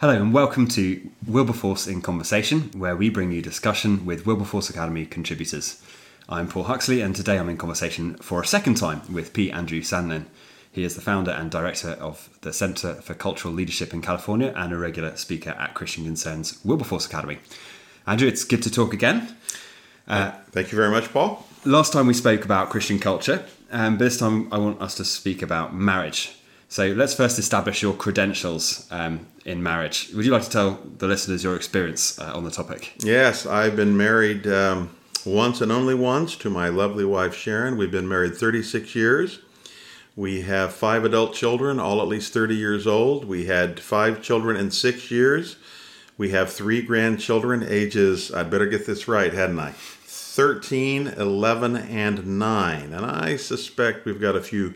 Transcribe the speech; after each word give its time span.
Hello 0.00 0.14
and 0.14 0.32
welcome 0.32 0.66
to 0.68 1.10
Wilberforce 1.26 1.86
in 1.86 2.00
Conversation, 2.00 2.70
where 2.74 2.96
we 2.96 3.10
bring 3.10 3.32
you 3.32 3.42
discussion 3.42 4.06
with 4.06 4.24
Wilberforce 4.24 4.70
Academy 4.70 5.04
contributors. 5.04 5.82
I'm 6.26 6.48
Paul 6.48 6.62
Huxley, 6.62 7.02
and 7.02 7.14
today 7.14 7.38
I'm 7.38 7.50
in 7.50 7.58
conversation 7.58 8.14
for 8.14 8.40
a 8.40 8.46
second 8.46 8.78
time 8.78 9.02
with 9.12 9.34
P. 9.34 9.52
Andrew 9.52 9.82
Sandlin. 9.82 10.24
He 10.72 10.84
is 10.84 10.94
the 10.94 11.02
founder 11.02 11.32
and 11.32 11.50
director 11.50 11.90
of 12.00 12.30
the 12.40 12.54
Center 12.54 12.94
for 12.94 13.12
Cultural 13.12 13.52
Leadership 13.52 13.92
in 13.92 14.00
California 14.00 14.54
and 14.56 14.72
a 14.72 14.78
regular 14.78 15.14
speaker 15.18 15.50
at 15.50 15.74
Christian 15.74 16.04
Concerns 16.04 16.64
Wilberforce 16.64 17.04
Academy. 17.04 17.36
Andrew, 18.06 18.26
it's 18.26 18.44
good 18.44 18.62
to 18.62 18.70
talk 18.70 18.94
again. 18.94 19.36
Uh, 20.08 20.30
Thank 20.50 20.72
you 20.72 20.76
very 20.76 20.90
much, 20.90 21.12
Paul. 21.12 21.46
Last 21.66 21.92
time 21.92 22.06
we 22.06 22.14
spoke 22.14 22.46
about 22.46 22.70
Christian 22.70 23.00
culture, 23.00 23.44
um, 23.70 23.98
but 23.98 24.04
this 24.04 24.16
time 24.16 24.50
I 24.50 24.56
want 24.56 24.80
us 24.80 24.94
to 24.94 25.04
speak 25.04 25.42
about 25.42 25.74
marriage. 25.74 26.39
So 26.70 26.86
let's 26.86 27.14
first 27.14 27.36
establish 27.40 27.82
your 27.82 27.94
credentials 27.94 28.86
um, 28.92 29.26
in 29.44 29.60
marriage. 29.60 30.10
Would 30.14 30.24
you 30.24 30.30
like 30.30 30.44
to 30.44 30.50
tell 30.50 30.78
the 30.98 31.08
listeners 31.08 31.42
your 31.42 31.56
experience 31.56 32.16
uh, 32.16 32.30
on 32.32 32.44
the 32.44 32.50
topic? 32.52 32.92
Yes, 33.00 33.44
I've 33.44 33.74
been 33.74 33.96
married 33.96 34.46
um, 34.46 34.94
once 35.26 35.60
and 35.60 35.72
only 35.72 35.96
once 35.96 36.36
to 36.36 36.48
my 36.48 36.68
lovely 36.68 37.04
wife 37.04 37.34
Sharon. 37.34 37.76
We've 37.76 37.90
been 37.90 38.08
married 38.08 38.36
36 38.36 38.94
years. 38.94 39.40
We 40.14 40.42
have 40.42 40.72
five 40.72 41.04
adult 41.04 41.34
children, 41.34 41.80
all 41.80 42.00
at 42.00 42.06
least 42.06 42.32
30 42.32 42.54
years 42.54 42.86
old. 42.86 43.24
We 43.24 43.46
had 43.46 43.80
five 43.80 44.22
children 44.22 44.56
in 44.56 44.70
six 44.70 45.10
years. 45.10 45.56
We 46.16 46.30
have 46.30 46.52
three 46.52 46.82
grandchildren, 46.82 47.64
ages, 47.66 48.32
I'd 48.32 48.48
better 48.48 48.66
get 48.66 48.86
this 48.86 49.08
right, 49.08 49.34
hadn't 49.34 49.58
I? 49.58 49.72
13, 49.72 51.08
11, 51.08 51.76
and 51.76 52.38
9. 52.38 52.92
And 52.92 53.04
I 53.04 53.34
suspect 53.34 54.04
we've 54.04 54.20
got 54.20 54.36
a 54.36 54.40
few 54.40 54.74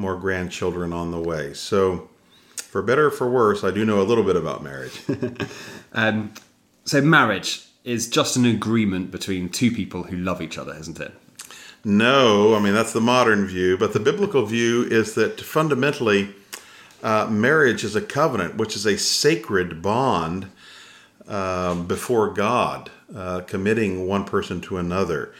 more 0.00 0.16
grandchildren 0.16 0.92
on 0.92 1.10
the 1.10 1.20
way. 1.20 1.52
So, 1.54 2.08
for 2.56 2.82
better 2.82 3.06
or 3.06 3.10
for 3.10 3.28
worse, 3.30 3.62
I 3.62 3.70
do 3.70 3.84
know 3.84 4.00
a 4.00 4.04
little 4.04 4.24
bit 4.24 4.36
about 4.36 4.62
marriage. 4.62 5.00
um, 5.92 6.32
so, 6.84 7.00
marriage 7.00 7.66
is 7.84 8.08
just 8.08 8.36
an 8.36 8.46
agreement 8.46 9.10
between 9.10 9.48
two 9.48 9.70
people 9.70 10.04
who 10.04 10.16
love 10.16 10.42
each 10.42 10.58
other, 10.58 10.74
isn't 10.74 11.00
it? 11.00 11.12
No, 11.84 12.54
I 12.54 12.60
mean, 12.60 12.74
that's 12.74 12.92
the 12.92 13.00
modern 13.00 13.46
view. 13.46 13.78
But 13.78 13.92
the 13.92 14.00
biblical 14.00 14.44
view 14.44 14.84
is 14.84 15.14
that 15.14 15.40
fundamentally, 15.40 16.34
uh, 17.02 17.26
marriage 17.30 17.84
is 17.84 17.96
a 17.96 18.02
covenant, 18.02 18.56
which 18.56 18.76
is 18.76 18.86
a 18.86 18.98
sacred 18.98 19.80
bond 19.80 20.50
um, 21.26 21.86
before 21.86 22.28
God, 22.34 22.90
uh, 23.14 23.40
committing 23.40 24.06
one 24.06 24.24
person 24.24 24.60
to 24.62 24.76
another. 24.76 25.32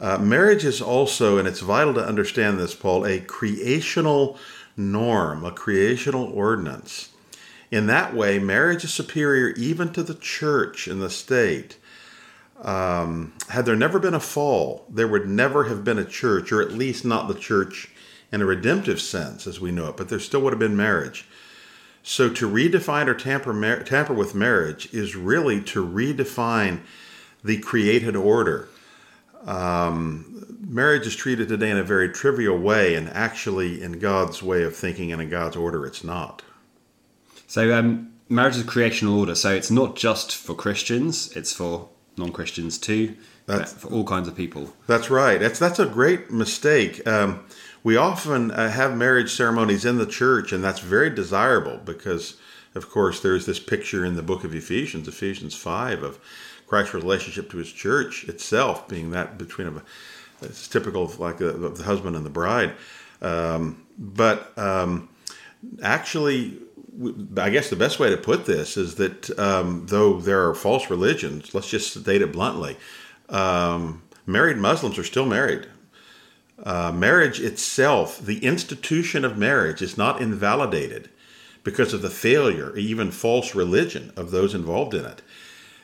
Uh, 0.00 0.18
marriage 0.18 0.64
is 0.64 0.80
also, 0.80 1.38
and 1.38 1.48
it's 1.48 1.60
vital 1.60 1.94
to 1.94 2.06
understand 2.06 2.58
this, 2.58 2.74
Paul, 2.74 3.04
a 3.04 3.20
creational 3.20 4.38
norm, 4.76 5.44
a 5.44 5.50
creational 5.50 6.26
ordinance. 6.32 7.10
In 7.70 7.86
that 7.88 8.14
way, 8.14 8.38
marriage 8.38 8.84
is 8.84 8.94
superior 8.94 9.50
even 9.50 9.92
to 9.92 10.02
the 10.02 10.14
church 10.14 10.86
and 10.86 11.02
the 11.02 11.10
state. 11.10 11.76
Um, 12.62 13.34
had 13.50 13.66
there 13.66 13.76
never 13.76 13.98
been 13.98 14.14
a 14.14 14.20
fall, 14.20 14.86
there 14.88 15.08
would 15.08 15.28
never 15.28 15.64
have 15.64 15.84
been 15.84 15.98
a 15.98 16.04
church, 16.04 16.52
or 16.52 16.62
at 16.62 16.72
least 16.72 17.04
not 17.04 17.28
the 17.28 17.34
church 17.34 17.90
in 18.30 18.40
a 18.40 18.46
redemptive 18.46 19.00
sense 19.00 19.46
as 19.46 19.60
we 19.60 19.72
know 19.72 19.88
it, 19.88 19.96
but 19.96 20.08
there 20.08 20.20
still 20.20 20.40
would 20.42 20.52
have 20.52 20.60
been 20.60 20.76
marriage. 20.76 21.26
So 22.02 22.30
to 22.30 22.48
redefine 22.48 23.06
or 23.06 23.14
tamper, 23.14 23.52
mar- 23.52 23.82
tamper 23.82 24.14
with 24.14 24.34
marriage 24.34 24.92
is 24.94 25.16
really 25.16 25.60
to 25.62 25.84
redefine 25.84 26.80
the 27.44 27.58
created 27.58 28.16
order 28.16 28.68
um, 29.46 30.58
marriage 30.60 31.06
is 31.06 31.16
treated 31.16 31.48
today 31.48 31.70
in 31.70 31.78
a 31.78 31.84
very 31.84 32.08
trivial 32.08 32.58
way, 32.58 32.94
and 32.94 33.08
actually, 33.10 33.82
in 33.82 33.98
God's 33.98 34.42
way 34.42 34.62
of 34.62 34.76
thinking 34.76 35.12
and 35.12 35.22
in 35.22 35.30
God's 35.30 35.56
order, 35.56 35.86
it's 35.86 36.04
not. 36.04 36.42
So, 37.46 37.76
um, 37.76 38.12
marriage 38.28 38.56
is 38.56 38.62
a 38.62 38.66
creational 38.66 39.18
order. 39.18 39.34
So, 39.34 39.54
it's 39.54 39.70
not 39.70 39.96
just 39.96 40.36
for 40.36 40.54
Christians; 40.54 41.32
it's 41.36 41.52
for 41.52 41.88
non-Christians 42.16 42.78
too. 42.78 43.16
That's 43.46 43.72
for 43.72 43.88
all 43.88 44.04
kinds 44.04 44.28
of 44.28 44.36
people. 44.36 44.74
That's 44.86 45.08
right. 45.08 45.40
That's 45.40 45.58
that's 45.58 45.78
a 45.78 45.86
great 45.86 46.30
mistake. 46.30 47.06
Um, 47.06 47.44
we 47.82 47.96
often 47.96 48.50
uh, 48.50 48.70
have 48.70 48.94
marriage 48.94 49.32
ceremonies 49.32 49.86
in 49.86 49.96
the 49.96 50.06
church, 50.06 50.52
and 50.52 50.62
that's 50.62 50.80
very 50.80 51.08
desirable 51.08 51.78
because, 51.78 52.36
of 52.74 52.90
course, 52.90 53.20
there's 53.20 53.46
this 53.46 53.58
picture 53.58 54.04
in 54.04 54.16
the 54.16 54.22
book 54.22 54.44
of 54.44 54.54
Ephesians, 54.54 55.08
Ephesians 55.08 55.54
five, 55.54 56.02
of 56.02 56.20
Christ's 56.68 56.94
relationship 56.94 57.50
to 57.50 57.56
his 57.56 57.72
church 57.72 58.28
itself 58.28 58.86
being 58.88 59.10
that 59.10 59.38
between 59.38 59.68
a, 59.68 59.82
it's 60.42 60.68
typical 60.68 61.02
of 61.02 61.18
like 61.18 61.38
the, 61.38 61.52
the 61.52 61.82
husband 61.82 62.14
and 62.14 62.24
the 62.24 62.30
bride. 62.30 62.74
Um, 63.22 63.86
but 63.98 64.56
um, 64.56 65.08
actually, 65.82 66.58
I 67.36 67.50
guess 67.50 67.70
the 67.70 67.76
best 67.76 67.98
way 67.98 68.10
to 68.10 68.16
put 68.16 68.46
this 68.46 68.76
is 68.76 68.96
that 68.96 69.36
um, 69.38 69.86
though 69.86 70.20
there 70.20 70.48
are 70.48 70.54
false 70.54 70.90
religions, 70.90 71.54
let's 71.54 71.70
just 71.70 71.96
state 71.96 72.22
it 72.22 72.32
bluntly, 72.32 72.76
um, 73.28 74.02
married 74.26 74.58
Muslims 74.58 74.98
are 74.98 75.04
still 75.04 75.26
married. 75.26 75.66
Uh, 76.62 76.92
marriage 76.92 77.40
itself, 77.40 78.18
the 78.18 78.44
institution 78.44 79.24
of 79.24 79.38
marriage, 79.38 79.80
is 79.80 79.96
not 79.96 80.20
invalidated 80.20 81.08
because 81.62 81.94
of 81.94 82.02
the 82.02 82.10
failure, 82.10 82.76
even 82.76 83.10
false 83.10 83.54
religion 83.54 84.12
of 84.16 84.30
those 84.30 84.54
involved 84.54 84.94
in 84.94 85.04
it. 85.04 85.22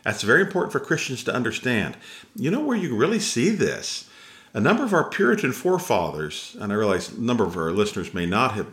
That's 0.04 0.22
very 0.22 0.42
important 0.42 0.72
for 0.72 0.80
Christians 0.80 1.24
to 1.24 1.34
understand. 1.34 1.96
You 2.36 2.50
know 2.50 2.60
where 2.60 2.76
you 2.76 2.94
really 2.94 3.20
see 3.20 3.50
this? 3.50 4.08
A 4.52 4.60
number 4.60 4.84
of 4.84 4.92
our 4.92 5.08
Puritan 5.08 5.52
forefathers, 5.52 6.56
and 6.60 6.72
I 6.72 6.76
realize 6.76 7.10
a 7.10 7.20
number 7.20 7.44
of 7.44 7.56
our 7.56 7.72
listeners 7.72 8.14
may 8.14 8.26
not 8.26 8.52
have 8.52 8.68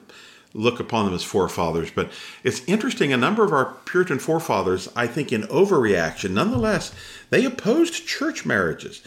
look 0.54 0.80
upon 0.80 1.06
them 1.06 1.14
as 1.14 1.24
forefathers, 1.24 1.92
but 1.92 2.12
it's 2.44 2.64
interesting. 2.66 3.14
A 3.14 3.18
number 3.18 3.44
of 3.44 3.54
our 3.54 3.74
Puritan 3.86 4.20
forefathers, 4.20 4.90
I 4.96 5.08
think, 5.08 5.32
in 5.32 5.44
overreaction, 5.44 6.32
nonetheless, 6.32 6.94
they 7.30 7.46
opposed 7.46 8.06
church 8.06 8.46
marriages. 8.46 9.02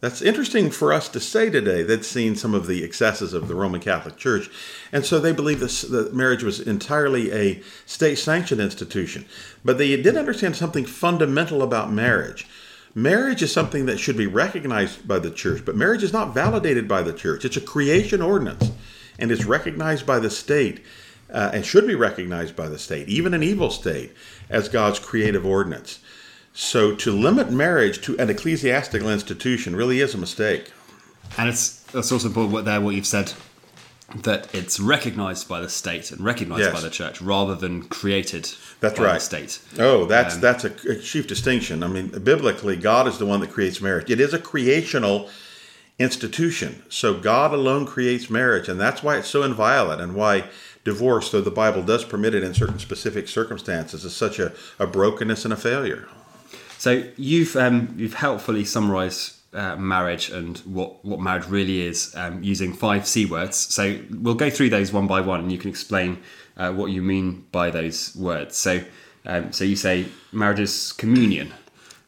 That's 0.00 0.22
interesting 0.22 0.70
for 0.70 0.92
us 0.92 1.08
to 1.08 1.18
say 1.18 1.50
today. 1.50 1.82
They'd 1.82 2.04
seen 2.04 2.36
some 2.36 2.54
of 2.54 2.68
the 2.68 2.84
excesses 2.84 3.32
of 3.32 3.48
the 3.48 3.56
Roman 3.56 3.80
Catholic 3.80 4.16
Church, 4.16 4.48
and 4.92 5.04
so 5.04 5.18
they 5.18 5.32
believed 5.32 5.60
this, 5.60 5.82
that 5.82 6.14
marriage 6.14 6.44
was 6.44 6.60
entirely 6.60 7.32
a 7.32 7.60
state-sanctioned 7.84 8.60
institution. 8.60 9.24
But 9.64 9.76
they 9.76 10.00
did 10.00 10.16
understand 10.16 10.54
something 10.54 10.86
fundamental 10.86 11.62
about 11.62 11.92
marriage. 11.92 12.46
Marriage 12.94 13.42
is 13.42 13.52
something 13.52 13.86
that 13.86 13.98
should 13.98 14.16
be 14.16 14.28
recognized 14.28 15.08
by 15.08 15.18
the 15.18 15.32
church, 15.32 15.64
but 15.64 15.74
marriage 15.74 16.04
is 16.04 16.12
not 16.12 16.32
validated 16.32 16.86
by 16.86 17.02
the 17.02 17.12
church. 17.12 17.44
It's 17.44 17.56
a 17.56 17.60
creation 17.60 18.22
ordinance, 18.22 18.70
and 19.18 19.32
it's 19.32 19.46
recognized 19.46 20.06
by 20.06 20.20
the 20.20 20.30
state, 20.30 20.80
uh, 21.32 21.50
and 21.52 21.66
should 21.66 21.88
be 21.88 21.96
recognized 21.96 22.54
by 22.54 22.68
the 22.68 22.78
state, 22.78 23.08
even 23.08 23.34
an 23.34 23.42
evil 23.42 23.68
state, 23.68 24.12
as 24.48 24.68
God's 24.68 25.00
creative 25.00 25.44
ordinance. 25.44 25.98
So 26.60 26.92
to 26.96 27.12
limit 27.12 27.52
marriage 27.52 28.00
to 28.00 28.18
an 28.18 28.30
ecclesiastical 28.30 29.08
institution 29.08 29.76
really 29.76 30.00
is 30.00 30.12
a 30.12 30.18
mistake. 30.18 30.72
And 31.38 31.48
it's 31.48 31.82
that's 31.92 32.10
also 32.10 32.26
important 32.26 32.52
what 32.52 32.64
there 32.64 32.80
what 32.80 32.96
you've 32.96 33.06
said 33.06 33.32
that 34.16 34.52
it's 34.52 34.80
recognized 34.80 35.48
by 35.48 35.60
the 35.60 35.68
state 35.68 36.10
and 36.10 36.20
recognized 36.20 36.62
yes. 36.62 36.74
by 36.74 36.80
the 36.80 36.90
church 36.90 37.22
rather 37.22 37.54
than 37.54 37.84
created 37.84 38.50
that's 38.80 38.98
by 38.98 39.04
right. 39.04 39.14
the 39.14 39.20
state. 39.20 39.60
Oh, 39.78 40.06
that's 40.06 40.34
um, 40.34 40.40
that's 40.40 40.64
a, 40.64 40.72
a, 40.90 40.96
chief 40.96 41.28
distinction. 41.28 41.84
I 41.84 41.86
mean, 41.86 42.08
biblically, 42.08 42.74
God 42.74 43.06
is 43.06 43.18
the 43.18 43.26
one 43.26 43.38
that 43.38 43.50
creates 43.50 43.80
marriage. 43.80 44.10
It 44.10 44.18
is 44.18 44.34
a 44.34 44.38
creational 44.40 45.30
institution. 46.00 46.82
So 46.88 47.20
God 47.20 47.54
alone 47.54 47.86
creates 47.86 48.28
marriage, 48.28 48.68
and 48.68 48.80
that's 48.80 49.00
why 49.00 49.16
it's 49.16 49.28
so 49.28 49.44
inviolate 49.44 50.00
and 50.00 50.16
why 50.16 50.48
divorce, 50.82 51.30
though 51.30 51.40
the 51.40 51.52
Bible 51.52 51.84
does 51.84 52.04
permit 52.04 52.34
it 52.34 52.42
in 52.42 52.52
certain 52.52 52.80
specific 52.80 53.28
circumstances, 53.28 54.04
is 54.04 54.16
such 54.16 54.40
a, 54.40 54.52
a 54.80 54.88
brokenness 54.88 55.44
and 55.44 55.54
a 55.54 55.56
failure. 55.56 56.08
So 56.78 57.04
you've 57.16 57.56
um, 57.56 57.94
you've 57.96 58.14
helpfully 58.14 58.64
summarised 58.64 59.34
uh, 59.52 59.76
marriage 59.76 60.30
and 60.30 60.58
what 60.58 61.04
what 61.04 61.20
marriage 61.20 61.46
really 61.48 61.82
is 61.82 62.14
um, 62.14 62.42
using 62.42 62.72
five 62.72 63.06
c 63.06 63.26
words. 63.26 63.56
So 63.56 63.98
we'll 64.10 64.34
go 64.34 64.48
through 64.48 64.70
those 64.70 64.92
one 64.92 65.06
by 65.06 65.20
one, 65.20 65.40
and 65.40 65.52
you 65.52 65.58
can 65.58 65.70
explain 65.70 66.18
uh, 66.56 66.72
what 66.72 66.90
you 66.90 67.02
mean 67.02 67.46
by 67.52 67.70
those 67.70 68.14
words. 68.16 68.56
So 68.56 68.80
um, 69.26 69.52
so 69.52 69.64
you 69.64 69.76
say 69.76 70.06
marriage 70.32 70.60
is 70.60 70.92
communion. 70.92 71.52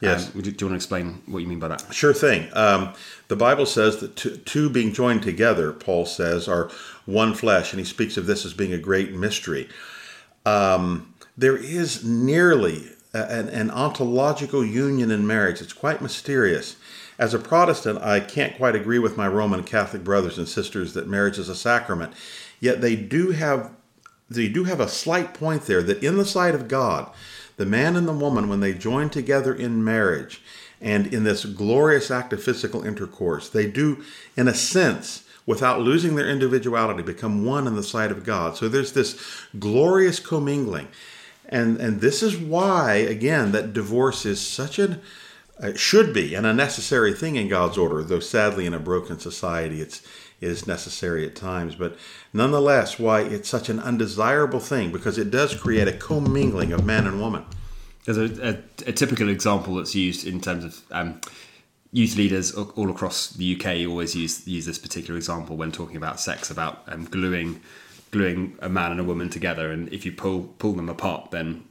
Yes. 0.01 0.35
Um, 0.35 0.41
do, 0.41 0.51
you 0.51 0.57
want 0.67 0.73
to 0.73 0.75
explain 0.77 1.21
what 1.27 1.41
you 1.41 1.47
mean 1.47 1.59
by 1.59 1.69
that? 1.69 1.93
Sure 1.93 2.15
thing. 2.15 2.49
Um, 2.55 2.95
the 3.29 3.37
Bible 3.37 3.67
says 3.67 3.99
that 3.99 4.17
two, 4.17 4.37
two 4.39 4.71
being 4.71 4.95
joined 4.95 5.23
together, 5.23 5.73
Paul 5.73 6.07
says, 6.07 6.49
are 6.49 6.71
one 7.05 7.35
flesh, 7.35 7.73
and 7.73 7.79
he 7.79 7.85
speaks 7.85 8.17
of 8.17 8.25
this 8.25 8.47
as 8.47 8.55
being 8.55 8.73
a 8.73 8.79
great 8.79 9.13
mystery. 9.13 9.69
Um, 10.47 11.15
there 11.37 11.57
is 11.57 12.03
nearly 12.03 12.93
an, 13.13 13.49
an 13.49 13.71
ontological 13.71 14.65
union 14.65 15.11
in 15.11 15.27
marriage. 15.27 15.61
It's 15.61 15.73
quite 15.73 16.01
mysterious. 16.01 16.77
As 17.19 17.35
a 17.35 17.39
Protestant, 17.39 18.01
I 18.01 18.21
can't 18.21 18.57
quite 18.57 18.75
agree 18.75 18.99
with 18.99 19.17
my 19.17 19.29
Roman 19.29 19.63
Catholic 19.63 20.03
brothers 20.03 20.39
and 20.39 20.49
sisters 20.49 20.95
that 20.95 21.09
marriage 21.09 21.39
is 21.39 21.49
a 21.49 21.55
sacrament. 21.55 22.15
Yet 22.61 22.81
they 22.81 22.97
do 22.97 23.33
have 23.33 23.71
they 24.31 24.49
do 24.49 24.65
have 24.65 24.79
a 24.79 24.89
slight 24.89 25.35
point 25.35 25.63
there 25.63 25.83
that 25.83 26.05
in 26.05 26.17
the 26.17 26.25
sight 26.25 26.55
of 26.55 26.69
God, 26.69 27.11
the 27.57 27.67
man 27.67 27.97
and 27.97 28.07
the 28.07 28.13
woman, 28.13 28.49
when 28.49 28.61
they 28.61 28.73
join 28.73 29.11
together 29.11 29.53
in 29.53 29.83
marriage 29.83 30.41
and 30.81 31.13
in 31.13 31.25
this 31.25 31.45
glorious 31.45 32.13
act 32.13 32.33
of 32.33 32.43
physical 32.43 32.85
intercourse, 32.85 33.49
they 33.49 33.67
do, 33.67 34.05
in 34.37 34.47
a 34.47 34.55
sense, 34.55 35.25
without 35.47 35.81
losing 35.81 36.15
their 36.15 36.29
individuality, 36.29 37.03
become 37.03 37.45
one 37.45 37.67
in 37.67 37.75
the 37.75 37.83
sight 37.83 38.13
of 38.13 38.25
God. 38.25 38.57
So 38.57 38.69
there's 38.69 38.93
this 38.93 39.21
glorious 39.59 40.21
commingling. 40.21 40.89
And 41.51 41.79
and 41.79 42.01
this 42.01 42.23
is 42.23 42.39
why 42.39 42.95
again 42.95 43.53
that 43.53 43.73
divorce 43.73 44.25
is 44.25 44.41
such 44.41 44.79
an 44.79 45.01
uh, 45.61 45.75
should 45.75 46.15
be 46.15 46.35
an 46.35 46.47
unnecessary 46.47 47.13
thing 47.13 47.37
in 47.37 47.49
God's 47.49 47.77
order, 47.77 48.03
though 48.03 48.21
sadly 48.21 48.65
in 48.65 48.73
a 48.73 48.79
broken 48.79 49.19
society 49.19 49.83
it's 49.83 50.01
is 50.41 50.67
necessary 50.67 51.27
at 51.27 51.37
times. 51.37 51.75
But 51.75 51.97
nonetheless, 52.33 52.99
why 52.99 53.23
it's 53.23 53.49
such 53.49 53.69
an 53.69 53.81
undesirable 53.81 54.61
thing 54.61 54.91
because 54.91 55.19
it 55.19 55.31
does 55.31 55.55
create 55.55 55.89
a 55.89 55.93
commingling 55.93 56.73
of 56.73 56.87
man 56.87 57.07
and 57.07 57.21
woman. 57.21 57.45
There's 58.05 58.17
a, 58.17 58.49
a, 58.49 58.89
a 58.89 58.93
typical 58.93 59.29
example 59.29 59.75
that's 59.75 59.95
used 59.95 60.27
in 60.27 60.41
terms 60.41 60.65
of 60.65 60.81
um, 60.91 61.21
youth 61.93 62.17
leaders 62.17 62.53
all 62.53 62.91
across 62.91 63.31
the 63.31 63.57
UK 63.57 63.87
always 63.89 64.15
use 64.15 64.47
use 64.47 64.65
this 64.65 64.79
particular 64.79 65.19
example 65.19 65.57
when 65.57 65.73
talking 65.73 65.97
about 65.97 66.21
sex, 66.21 66.51
about 66.51 66.83
um, 66.87 67.05
gluing 67.05 67.61
gluing 68.11 68.57
a 68.61 68.69
man 68.69 68.93
and 68.93 69.01
a 69.01 69.05
woman 69.05 69.29
together, 69.31 69.71
and 69.71 69.93
if 69.93 70.05
you 70.05 70.13
pull 70.13 70.55
pull 70.59 70.73
them 70.73 70.89
apart, 70.89 71.31
then 71.31 71.65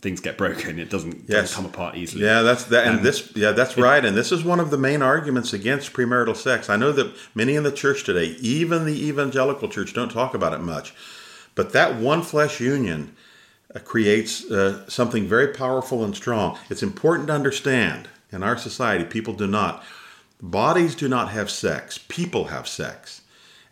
things 0.00 0.20
get 0.20 0.38
broken. 0.38 0.78
It 0.78 0.90
doesn't, 0.90 1.24
yes. 1.26 1.28
doesn't 1.28 1.56
come 1.56 1.66
apart 1.66 1.96
easily. 1.96 2.24
Yeah, 2.24 2.42
that's 2.42 2.64
that, 2.64 2.86
and 2.86 2.98
um, 2.98 3.02
this 3.02 3.32
yeah 3.34 3.52
that's 3.52 3.76
it, 3.76 3.80
right. 3.80 4.04
And 4.04 4.16
this 4.16 4.32
is 4.32 4.44
one 4.44 4.60
of 4.60 4.70
the 4.70 4.78
main 4.78 5.02
arguments 5.02 5.52
against 5.52 5.92
premarital 5.92 6.36
sex. 6.36 6.68
I 6.70 6.76
know 6.76 6.92
that 6.92 7.14
many 7.34 7.54
in 7.54 7.62
the 7.62 7.72
church 7.72 8.04
today, 8.04 8.36
even 8.40 8.84
the 8.84 9.06
evangelical 9.06 9.68
church, 9.68 9.94
don't 9.94 10.10
talk 10.10 10.34
about 10.34 10.52
it 10.52 10.60
much, 10.60 10.94
but 11.54 11.72
that 11.72 11.96
one 11.96 12.22
flesh 12.22 12.60
union 12.60 13.16
uh, 13.74 13.78
creates 13.80 14.44
uh, 14.50 14.88
something 14.88 15.26
very 15.26 15.48
powerful 15.48 16.04
and 16.04 16.14
strong. 16.14 16.58
It's 16.70 16.82
important 16.82 17.28
to 17.28 17.34
understand 17.34 18.08
in 18.30 18.42
our 18.42 18.56
society, 18.56 19.04
people 19.04 19.34
do 19.34 19.46
not. 19.46 19.82
Bodies 20.40 20.94
do 20.94 21.08
not 21.08 21.30
have 21.30 21.50
sex, 21.50 21.98
people 21.98 22.46
have 22.46 22.68
sex. 22.68 23.22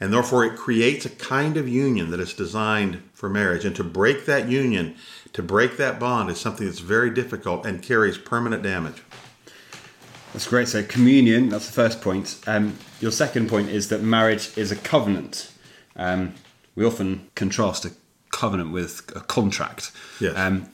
And 0.05 0.12
therefore, 0.12 0.45
it 0.45 0.55
creates 0.55 1.06
a 1.06 1.09
kind 1.09 1.56
of 1.56 1.67
union 1.67 2.11
that 2.11 2.21
is 2.21 2.35
designed 2.35 3.03
for 3.15 3.31
marriage. 3.31 3.65
And 3.65 3.75
to 3.77 3.83
break 3.83 4.27
that 4.27 4.51
union, 4.51 4.97
to 5.33 5.43
break 5.43 5.79
that 5.79 5.99
bond, 5.99 6.29
is 6.29 6.39
something 6.39 6.67
that's 6.67 6.81
very 6.81 7.09
difficult 7.09 7.65
and 7.65 7.83
carries 7.83 8.19
permanent 8.19 8.62
damage. 8.62 9.03
That's 10.35 10.47
great. 10.47 10.69
So, 10.69 10.83
communion, 10.83 11.49
that's 11.49 11.69
the 11.69 11.73
first 11.73 12.03
point. 12.03 12.39
Um, 12.47 12.77
your 13.01 13.12
second 13.12 13.49
point 13.49 13.71
is 13.71 13.89
that 13.89 14.03
marriage 14.03 14.51
is 14.59 14.71
a 14.71 14.77
covenant. 14.77 15.51
Um, 15.97 16.35
we 16.75 16.85
often 16.85 17.31
contrast 17.35 17.87
a 17.87 17.93
covenant 18.31 18.73
with 18.73 19.11
a 19.17 19.21
contract. 19.21 19.91
Yes. 20.21 20.37
Um, 20.37 20.69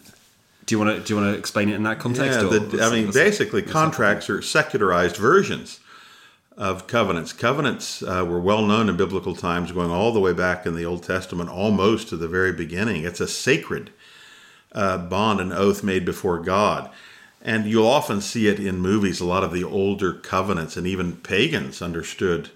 do 0.66 0.74
you 0.74 0.80
want 0.80 0.96
to 0.96 1.04
do 1.04 1.14
you 1.14 1.20
want 1.20 1.32
to 1.32 1.38
explain 1.38 1.68
it 1.68 1.76
in 1.76 1.84
that 1.84 2.00
context? 2.00 2.40
Yeah, 2.40 2.48
the, 2.48 2.82
I 2.82 2.90
mean, 2.90 3.12
basically, 3.12 3.62
contracts 3.62 4.28
are 4.28 4.42
secularized 4.42 5.16
versions 5.16 5.78
of 6.60 6.86
covenants. 6.86 7.32
Covenants 7.32 8.02
uh, 8.02 8.22
were 8.28 8.38
well 8.38 8.60
known 8.60 8.90
in 8.90 8.96
biblical 8.98 9.34
times, 9.34 9.72
going 9.72 9.90
all 9.90 10.12
the 10.12 10.20
way 10.20 10.34
back 10.34 10.66
in 10.66 10.74
the 10.74 10.84
Old 10.84 11.02
Testament, 11.02 11.48
almost 11.48 12.10
to 12.10 12.18
the 12.18 12.28
very 12.28 12.52
beginning. 12.52 13.02
It's 13.02 13.18
a 13.18 13.26
sacred 13.26 13.90
uh, 14.72 14.98
bond 14.98 15.40
and 15.40 15.54
oath 15.54 15.82
made 15.82 16.04
before 16.04 16.38
God. 16.38 16.90
And 17.40 17.64
you'll 17.64 17.86
often 17.86 18.20
see 18.20 18.46
it 18.46 18.60
in 18.60 18.76
movies. 18.76 19.20
A 19.20 19.24
lot 19.24 19.42
of 19.42 19.54
the 19.54 19.64
older 19.64 20.12
covenants 20.12 20.76
and 20.76 20.86
even 20.86 21.16
pagans 21.16 21.80
understood 21.80 22.50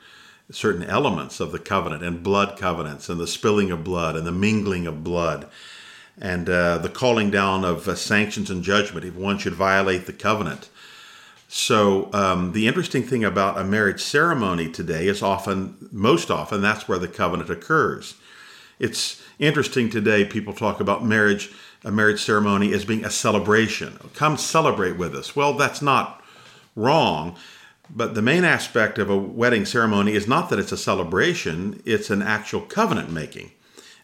certain 0.50 0.82
elements 0.82 1.40
of 1.40 1.50
the 1.50 1.58
covenant 1.58 2.02
and 2.02 2.22
blood 2.22 2.58
covenants 2.58 3.08
and 3.08 3.18
the 3.18 3.26
spilling 3.26 3.70
of 3.70 3.82
blood 3.82 4.16
and 4.16 4.26
the 4.26 4.32
mingling 4.32 4.86
of 4.86 5.02
blood 5.02 5.48
and 6.20 6.50
uh, 6.50 6.76
the 6.76 6.90
calling 6.90 7.30
down 7.30 7.64
of 7.64 7.88
uh, 7.88 7.94
sanctions 7.94 8.50
and 8.50 8.62
judgment 8.62 9.06
if 9.06 9.14
one 9.14 9.38
should 9.38 9.54
violate 9.54 10.04
the 10.04 10.12
covenant. 10.12 10.68
So 11.48 12.10
um, 12.12 12.52
the 12.52 12.66
interesting 12.66 13.02
thing 13.02 13.24
about 13.24 13.58
a 13.58 13.64
marriage 13.64 14.02
ceremony 14.02 14.70
today 14.70 15.06
is 15.06 15.22
often, 15.22 15.88
most 15.92 16.30
often, 16.30 16.60
that's 16.60 16.88
where 16.88 16.98
the 16.98 17.08
covenant 17.08 17.50
occurs. 17.50 18.14
It's 18.78 19.22
interesting 19.38 19.88
today. 19.90 20.24
People 20.24 20.52
talk 20.52 20.80
about 20.80 21.04
marriage, 21.04 21.52
a 21.84 21.92
marriage 21.92 22.22
ceremony 22.22 22.72
as 22.72 22.84
being 22.84 23.04
a 23.04 23.10
celebration. 23.10 23.98
Come 24.14 24.36
celebrate 24.36 24.96
with 24.96 25.14
us. 25.14 25.36
Well, 25.36 25.54
that's 25.54 25.82
not 25.82 26.22
wrong. 26.74 27.36
But 27.90 28.14
the 28.14 28.22
main 28.22 28.44
aspect 28.44 28.98
of 28.98 29.10
a 29.10 29.16
wedding 29.16 29.66
ceremony 29.66 30.12
is 30.12 30.26
not 30.26 30.48
that 30.50 30.58
it's 30.58 30.72
a 30.72 30.76
celebration, 30.76 31.82
it's 31.84 32.10
an 32.10 32.22
actual 32.22 32.62
covenant 32.62 33.10
making. 33.10 33.52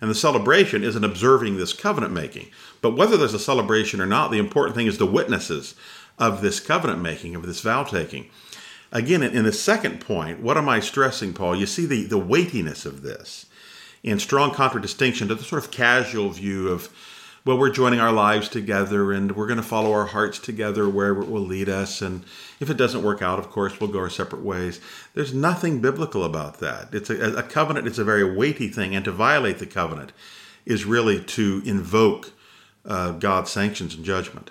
And 0.01 0.11
the 0.11 0.15
celebration 0.15 0.83
isn't 0.83 1.05
observing 1.05 1.57
this 1.57 1.73
covenant 1.73 2.13
making. 2.13 2.51
But 2.81 2.97
whether 2.97 3.17
there's 3.17 3.35
a 3.35 3.39
celebration 3.39 4.01
or 4.01 4.07
not, 4.07 4.31
the 4.31 4.39
important 4.39 4.77
thing 4.77 4.87
is 4.87 4.99
the 4.99 5.07
witnesses 5.07 5.75
of 6.19 6.43
this 6.43 6.61
covenant 6.61 7.01
making, 7.01 7.35
of 7.35 7.47
this 7.47 7.61
vow 7.61 7.85
taking. 7.85 8.29
Again, 8.93 9.23
in 9.23 9.45
the 9.45 9.53
second 9.53 10.01
point, 10.01 10.41
what 10.41 10.57
am 10.57 10.69
I 10.69 10.81
stressing, 10.81 11.33
Paul? 11.33 11.57
You 11.57 11.67
see 11.67 11.87
the, 11.87 12.05
the 12.05 12.19
weightiness 12.19 12.85
of 12.85 13.03
this 13.03 13.47
in 14.03 14.19
strong 14.19 14.53
contradistinction 14.53 15.29
to 15.29 15.35
the 15.35 15.45
sort 15.45 15.63
of 15.63 15.71
casual 15.71 16.31
view 16.31 16.69
of 16.69 16.91
well, 17.45 17.57
we're 17.57 17.71
joining 17.71 18.01
our 18.01 18.13
lives 18.13 18.51
together 18.51 19.13
and 19.13 19.35
we're 19.35 19.47
going 19.47 19.57
to 19.57 19.63
follow 19.63 19.93
our 19.93 20.07
hearts 20.07 20.39
together 20.39 20.87
wherever 20.89 21.23
it 21.23 21.31
will 21.31 21.41
lead 21.41 21.71
us. 21.71 22.03
And 22.03 22.23
if 22.61 22.69
it 22.69 22.77
doesn't 22.77 23.03
work 23.03 23.23
out, 23.23 23.39
of 23.39 23.49
course, 23.49 23.81
we'll 23.81 23.91
go 23.91 24.01
our 24.01 24.11
separate 24.11 24.43
ways. 24.43 24.79
There's 25.15 25.33
nothing 25.33 25.81
biblical 25.81 26.23
about 26.23 26.61
that. 26.61 26.93
It's 26.93 27.09
a, 27.09 27.39
a 27.39 27.43
covenant, 27.43 27.87
it's 27.87 27.99
a 27.99 28.05
very 28.05 28.37
weighty 28.37 28.69
thing. 28.69 28.95
And 28.95 29.07
to 29.07 29.11
violate 29.11 29.59
the 29.59 29.67
covenant 29.67 30.13
is 30.67 30.85
really 30.85 31.23
to 31.25 31.63
invoke 31.65 32.33
uh, 32.85 33.13
God's 33.13 33.51
sanctions 33.51 33.95
and 33.95 34.05
judgment. 34.05 34.51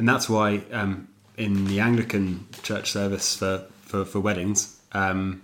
And 0.00 0.08
that's 0.08 0.30
why 0.30 0.62
um, 0.72 1.08
in 1.36 1.66
the 1.66 1.78
Anglican 1.80 2.46
church 2.62 2.90
service 2.90 3.36
for, 3.36 3.66
for, 3.82 4.06
for 4.06 4.18
weddings, 4.18 4.80
um, 4.92 5.42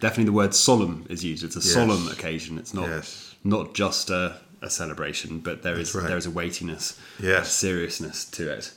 definitely 0.00 0.26
the 0.26 0.32
word 0.32 0.54
solemn 0.54 1.06
is 1.08 1.24
used. 1.24 1.42
It's 1.42 1.56
a 1.56 1.60
yes. 1.60 1.72
solemn 1.72 2.08
occasion. 2.08 2.58
It's 2.58 2.74
not, 2.74 2.90
yes. 2.90 3.34
not 3.44 3.72
just 3.72 4.10
a 4.10 4.38
a 4.60 4.68
celebration, 4.68 5.38
but 5.38 5.62
there 5.62 5.78
is 5.78 5.94
right. 5.94 6.06
there 6.06 6.18
is 6.18 6.26
a 6.26 6.30
weightiness, 6.30 7.00
yes. 7.22 7.46
a 7.46 7.50
seriousness 7.50 8.26
to 8.26 8.52
it. 8.52 8.74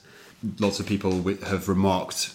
Lots 0.57 0.79
of 0.79 0.85
people 0.85 1.21
have 1.43 1.67
remarked 1.67 2.33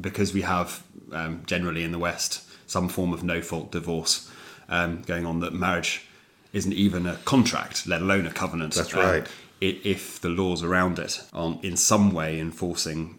because 0.00 0.32
we 0.32 0.42
have 0.42 0.84
um, 1.10 1.42
generally 1.46 1.82
in 1.82 1.90
the 1.90 1.98
West 1.98 2.48
some 2.70 2.88
form 2.88 3.12
of 3.12 3.24
no 3.24 3.40
fault 3.40 3.72
divorce 3.72 4.30
um, 4.68 5.02
going 5.02 5.26
on 5.26 5.40
that 5.40 5.52
marriage 5.52 6.06
isn't 6.52 6.74
even 6.74 7.06
a 7.06 7.16
contract, 7.24 7.88
let 7.88 8.02
alone 8.02 8.26
a 8.26 8.30
covenant. 8.30 8.74
That's 8.74 8.94
um, 8.94 9.00
right. 9.00 9.26
If 9.62 10.20
the 10.20 10.28
laws 10.28 10.62
around 10.62 10.98
it 10.98 11.22
aren't 11.32 11.64
in 11.64 11.76
some 11.76 12.12
way 12.12 12.40
enforcing 12.40 13.18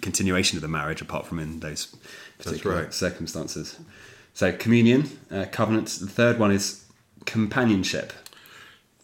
continuation 0.00 0.58
of 0.58 0.62
the 0.62 0.68
marriage, 0.68 1.00
apart 1.00 1.26
from 1.26 1.38
in 1.38 1.60
those 1.60 1.94
particular 2.38 2.82
right. 2.82 2.94
circumstances. 2.94 3.78
So 4.34 4.52
communion, 4.52 5.08
uh, 5.30 5.46
covenants. 5.50 5.98
The 5.98 6.06
third 6.06 6.38
one 6.38 6.52
is 6.52 6.84
companionship. 7.26 8.12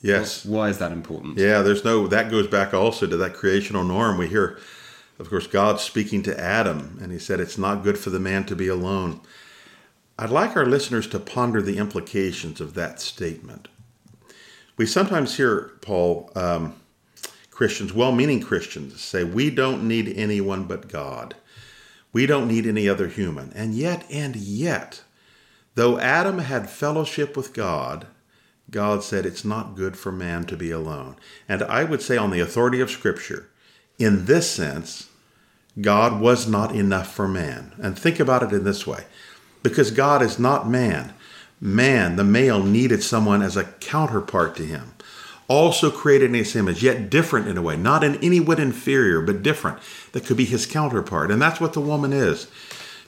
Yes. 0.00 0.44
Why 0.44 0.68
is 0.68 0.78
that 0.78 0.92
important? 0.92 1.38
Yeah, 1.38 1.62
there's 1.62 1.84
no, 1.84 2.06
that 2.06 2.30
goes 2.30 2.46
back 2.46 2.72
also 2.72 3.06
to 3.06 3.16
that 3.16 3.34
creational 3.34 3.84
norm. 3.84 4.16
We 4.16 4.28
hear, 4.28 4.58
of 5.18 5.28
course, 5.28 5.46
God 5.46 5.80
speaking 5.80 6.22
to 6.24 6.40
Adam, 6.40 6.98
and 7.02 7.10
he 7.12 7.18
said, 7.18 7.40
It's 7.40 7.58
not 7.58 7.82
good 7.82 7.98
for 7.98 8.10
the 8.10 8.20
man 8.20 8.44
to 8.44 8.56
be 8.56 8.68
alone. 8.68 9.20
I'd 10.18 10.30
like 10.30 10.56
our 10.56 10.66
listeners 10.66 11.06
to 11.08 11.20
ponder 11.20 11.62
the 11.62 11.78
implications 11.78 12.60
of 12.60 12.74
that 12.74 13.00
statement. 13.00 13.68
We 14.78 14.86
sometimes 14.86 15.36
hear, 15.36 15.72
Paul, 15.82 16.30
um, 16.34 16.80
Christians, 17.50 17.92
well 17.92 18.12
meaning 18.12 18.40
Christians, 18.40 19.02
say, 19.02 19.24
We 19.24 19.50
don't 19.50 19.86
need 19.86 20.16
anyone 20.16 20.64
but 20.64 20.88
God. 20.88 21.34
We 22.12 22.24
don't 22.24 22.48
need 22.48 22.66
any 22.66 22.88
other 22.88 23.08
human. 23.08 23.52
And 23.54 23.74
yet, 23.74 24.06
and 24.10 24.36
yet, 24.36 25.02
though 25.74 25.98
Adam 25.98 26.38
had 26.38 26.70
fellowship 26.70 27.36
with 27.36 27.52
God, 27.52 28.06
God 28.70 29.02
said 29.02 29.26
it's 29.26 29.44
not 29.44 29.76
good 29.76 29.96
for 29.96 30.12
man 30.12 30.44
to 30.44 30.56
be 30.56 30.70
alone. 30.70 31.16
And 31.48 31.62
I 31.64 31.84
would 31.84 32.00
say, 32.00 32.16
on 32.16 32.30
the 32.30 32.40
authority 32.40 32.80
of 32.80 32.90
Scripture, 32.90 33.48
in 33.98 34.26
this 34.26 34.48
sense, 34.50 35.08
God 35.80 36.20
was 36.20 36.46
not 36.46 36.74
enough 36.74 37.12
for 37.12 37.26
man. 37.26 37.72
And 37.82 37.98
think 37.98 38.20
about 38.20 38.42
it 38.42 38.52
in 38.52 38.64
this 38.64 38.86
way 38.86 39.04
because 39.62 39.90
God 39.90 40.22
is 40.22 40.38
not 40.38 40.68
man. 40.68 41.14
Man, 41.60 42.16
the 42.16 42.24
male, 42.24 42.62
needed 42.62 43.02
someone 43.02 43.42
as 43.42 43.56
a 43.56 43.64
counterpart 43.64 44.56
to 44.56 44.64
him, 44.64 44.92
also 45.48 45.90
created 45.90 46.30
in 46.30 46.34
his 46.34 46.54
image, 46.54 46.82
yet 46.82 47.10
different 47.10 47.48
in 47.48 47.56
a 47.56 47.62
way, 47.62 47.76
not 47.76 48.04
in 48.04 48.16
any 48.16 48.38
way 48.38 48.56
inferior, 48.58 49.20
but 49.20 49.42
different, 49.42 49.78
that 50.12 50.24
could 50.24 50.36
be 50.36 50.44
his 50.44 50.66
counterpart. 50.66 51.30
And 51.30 51.42
that's 51.42 51.60
what 51.60 51.72
the 51.72 51.80
woman 51.80 52.12
is 52.12 52.48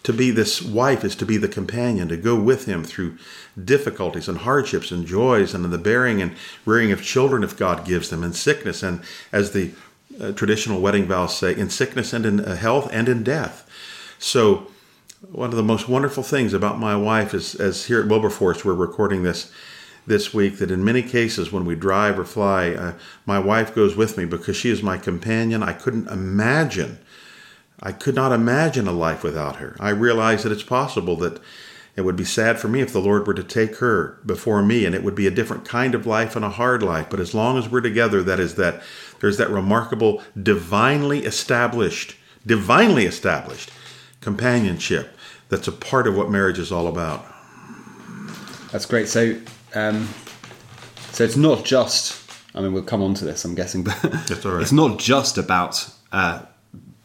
to 0.02 0.12
be 0.12 0.30
this 0.30 0.62
wife 0.62 1.04
is 1.04 1.14
to 1.16 1.26
be 1.26 1.36
the 1.36 1.48
companion, 1.48 2.08
to 2.08 2.16
go 2.16 2.34
with 2.34 2.66
him 2.66 2.84
through 2.84 3.18
difficulties 3.62 4.28
and 4.28 4.38
hardships 4.38 4.90
and 4.90 5.06
joys 5.06 5.54
and 5.54 5.64
the 5.64 5.78
bearing 5.78 6.22
and 6.22 6.34
rearing 6.64 6.92
of 6.92 7.02
children 7.02 7.44
if 7.44 7.56
God 7.56 7.84
gives 7.84 8.08
them, 8.08 8.24
in 8.24 8.32
sickness 8.32 8.82
and 8.82 9.02
as 9.32 9.52
the 9.52 9.72
uh, 10.20 10.32
traditional 10.32 10.80
wedding 10.80 11.04
vows 11.04 11.36
say, 11.36 11.54
in 11.54 11.68
sickness 11.68 12.12
and 12.12 12.24
in 12.24 12.40
uh, 12.40 12.56
health 12.56 12.88
and 12.92 13.08
in 13.08 13.22
death. 13.22 13.68
So, 14.18 14.68
one 15.28 15.50
of 15.50 15.56
the 15.56 15.62
most 15.62 15.88
wonderful 15.88 16.22
things 16.22 16.52
about 16.54 16.78
my 16.78 16.96
wife 16.96 17.34
is, 17.34 17.54
as 17.54 17.86
here 17.86 18.00
at 18.00 18.08
Wilberforce, 18.08 18.64
we're 18.64 18.74
recording 18.74 19.22
this 19.22 19.52
this 20.06 20.32
week, 20.32 20.58
that 20.58 20.70
in 20.70 20.82
many 20.82 21.02
cases 21.02 21.52
when 21.52 21.64
we 21.64 21.74
drive 21.74 22.18
or 22.18 22.24
fly, 22.24 22.70
uh, 22.70 22.94
my 23.26 23.38
wife 23.38 23.74
goes 23.74 23.94
with 23.96 24.16
me 24.16 24.24
because 24.24 24.56
she 24.56 24.70
is 24.70 24.82
my 24.82 24.96
companion. 24.96 25.62
I 25.62 25.74
couldn't 25.74 26.08
imagine 26.08 26.98
I 27.82 27.92
could 27.92 28.14
not 28.14 28.32
imagine 28.32 28.86
a 28.86 28.92
life 28.92 29.22
without 29.22 29.56
her. 29.56 29.74
I 29.80 29.88
realize 29.90 30.42
that 30.42 30.52
it's 30.52 30.62
possible 30.62 31.16
that 31.16 31.40
It 31.96 32.02
would 32.02 32.16
be 32.16 32.24
sad 32.24 32.58
for 32.58 32.68
me 32.68 32.80
if 32.80 32.92
the 32.92 33.00
Lord 33.00 33.26
were 33.26 33.34
to 33.34 33.42
take 33.42 33.76
her 33.76 34.18
before 34.24 34.62
me, 34.62 34.86
and 34.86 34.94
it 34.94 35.02
would 35.02 35.14
be 35.14 35.26
a 35.26 35.30
different 35.30 35.64
kind 35.64 35.94
of 35.94 36.06
life 36.06 36.36
and 36.36 36.44
a 36.44 36.50
hard 36.50 36.82
life. 36.82 37.08
But 37.10 37.20
as 37.20 37.34
long 37.34 37.58
as 37.58 37.68
we're 37.68 37.80
together, 37.80 38.22
that 38.22 38.40
is 38.40 38.54
that 38.54 38.82
there's 39.20 39.36
that 39.38 39.50
remarkable, 39.50 40.22
divinely 40.40 41.24
established, 41.24 42.16
divinely 42.46 43.06
established 43.06 43.70
companionship 44.20 45.16
that's 45.50 45.68
a 45.68 45.72
part 45.72 46.06
of 46.06 46.16
what 46.16 46.30
marriage 46.30 46.58
is 46.58 46.72
all 46.72 46.86
about. 46.86 47.26
That's 48.72 48.86
great. 48.86 49.08
So, 49.08 49.38
um, 49.74 50.08
so 51.10 51.24
it's 51.24 51.36
not 51.36 51.64
just. 51.64 52.16
I 52.54 52.60
mean, 52.60 52.72
we'll 52.72 52.82
come 52.82 53.02
on 53.02 53.14
to 53.14 53.24
this. 53.24 53.44
I'm 53.44 53.54
guessing, 53.54 53.84
but 53.84 54.00
That's 54.02 54.44
right. 54.44 54.62
it's 54.62 54.72
not 54.72 54.98
just 54.98 55.38
about 55.38 55.88
uh, 56.12 56.42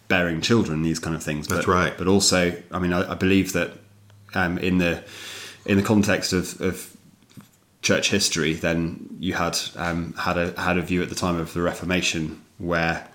bearing 0.08 0.42
children, 0.42 0.84
these 0.84 1.00
kind 1.00 1.16
of 1.16 1.24
things. 1.24 1.48
That's 1.48 1.66
but, 1.66 1.72
right. 1.72 1.98
But 1.98 2.08
also, 2.08 2.56
I 2.72 2.80
mean, 2.80 2.94
I, 2.94 3.12
I 3.12 3.16
believe 3.16 3.54
that 3.54 3.72
um, 4.34 4.58
in 4.60 4.78
the 4.78 5.04
in 5.66 5.78
the 5.78 5.84
context 5.84 6.34
of, 6.34 6.60
of 6.62 6.96
church 7.82 8.10
history, 8.12 8.54
then 8.54 9.18
you 9.20 9.34
had 9.34 9.58
um, 9.76 10.14
had 10.14 10.38
a 10.38 10.60
had 10.60 10.78
a 10.78 10.82
view 10.82 11.02
at 11.02 11.10
the 11.10 11.16
time 11.16 11.38
of 11.38 11.54
the 11.54 11.62
Reformation 11.62 12.44
where 12.58 13.08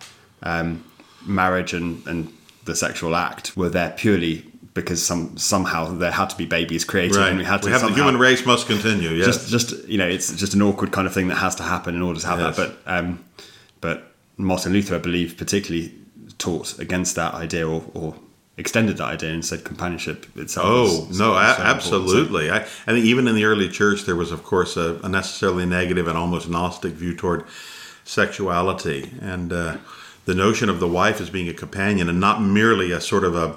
um, 0.43 0.85
marriage 1.25 1.73
and, 1.73 2.05
and 2.07 2.33
the 2.65 2.75
sexual 2.77 3.15
act 3.17 3.57
were 3.57 3.69
there 3.69 3.91
purely 3.97 4.45
because 4.75 5.05
some 5.05 5.37
somehow 5.37 5.87
there 5.87 6.13
had 6.13 6.31
to 6.31 6.37
be 6.37 6.47
babies 6.47 6.85
created 6.85 7.17
Right. 7.17 7.31
and 7.31 7.39
we 7.39 7.45
had 7.45 7.63
to 7.63 7.67
we 7.67 7.73
have 7.73 7.83
the 7.83 7.89
human 7.95 8.19
race 8.19 8.47
must 8.47 8.67
continue. 8.67 9.11
Yes. 9.11 9.27
just 9.27 9.49
just 9.51 9.89
you 9.89 9.99
know 9.99 10.07
it's 10.07 10.33
just 10.37 10.55
an 10.55 10.63
awkward 10.63 10.93
kind 10.93 11.07
of 11.07 11.13
thing 11.15 11.29
that 11.29 11.37
has 11.39 11.55
to 11.57 11.63
happen 11.65 11.95
in 11.95 12.03
order 12.03 12.21
to 12.21 12.27
have 12.27 12.39
Yes. 12.39 12.57
that 12.57 12.69
but 12.85 12.93
um 12.97 13.25
but 13.81 14.13
martin 14.37 14.73
luther 14.73 14.95
i 14.95 14.99
believe 14.99 15.37
particularly 15.37 15.93
taught 16.39 16.79
against 16.79 17.17
that 17.17 17.35
idea 17.35 17.69
or, 17.69 17.83
or 17.95 18.15
extended 18.57 18.97
that 18.99 19.05
idea 19.17 19.31
and 19.33 19.45
said 19.45 19.65
companionship 19.65 20.27
itself 20.37 20.67
Oh 20.69 20.85
is- 21.11 21.19
no, 21.19 21.33
so 21.33 21.37
absolutely. 21.37 22.51
I, 22.51 22.59
I 22.59 22.93
think 22.93 23.05
even 23.07 23.27
in 23.27 23.35
the 23.35 23.45
early 23.45 23.69
church, 23.71 24.05
there 24.05 24.17
was, 24.17 24.31
of 24.33 24.43
course, 24.43 24.77
a, 24.77 25.01
a 25.03 25.09
necessarily 25.09 25.65
negative 25.65 26.07
and 26.09 26.17
almost 26.19 26.47
gnostic 26.49 26.93
view 26.93 27.15
toward 27.17 27.45
sexuality, 28.05 29.11
and 29.21 29.53
uh, 29.53 29.77
the 30.31 30.37
notion 30.37 30.69
of 30.69 30.79
the 30.79 30.87
wife 30.87 31.21
as 31.21 31.29
being 31.29 31.49
a 31.49 31.53
companion 31.53 32.09
and 32.09 32.21
not 32.21 32.41
merely 32.41 32.93
a 32.93 33.01
sort 33.01 33.25
of 33.25 33.35
a 33.35 33.57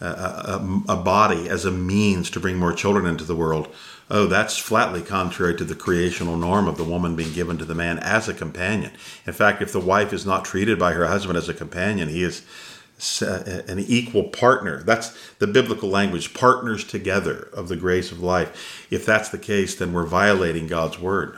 a, 0.00 0.06
a 0.06 0.82
a 0.88 0.96
body 0.96 1.50
as 1.50 1.66
a 1.66 1.70
means 1.70 2.30
to 2.30 2.40
bring 2.40 2.56
more 2.56 2.72
children 2.72 3.04
into 3.04 3.24
the 3.24 3.36
world. 3.36 3.68
Oh, 4.10 4.26
that's 4.26 4.56
flatly 4.56 5.02
contrary 5.02 5.54
to 5.56 5.64
the 5.64 5.74
creational 5.74 6.38
norm 6.38 6.66
of 6.66 6.78
the 6.78 6.84
woman 6.84 7.14
being 7.14 7.34
given 7.34 7.58
to 7.58 7.66
the 7.66 7.74
man 7.74 7.98
as 7.98 8.26
a 8.26 8.32
companion. 8.32 8.92
In 9.26 9.34
fact, 9.34 9.60
if 9.60 9.70
the 9.70 9.80
wife 9.80 10.14
is 10.14 10.24
not 10.24 10.46
treated 10.46 10.78
by 10.78 10.94
her 10.94 11.06
husband 11.06 11.36
as 11.36 11.50
a 11.50 11.52
companion, 11.52 12.08
he 12.08 12.22
is 12.22 12.42
uh, 13.20 13.62
an 13.68 13.78
equal 13.80 14.24
partner. 14.24 14.82
That's 14.82 15.14
the 15.40 15.46
biblical 15.46 15.90
language, 15.90 16.32
partners 16.32 16.84
together 16.84 17.50
of 17.52 17.68
the 17.68 17.76
grace 17.76 18.10
of 18.10 18.22
life. 18.22 18.86
If 18.90 19.04
that's 19.04 19.28
the 19.28 19.44
case, 19.52 19.74
then 19.74 19.92
we're 19.92 20.06
violating 20.06 20.68
God's 20.68 20.98
word. 20.98 21.36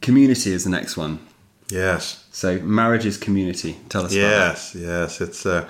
community 0.00 0.52
is 0.52 0.62
the 0.62 0.70
next 0.70 0.96
one 0.96 1.18
Yes. 1.68 2.24
so 2.30 2.60
marriage 2.60 3.06
is 3.06 3.16
community 3.16 3.78
tell 3.88 4.04
us 4.04 4.12
about 4.12 4.20
Yes, 4.20 4.74
yes, 4.74 5.20
it's 5.20 5.46
uh, 5.46 5.68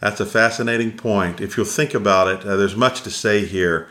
that's 0.00 0.20
a 0.20 0.26
fascinating 0.26 0.96
point. 0.96 1.40
If 1.40 1.56
you'll 1.56 1.66
think 1.66 1.94
about 1.94 2.26
it, 2.28 2.46
uh, 2.46 2.56
there's 2.56 2.74
much 2.74 3.02
to 3.02 3.10
say 3.10 3.44
here, 3.44 3.88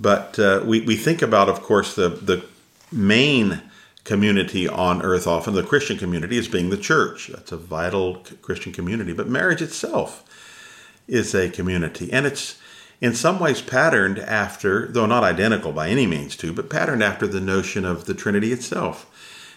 but 0.00 0.38
uh, 0.38 0.62
we 0.64 0.80
we 0.80 0.96
think 0.96 1.22
about, 1.22 1.48
of 1.48 1.62
course, 1.62 1.94
the 1.94 2.08
the 2.08 2.44
main 2.90 3.62
community 4.04 4.68
on 4.68 5.00
earth, 5.02 5.26
often 5.28 5.54
the 5.54 5.62
Christian 5.62 5.96
community, 5.96 6.36
as 6.38 6.48
being 6.48 6.70
the 6.70 6.76
church. 6.76 7.28
That's 7.28 7.52
a 7.52 7.56
vital 7.56 8.24
Christian 8.42 8.72
community, 8.72 9.12
but 9.12 9.28
marriage 9.28 9.62
itself 9.62 10.24
is 11.06 11.34
a 11.34 11.50
community, 11.50 12.12
and 12.12 12.26
it's 12.26 12.58
in 13.00 13.14
some 13.14 13.38
ways 13.38 13.60
patterned 13.60 14.18
after, 14.18 14.86
though 14.86 15.06
not 15.06 15.24
identical 15.24 15.72
by 15.72 15.88
any 15.88 16.06
means, 16.06 16.36
to, 16.36 16.52
but 16.52 16.70
patterned 16.70 17.02
after 17.02 17.26
the 17.26 17.40
notion 17.40 17.84
of 17.84 18.06
the 18.06 18.14
Trinity 18.14 18.52
itself 18.52 19.11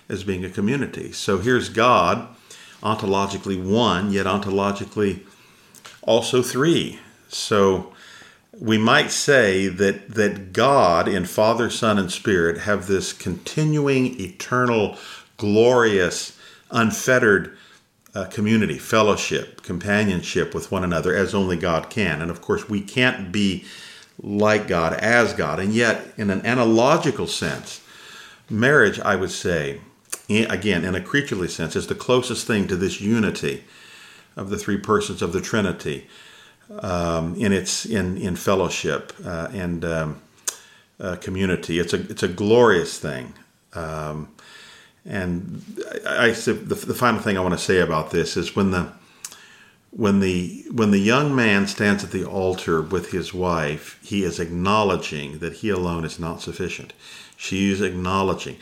as 0.09 0.23
being 0.23 0.45
a 0.45 0.49
community. 0.49 1.11
So 1.11 1.37
here's 1.39 1.69
God, 1.69 2.27
ontologically 2.81 3.61
one, 3.61 4.11
yet 4.11 4.25
ontologically 4.25 5.21
also 6.01 6.41
three. 6.41 6.99
So 7.29 7.93
we 8.59 8.77
might 8.77 9.11
say 9.11 9.67
that 9.67 10.11
that 10.11 10.53
God 10.53 11.07
in 11.07 11.25
Father, 11.25 11.69
Son, 11.69 11.97
and 11.97 12.11
Spirit 12.11 12.59
have 12.59 12.87
this 12.87 13.11
continuing, 13.11 14.19
eternal, 14.19 14.97
glorious, 15.37 16.37
unfettered 16.71 17.57
uh, 18.13 18.25
community, 18.25 18.77
fellowship, 18.77 19.61
companionship 19.61 20.53
with 20.55 20.71
one 20.71 20.83
another 20.83 21.13
as 21.13 21.35
only 21.35 21.57
God 21.57 21.89
can. 21.89 22.21
And 22.21 22.31
of 22.31 22.41
course, 22.41 22.69
we 22.69 22.81
can't 22.81 23.31
be 23.31 23.65
like 24.21 24.67
God 24.67 24.93
as 24.93 25.33
God. 25.33 25.59
And 25.59 25.73
yet, 25.73 26.13
in 26.17 26.29
an 26.29 26.45
analogical 26.45 27.27
sense, 27.27 27.81
marriage, 28.49 28.99
I 29.01 29.17
would 29.17 29.31
say, 29.31 29.81
again, 30.29 30.85
in 30.85 30.95
a 30.95 31.01
creaturely 31.01 31.47
sense, 31.47 31.75
is 31.75 31.87
the 31.87 31.95
closest 31.95 32.47
thing 32.47 32.67
to 32.67 32.75
this 32.75 33.01
unity 33.01 33.63
of 34.35 34.49
the 34.49 34.57
three 34.57 34.77
persons 34.77 35.21
of 35.21 35.33
the 35.33 35.41
Trinity 35.41 36.07
um, 36.79 37.35
in 37.35 37.53
its 37.53 37.85
in 37.85 38.17
in 38.17 38.35
fellowship 38.35 39.13
uh, 39.23 39.49
and 39.53 39.85
um, 39.85 40.21
uh, 40.99 41.15
community. 41.17 41.79
It's 41.79 41.93
a 41.93 42.01
it's 42.09 42.23
a 42.23 42.27
glorious 42.27 42.99
thing. 42.99 43.33
Um, 43.73 44.29
and 45.05 45.61
I, 46.07 46.27
I 46.27 46.31
the, 46.31 46.53
the 46.53 46.93
final 46.95 47.21
thing 47.21 47.37
I 47.37 47.41
want 47.41 47.53
to 47.53 47.59
say 47.59 47.79
about 47.79 48.11
this 48.11 48.35
is 48.35 48.55
when 48.55 48.71
the 48.71 48.91
when 49.91 50.19
the 50.19 50.65
when 50.71 50.91
the 50.91 50.99
young 50.99 51.35
man 51.35 51.67
stands 51.67 52.03
at 52.03 52.11
the 52.11 52.25
altar 52.25 52.81
with 52.81 53.11
his 53.11 53.33
wife, 53.33 53.99
he 54.03 54.23
is 54.23 54.39
acknowledging 54.39 55.39
that 55.39 55.53
he 55.53 55.69
alone 55.69 56.03
is 56.03 56.19
not 56.19 56.41
sufficient. 56.41 56.93
She 57.37 57.71
is 57.71 57.81
acknowledging 57.81 58.57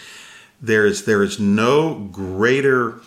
there 0.64 0.86
is 0.86 1.04
there 1.06 1.22
is 1.22 1.40
no 1.40 1.96
greater 2.12 3.00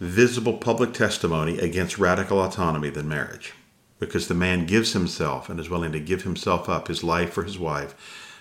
visible 0.00 0.54
public 0.58 0.92
testimony 0.92 1.58
against 1.58 1.98
radical 1.98 2.42
autonomy 2.42 2.90
than 2.90 3.08
marriage 3.08 3.54
because 4.00 4.28
the 4.28 4.34
man 4.34 4.66
gives 4.66 4.92
himself 4.92 5.48
and 5.48 5.58
is 5.60 5.70
willing 5.70 5.92
to 5.92 6.00
give 6.00 6.24
himself 6.24 6.68
up 6.68 6.88
his 6.88 7.04
life 7.04 7.32
for 7.32 7.44
his 7.44 7.58
wife 7.58 7.94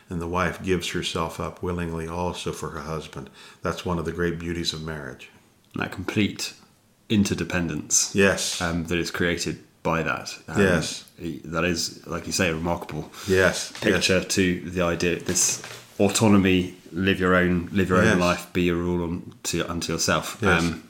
and 0.10 0.20
the 0.20 0.28
wife 0.28 0.62
gives 0.62 0.90
herself 0.90 1.40
up 1.40 1.64
willingly 1.64 2.08
also 2.08 2.52
for 2.52 2.72
her 2.72 2.82
husband. 2.82 3.30
That's 3.62 3.86
one 3.86 3.98
of 4.00 4.06
the 4.06 4.12
great 4.12 4.38
beauties 4.38 4.74
of 4.74 4.84
marriage. 4.84 5.30
That 5.76 5.92
complete 5.92 6.54
interdependence 7.10 8.14
yes. 8.14 8.62
um, 8.62 8.86
that 8.86 8.98
is 8.98 9.12
created 9.12 9.64
by 9.82 10.04
that. 10.04 10.38
Um, 10.48 10.62
Yes. 10.62 11.06
that 11.46 11.64
is 11.64 12.06
like 12.08 12.26
you 12.26 12.34
say 12.34 12.50
a 12.50 12.56
remarkable 12.56 13.12
yes 13.28 13.72
yes. 13.72 13.80
picture 13.80 14.24
to 14.24 14.70
the 14.70 14.82
idea 14.82 15.20
this 15.20 15.62
autonomy 16.00 16.76
live 16.94 17.20
your 17.20 17.36
own 17.36 17.70
live 17.72 17.90
your 17.90 18.04
Yes. 18.04 18.14
own 18.14 18.20
life 18.20 18.48
be 18.54 18.64
your 18.64 18.76
rule 18.78 19.04
on, 19.04 19.34
to, 19.44 19.70
unto 19.70 19.92
yourself 19.94 20.38
Yes. 20.42 20.64
um, 20.64 20.84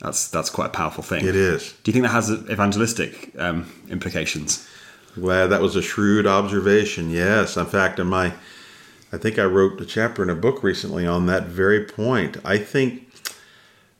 that's 0.00 0.28
that's 0.28 0.50
quite 0.50 0.66
a 0.66 0.70
powerful 0.70 1.02
thing 1.02 1.24
it 1.26 1.34
is 1.36 1.72
do 1.82 1.90
you 1.90 1.92
think 1.92 2.04
that 2.04 2.12
has 2.12 2.30
evangelistic 2.30 3.32
um, 3.38 3.70
implications 3.88 4.68
Glad 5.18 5.46
that 5.46 5.62
was 5.62 5.76
a 5.76 5.80
shrewd 5.80 6.26
observation. 6.26 7.08
Yes, 7.08 7.56
in 7.56 7.64
fact, 7.64 7.98
in 7.98 8.06
my, 8.06 8.34
I 9.10 9.16
think 9.16 9.38
I 9.38 9.44
wrote 9.44 9.80
a 9.80 9.86
chapter 9.86 10.22
in 10.22 10.28
a 10.28 10.34
book 10.34 10.62
recently 10.62 11.06
on 11.06 11.24
that 11.24 11.44
very 11.46 11.82
point. 11.86 12.36
I 12.44 12.58
think, 12.58 13.10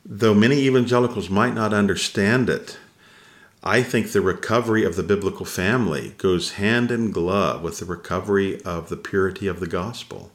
though 0.05 0.35
many 0.35 0.57
evangelicals 0.59 1.31
might 1.31 1.55
not 1.55 1.73
understand 1.73 2.51
it, 2.51 2.77
I 3.65 3.83
think 3.83 4.13
the 4.13 4.21
recovery 4.21 4.85
of 4.85 4.97
the 4.97 5.03
biblical 5.03 5.47
family 5.47 6.13
goes 6.19 6.53
hand 6.53 6.91
in 6.91 7.13
glove 7.13 7.63
with 7.63 7.79
the 7.79 7.87
recovery 7.87 8.61
of 8.65 8.91
the 8.91 8.99
purity 8.99 9.47
of 9.47 9.59
the 9.59 9.67
gospel. 9.67 10.33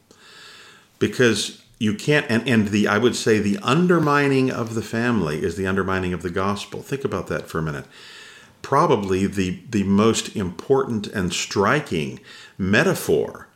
Because 1.01 1.61
you 1.79 1.93
can't, 1.93 2.25
and, 2.29 2.47
and 2.47 2.69
the, 2.69 2.87
I 2.87 2.97
would 2.97 3.17
say, 3.17 3.39
the 3.39 3.57
undermining 3.61 4.49
of 4.49 4.73
the 4.73 4.81
family 4.81 5.43
is 5.43 5.57
the 5.57 5.67
undermining 5.67 6.13
of 6.13 6.21
the 6.21 6.29
gospel. 6.29 6.81
Think 6.81 7.03
about 7.03 7.27
that 7.27 7.49
for 7.49 7.59
a 7.59 7.61
minute 7.61 7.85
probably 8.61 9.25
the 9.25 9.59
the 9.69 9.83
most 9.83 10.35
important 10.35 11.07
and 11.07 11.33
striking 11.33 12.19
metaphor 12.57 13.47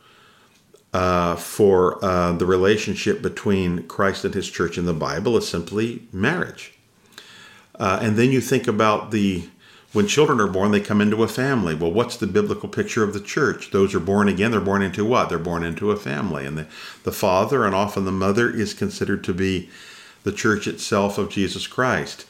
uh, 0.92 1.36
for 1.36 2.02
uh, 2.04 2.32
the 2.32 2.46
relationship 2.46 3.22
between 3.22 3.86
Christ 3.86 4.24
and 4.24 4.34
His 4.34 4.50
church 4.50 4.78
in 4.78 4.86
the 4.86 4.94
Bible 4.94 5.36
is 5.36 5.48
simply 5.48 6.06
marriage. 6.12 6.72
Uh, 7.78 7.98
and 8.00 8.16
then 8.16 8.32
you 8.32 8.40
think 8.40 8.66
about 8.66 9.10
the 9.10 9.48
when 9.96 10.06
children 10.06 10.38
are 10.42 10.46
born, 10.46 10.72
they 10.72 10.80
come 10.80 11.00
into 11.00 11.22
a 11.22 11.28
family. 11.28 11.74
Well, 11.74 11.90
what's 11.90 12.18
the 12.18 12.26
biblical 12.26 12.68
picture 12.68 13.02
of 13.02 13.14
the 13.14 13.20
church? 13.20 13.70
Those 13.70 13.94
are 13.94 14.00
born 14.00 14.28
again. 14.28 14.50
They're 14.50 14.60
born 14.60 14.82
into 14.82 15.06
what? 15.06 15.30
They're 15.30 15.38
born 15.38 15.64
into 15.64 15.90
a 15.90 15.96
family, 15.96 16.44
and 16.44 16.58
the 16.58 16.66
the 17.04 17.12
father 17.12 17.64
and 17.64 17.74
often 17.74 18.04
the 18.04 18.12
mother 18.12 18.50
is 18.50 18.74
considered 18.74 19.24
to 19.24 19.32
be 19.32 19.70
the 20.22 20.32
church 20.32 20.66
itself 20.66 21.16
of 21.16 21.30
Jesus 21.30 21.66
Christ. 21.66 22.26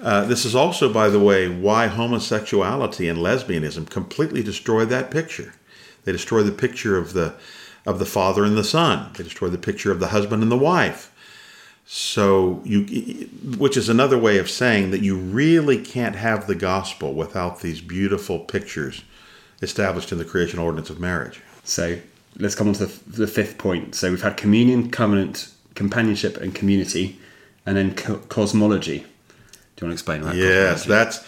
Uh, 0.00 0.24
this 0.24 0.44
is 0.44 0.54
also, 0.54 0.92
by 0.92 1.08
the 1.08 1.18
way, 1.18 1.48
why 1.48 1.88
homosexuality 1.88 3.08
and 3.08 3.18
lesbianism 3.18 3.90
completely 3.90 4.42
destroy 4.42 4.84
that 4.84 5.10
picture. 5.10 5.54
They 6.04 6.12
destroy 6.12 6.44
the 6.44 6.52
picture 6.52 6.96
of 6.96 7.14
the 7.14 7.34
of 7.84 7.98
the 7.98 8.06
father 8.06 8.44
and 8.44 8.56
the 8.56 8.62
son. 8.62 9.10
They 9.16 9.24
destroy 9.24 9.48
the 9.48 9.58
picture 9.58 9.90
of 9.90 9.98
the 9.98 10.08
husband 10.08 10.40
and 10.44 10.52
the 10.52 10.56
wife. 10.56 11.11
So 11.94 12.62
you, 12.64 13.28
which 13.58 13.76
is 13.76 13.90
another 13.90 14.16
way 14.16 14.38
of 14.38 14.48
saying 14.48 14.92
that 14.92 15.02
you 15.02 15.14
really 15.14 15.78
can't 15.78 16.16
have 16.16 16.46
the 16.46 16.54
gospel 16.54 17.12
without 17.12 17.60
these 17.60 17.82
beautiful 17.82 18.38
pictures 18.38 19.04
established 19.60 20.10
in 20.10 20.16
the 20.16 20.24
creation 20.24 20.58
ordinance 20.58 20.88
of 20.88 20.98
marriage. 20.98 21.42
So 21.64 21.98
let's 22.38 22.54
come 22.54 22.68
on 22.68 22.74
to 22.76 22.86
the, 22.86 23.10
the 23.10 23.26
fifth 23.26 23.58
point. 23.58 23.94
So 23.94 24.08
we've 24.08 24.22
had 24.22 24.38
communion, 24.38 24.90
covenant, 24.90 25.52
companionship, 25.74 26.38
and 26.38 26.54
community, 26.54 27.18
and 27.66 27.76
then 27.76 27.94
co- 27.94 28.20
cosmology. 28.20 29.00
Do 29.00 29.04
you 29.04 29.86
want 29.86 29.90
to 29.90 29.92
explain 29.92 30.22
that? 30.22 30.34
Yes, 30.34 30.86
that's. 30.86 31.22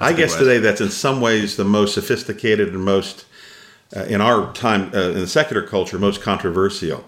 I 0.00 0.08
a 0.08 0.10
big 0.10 0.16
guess 0.16 0.32
word. 0.32 0.38
today 0.40 0.58
that's 0.58 0.80
in 0.80 0.90
some 0.90 1.20
ways 1.20 1.54
the 1.54 1.64
most 1.64 1.94
sophisticated 1.94 2.70
and 2.70 2.84
most, 2.84 3.24
uh, 3.96 4.00
in 4.00 4.20
our 4.20 4.52
time, 4.52 4.90
uh, 4.92 5.10
in 5.10 5.20
the 5.20 5.28
secular 5.28 5.64
culture, 5.64 5.96
most 5.96 6.22
controversial. 6.22 7.04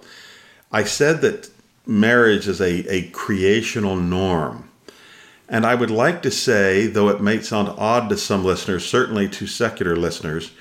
I 0.71 0.85
said 0.85 1.23
that 1.23 1.50
marriage 1.87 2.47
is 2.49 2.61
a, 2.61 2.87
a 2.93 3.09
creational 3.11 3.97
norm. 3.97 4.71
And 5.49 5.67
I 5.67 5.75
would 5.75 5.91
like 5.91 6.23
to 6.23 6.31
say, 6.31 6.87
though 6.87 7.09
it 7.09 7.21
may 7.21 7.41
sound 7.41 7.69
odd 7.71 8.09
to 8.11 8.17
some 8.17 8.45
listeners, 8.45 8.87
certainly 8.87 9.29
to 9.31 9.47
secular 9.47 9.97
listeners, 9.97 10.53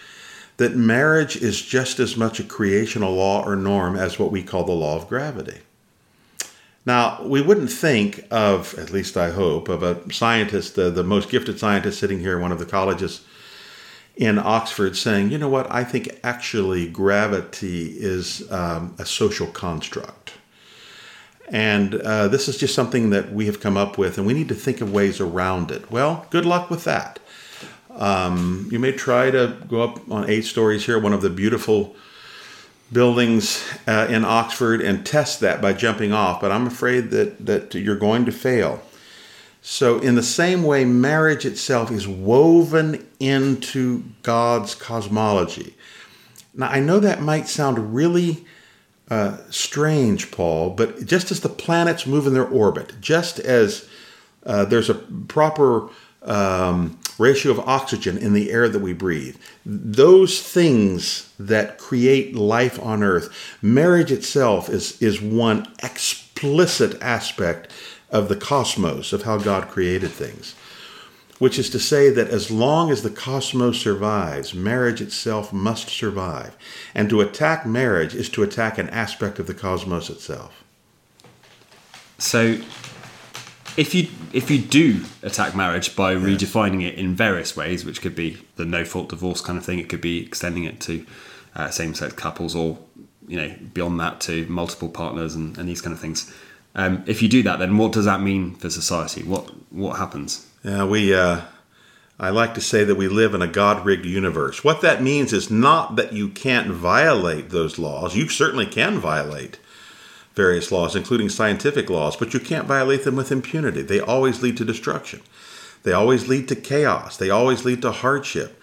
that 0.57 0.75
marriage 0.75 1.37
is 1.37 1.61
just 1.61 1.99
as 1.99 2.17
much 2.17 2.39
a 2.39 2.43
creational 2.43 3.13
law 3.13 3.45
or 3.45 3.55
norm 3.55 3.95
as 3.95 4.19
what 4.19 4.31
we 4.31 4.43
call 4.43 4.63
the 4.63 4.71
law 4.71 4.97
of 4.97 5.07
gravity. 5.07 5.59
Now, 6.85 7.21
we 7.23 7.41
wouldn't 7.41 7.71
think 7.71 8.25
of, 8.31 8.77
at 8.79 8.91
least 8.91 9.15
I 9.15 9.29
hope, 9.29 9.69
of 9.69 9.83
a 9.83 10.11
scientist, 10.11 10.75
the, 10.75 10.89
the 10.89 11.03
most 11.03 11.29
gifted 11.29 11.59
scientist 11.59 11.99
sitting 11.99 12.19
here 12.19 12.37
in 12.37 12.41
one 12.41 12.51
of 12.51 12.59
the 12.59 12.65
colleges 12.65 13.21
in 14.15 14.37
Oxford 14.37 14.97
saying, 14.97 15.31
you 15.31 15.37
know 15.37 15.47
what, 15.47 15.71
I 15.71 15.83
think 15.83 16.09
actually 16.23 16.89
gravity 16.89 17.95
is 17.97 18.51
um, 18.51 18.95
a 18.97 19.05
social 19.05 19.47
construct. 19.47 20.18
And 21.49 21.95
uh, 21.95 22.27
this 22.27 22.47
is 22.47 22.57
just 22.57 22.75
something 22.75 23.09
that 23.09 23.31
we 23.31 23.47
have 23.47 23.59
come 23.59 23.75
up 23.75 23.97
with, 23.97 24.17
and 24.17 24.27
we 24.27 24.33
need 24.33 24.49
to 24.49 24.55
think 24.55 24.81
of 24.81 24.93
ways 24.93 25.19
around 25.19 25.71
it. 25.71 25.89
Well, 25.89 26.27
good 26.29 26.45
luck 26.45 26.69
with 26.69 26.83
that. 26.83 27.19
Um, 27.95 28.69
you 28.71 28.79
may 28.79 28.91
try 28.91 29.31
to 29.31 29.57
go 29.67 29.81
up 29.81 30.11
on 30.11 30.29
eight 30.29 30.45
stories 30.45 30.85
here, 30.85 30.99
one 30.99 31.13
of 31.13 31.21
the 31.21 31.29
beautiful 31.29 31.95
buildings 32.91 33.67
uh, 33.87 34.07
in 34.09 34.25
Oxford, 34.25 34.81
and 34.81 35.05
test 35.05 35.39
that 35.39 35.61
by 35.61 35.73
jumping 35.73 36.13
off, 36.13 36.39
but 36.39 36.51
I'm 36.51 36.67
afraid 36.67 37.09
that, 37.11 37.45
that 37.45 37.73
you're 37.75 37.97
going 37.97 38.25
to 38.25 38.31
fail. 38.31 38.81
So, 39.61 39.99
in 39.99 40.15
the 40.15 40.23
same 40.23 40.63
way, 40.63 40.85
marriage 40.85 41.45
itself 41.45 41.91
is 41.91 42.07
woven 42.07 43.05
into 43.19 44.03
God's 44.23 44.73
cosmology. 44.73 45.75
Now, 46.53 46.69
I 46.69 46.79
know 46.79 46.99
that 46.99 47.21
might 47.21 47.47
sound 47.47 47.93
really 47.93 48.45
uh, 49.09 49.37
strange, 49.49 50.31
Paul, 50.31 50.71
but 50.71 51.05
just 51.05 51.31
as 51.31 51.41
the 51.41 51.49
planets 51.49 52.05
move 52.05 52.27
in 52.27 52.33
their 52.33 52.47
orbit, 52.47 52.93
just 53.01 53.39
as 53.39 53.87
uh, 54.45 54.65
there's 54.65 54.89
a 54.89 54.95
proper 54.95 55.89
um, 56.23 56.99
ratio 57.17 57.51
of 57.51 57.59
oxygen 57.59 58.17
in 58.17 58.33
the 58.33 58.51
air 58.51 58.69
that 58.69 58.79
we 58.79 58.93
breathe, 58.93 59.35
those 59.65 60.41
things 60.41 61.33
that 61.39 61.77
create 61.77 62.35
life 62.35 62.79
on 62.81 63.03
Earth, 63.03 63.57
marriage 63.61 64.11
itself 64.11 64.69
is, 64.69 65.01
is 65.01 65.21
one 65.21 65.67
explicit 65.81 67.01
aspect 67.01 67.71
of 68.11 68.29
the 68.29 68.35
cosmos, 68.35 69.13
of 69.13 69.23
how 69.23 69.37
God 69.37 69.67
created 69.67 70.11
things. 70.11 70.55
Which 71.39 71.57
is 71.57 71.69
to 71.71 71.79
say 71.79 72.09
that 72.09 72.27
as 72.27 72.51
long 72.51 72.91
as 72.91 73.01
the 73.01 73.09
cosmos 73.09 73.79
survives, 73.79 74.53
marriage 74.53 75.01
itself 75.01 75.51
must 75.53 75.89
survive. 75.89 76.55
And 76.93 77.09
to 77.09 77.21
attack 77.21 77.65
marriage 77.65 78.13
is 78.13 78.29
to 78.29 78.43
attack 78.43 78.77
an 78.77 78.89
aspect 78.89 79.39
of 79.39 79.47
the 79.47 79.53
cosmos 79.53 80.09
itself. 80.09 80.63
So, 82.17 82.59
if 83.77 83.95
you 83.95 84.09
if 84.33 84.51
you 84.51 84.59
do 84.59 85.05
attack 85.23 85.55
marriage 85.55 85.95
by 85.95 86.13
redefining 86.13 86.85
it 86.85 86.95
in 86.95 87.15
various 87.15 87.55
ways, 87.55 87.85
which 87.85 88.01
could 88.01 88.15
be 88.15 88.37
the 88.57 88.65
no 88.65 88.83
fault 88.83 89.09
divorce 89.09 89.39
kind 89.39 89.57
of 89.57 89.63
thing, 89.63 89.79
it 89.79 89.87
could 89.87 90.01
be 90.01 90.25
extending 90.25 90.65
it 90.65 90.81
to 90.81 91.05
uh, 91.55 91.69
same 91.69 91.93
sex 91.93 92.13
couples, 92.13 92.55
or 92.55 92.77
you 93.27 93.37
know 93.37 93.55
beyond 93.73 93.99
that 94.01 94.19
to 94.21 94.45
multiple 94.47 94.89
partners 94.89 95.35
and, 95.35 95.57
and 95.57 95.69
these 95.69 95.81
kind 95.81 95.93
of 95.93 95.99
things. 95.99 96.33
Um, 96.75 97.03
if 97.07 97.21
you 97.21 97.29
do 97.29 97.41
that, 97.43 97.59
then 97.59 97.77
what 97.77 97.93
does 97.93 98.05
that 98.05 98.21
mean 98.21 98.55
for 98.55 98.69
society? 98.69 99.23
What 99.23 99.49
what 99.71 99.97
happens? 99.97 100.45
Yeah, 100.63 100.85
we. 100.85 101.13
Uh, 101.13 101.41
I 102.21 102.31
like 102.31 102.53
to 102.55 102.61
say 102.61 102.83
that 102.83 102.95
we 102.95 103.07
live 103.07 103.33
in 103.33 103.41
a 103.41 103.47
God-rigged 103.47 104.05
universe. 104.05 104.61
What 104.61 104.81
that 104.81 105.01
means 105.01 105.31
is 105.31 105.49
not 105.49 105.95
that 105.95 106.11
you 106.11 106.27
can't 106.27 106.67
violate 106.67 107.49
those 107.49 107.79
laws. 107.79 108.13
You 108.13 108.27
certainly 108.27 108.65
can 108.65 108.99
violate 108.99 109.57
various 110.35 110.69
laws, 110.69 110.97
including 110.97 111.29
scientific 111.29 111.89
laws, 111.89 112.17
but 112.17 112.33
you 112.33 112.41
can't 112.41 112.67
violate 112.67 113.05
them 113.05 113.15
with 113.15 113.31
impunity. 113.31 113.83
They 113.83 114.01
always 114.01 114.41
lead 114.41 114.57
to 114.57 114.65
destruction. 114.65 115.21
They 115.83 115.93
always 115.93 116.27
lead 116.27 116.49
to 116.49 116.57
chaos. 116.57 117.15
They 117.15 117.29
always 117.29 117.63
lead 117.63 117.81
to 117.83 117.91
hardship. 117.91 118.61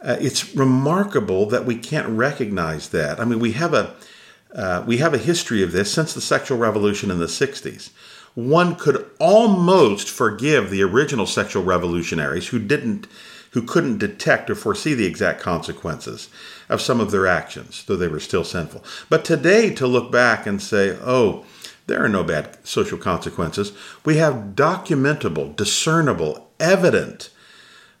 Uh, 0.00 0.16
it's 0.18 0.54
remarkable 0.54 1.44
that 1.46 1.66
we 1.66 1.76
can't 1.76 2.08
recognize 2.08 2.88
that. 2.88 3.20
I 3.20 3.26
mean, 3.26 3.38
we 3.38 3.52
have 3.52 3.74
a 3.74 3.94
uh, 4.54 4.82
we 4.86 4.96
have 4.96 5.12
a 5.12 5.18
history 5.18 5.62
of 5.62 5.72
this 5.72 5.92
since 5.92 6.14
the 6.14 6.22
sexual 6.22 6.56
revolution 6.56 7.10
in 7.10 7.18
the 7.18 7.26
60s. 7.26 7.90
One 8.38 8.76
could 8.76 9.04
almost 9.18 10.08
forgive 10.08 10.70
the 10.70 10.84
original 10.84 11.26
sexual 11.26 11.64
revolutionaries 11.64 12.46
who 12.46 12.60
didn't 12.60 13.08
who 13.50 13.62
couldn't 13.62 13.98
detect 13.98 14.48
or 14.48 14.54
foresee 14.54 14.94
the 14.94 15.06
exact 15.06 15.40
consequences 15.40 16.28
of 16.68 16.80
some 16.80 17.00
of 17.00 17.10
their 17.10 17.26
actions, 17.26 17.82
though 17.84 17.96
they 17.96 18.06
were 18.06 18.20
still 18.20 18.44
sinful. 18.44 18.84
But 19.10 19.24
today 19.24 19.74
to 19.74 19.88
look 19.88 20.12
back 20.12 20.46
and 20.46 20.62
say, 20.62 20.96
"Oh, 21.02 21.46
there 21.88 22.04
are 22.04 22.08
no 22.08 22.22
bad 22.22 22.58
social 22.62 22.96
consequences." 22.96 23.72
We 24.04 24.18
have 24.18 24.54
documentable, 24.54 25.56
discernible, 25.56 26.48
evident 26.60 27.30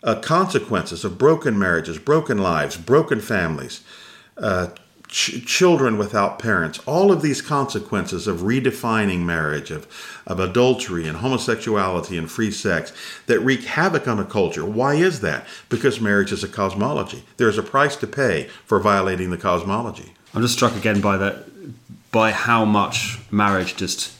uh, 0.04 0.20
consequences 0.20 1.04
of 1.04 1.18
broken 1.18 1.58
marriages, 1.58 1.98
broken 1.98 2.38
lives, 2.38 2.76
broken 2.76 3.20
families, 3.20 3.80
uh, 4.36 4.68
ch- 5.08 5.44
children 5.44 5.98
without 5.98 6.38
parents, 6.38 6.78
all 6.86 7.10
of 7.10 7.22
these 7.22 7.42
consequences 7.42 8.26
of 8.26 8.40
redefining 8.40 9.20
marriage, 9.20 9.70
of, 9.70 9.86
of 10.26 10.38
adultery 10.38 11.08
and 11.08 11.18
homosexuality 11.18 12.16
and 12.16 12.30
free 12.30 12.50
sex 12.50 12.92
that 13.26 13.40
wreak 13.40 13.64
havoc 13.64 14.06
on 14.06 14.18
a 14.18 14.24
culture. 14.24 14.64
Why 14.64 14.94
is 14.94 15.20
that? 15.20 15.46
Because 15.68 16.00
marriage 16.00 16.32
is 16.32 16.44
a 16.44 16.48
cosmology. 16.48 17.24
There's 17.36 17.58
a 17.58 17.62
price 17.62 17.96
to 17.96 18.06
pay 18.06 18.48
for 18.64 18.78
violating 18.78 19.30
the 19.30 19.38
cosmology. 19.38 20.12
I'm 20.34 20.42
just 20.42 20.54
struck 20.54 20.76
again 20.76 21.00
by 21.00 21.16
that, 21.16 21.46
by 22.12 22.30
how 22.30 22.64
much 22.64 23.18
marriage 23.30 23.76
just, 23.76 24.14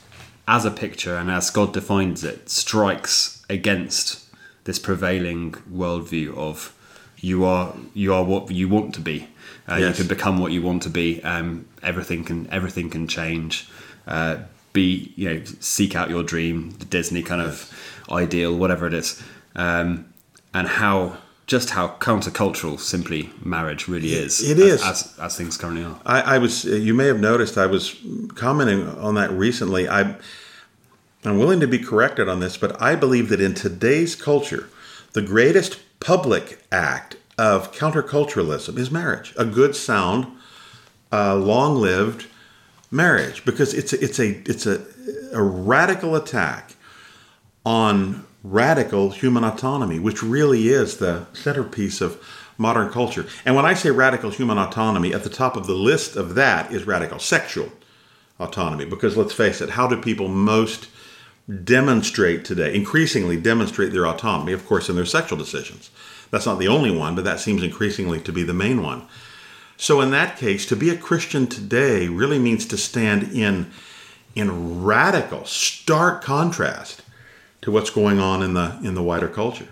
as 0.47 0.65
a 0.65 0.71
picture 0.71 1.17
and 1.17 1.31
as 1.31 1.51
God 1.51 1.73
defines 1.73 2.25
it, 2.25 2.49
strikes 2.49 3.45
against 3.51 4.25
this 4.65 4.79
prevailing 4.79 5.53
worldview 5.71 6.37
of 6.37 6.75
you 7.21 7.45
are 7.45 7.75
you 7.95 8.15
are 8.15 8.23
what 8.23 8.51
you 8.51 8.69
want 8.69 8.95
to 8.95 9.01
be. 9.01 9.29
Uh, 9.69 9.77
Yes. 9.77 9.99
You 9.99 10.05
can 10.05 10.09
become 10.09 10.39
what 10.39 10.53
you 10.53 10.63
want 10.63 10.83
to 10.85 10.91
be. 10.91 11.23
Um, 11.23 11.67
everything 11.83 12.25
can 12.25 12.49
everything 12.51 12.89
can 12.91 13.07
change. 13.07 13.69
Uh, 14.07 14.39
be 14.73 15.13
you 15.17 15.29
know 15.29 15.45
seek 15.61 15.95
out 15.97 16.09
your 16.11 16.23
dream, 16.23 16.71
the 16.79 16.85
Disney 16.87 17.23
kind 17.23 17.41
of 17.43 17.71
ideal, 18.11 18.57
whatever 18.57 18.87
it 18.87 18.95
is, 18.95 19.23
um, 19.57 20.07
and 20.55 20.67
how 20.69 21.19
just 21.47 21.71
how 21.71 21.89
countercultural 22.01 22.79
simply 22.79 23.31
marriage 23.43 23.89
really 23.89 24.13
is. 24.13 24.41
It 24.51 24.59
is 24.59 24.83
as- 24.83 24.89
as, 25.15 25.19
as 25.21 25.37
things 25.37 25.57
currently 25.57 25.85
are. 25.85 25.99
I, 26.07 26.37
I 26.37 26.39
was. 26.39 26.65
You 26.65 26.95
may 26.95 27.07
have 27.07 27.21
noticed. 27.21 27.59
I 27.59 27.67
was 27.67 27.95
commenting 28.35 28.89
on 28.89 29.15
that 29.17 29.31
recently. 29.31 29.89
I, 29.89 30.15
I'm 31.25 31.39
willing 31.39 31.61
to 31.61 31.67
be 31.67 31.79
corrected 31.79 32.29
on 32.29 32.41
this, 32.41 32.57
but 32.57 32.81
I 32.81 32.95
believe 32.95 33.29
that 33.29 33.41
in 33.41 33.53
today's 33.55 34.15
culture, 34.17 34.69
the 35.13 35.23
greatest 35.23 35.81
public 36.01 36.63
act 36.71 37.17
of 37.39 37.73
counterculturalism 37.73 38.77
is 38.77 38.91
marriage. 38.91 39.33
A 39.39 39.45
good, 39.45 39.77
sound, 39.77 40.27
uh, 41.13 41.37
long-lived 41.37 42.27
marriage, 42.91 43.45
because 43.45 43.73
it's 43.73 43.93
a, 43.93 44.03
it's 44.03 44.19
a 44.19 44.29
it's 44.51 44.67
a, 44.67 44.85
a 45.33 45.43
radical 45.43 46.17
attack 46.17 46.75
on 47.65 48.27
radical 48.43 49.11
human 49.11 49.45
autonomy, 49.45 49.99
which 49.99 50.23
really 50.23 50.69
is 50.69 50.97
the 50.97 51.27
centerpiece 51.33 52.01
of 52.01 52.23
modern 52.57 52.91
culture. 52.91 53.27
And 53.45 53.55
when 53.55 53.65
I 53.65 53.75
say 53.75 53.91
radical 53.91 54.31
human 54.31 54.59
autonomy, 54.59 55.15
at 55.15 55.23
the 55.23 55.31
top 55.31 55.57
of 55.57 55.67
the 55.67 55.75
list 55.75 56.17
of 56.17 56.35
that 56.35 56.73
is 56.73 56.87
radical 56.87 57.19
sexual 57.19 57.71
autonomy. 58.41 58.85
Because 58.85 59.17
let's 59.17 59.33
face 59.33 59.61
it, 59.61 59.71
how 59.71 59.87
do 59.87 60.01
people 60.01 60.29
most 60.29 60.89
demonstrate 61.65 62.45
today, 62.45 62.75
increasingly 62.75 63.37
demonstrate 63.37 63.93
their 63.93 64.07
autonomy? 64.07 64.53
Of 64.53 64.67
course, 64.67 64.89
in 64.89 64.97
their 64.97 65.07
sexual 65.07 65.39
decisions. 65.39 65.91
That's 66.31 66.47
not 66.47 66.59
the 66.59 66.69
only 66.69 66.91
one, 66.91 67.15
but 67.15 67.25
that 67.25 67.41
seems 67.41 67.63
increasingly 67.63 68.21
to 68.21 68.33
be 68.33 68.43
the 68.43 68.55
main 68.55 68.83
one. 68.83 69.07
So 69.77 70.01
in 70.01 70.11
that 70.11 70.37
case, 70.37 70.67
to 70.67 70.77
be 70.77 70.91
a 70.91 70.97
Christian 70.97 71.47
today 71.47 72.09
really 72.09 72.39
means 72.39 72.67
to 72.67 72.77
stand 72.77 73.33
in 73.33 73.71
in 74.35 74.85
radical, 74.85 75.45
stark 75.45 76.23
contrast 76.23 77.03
to 77.63 77.71
what's 77.73 77.91
going 77.91 78.21
on 78.21 78.43
in 78.43 78.55
the 78.55 78.79
in 78.83 78.95
the 78.95 79.03
wider 79.03 79.29
culture. 79.29 79.69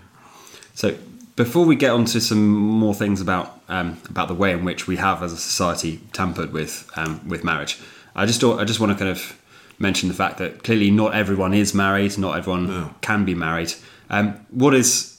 So 0.73 0.95
before 1.35 1.65
we 1.65 1.75
get 1.75 1.91
on 1.91 2.05
to 2.05 2.19
some 2.19 2.47
more 2.55 2.93
things 2.95 3.21
about 3.21 3.61
um, 3.69 3.97
about 4.09 4.27
the 4.27 4.33
way 4.33 4.51
in 4.51 4.63
which 4.65 4.87
we 4.87 4.95
have 4.97 5.21
as 5.21 5.33
a 5.33 5.37
society 5.37 5.99
tampered 6.13 6.51
with 6.53 6.89
um, 6.95 7.21
with 7.27 7.43
marriage, 7.43 7.77
I 8.15 8.25
just 8.25 8.43
I 8.43 8.63
just 8.63 8.79
want 8.79 8.91
to 8.91 8.97
kind 8.97 9.11
of 9.11 9.37
mention 9.79 10.09
the 10.09 10.15
fact 10.15 10.37
that 10.39 10.63
clearly 10.63 10.89
not 10.89 11.13
everyone 11.13 11.53
is 11.53 11.73
married, 11.73 12.17
not 12.17 12.37
everyone 12.37 12.67
No. 12.67 12.95
can 13.01 13.25
be 13.25 13.35
married. 13.35 13.73
Um, 14.09 14.45
what 14.49 14.73
is 14.73 15.16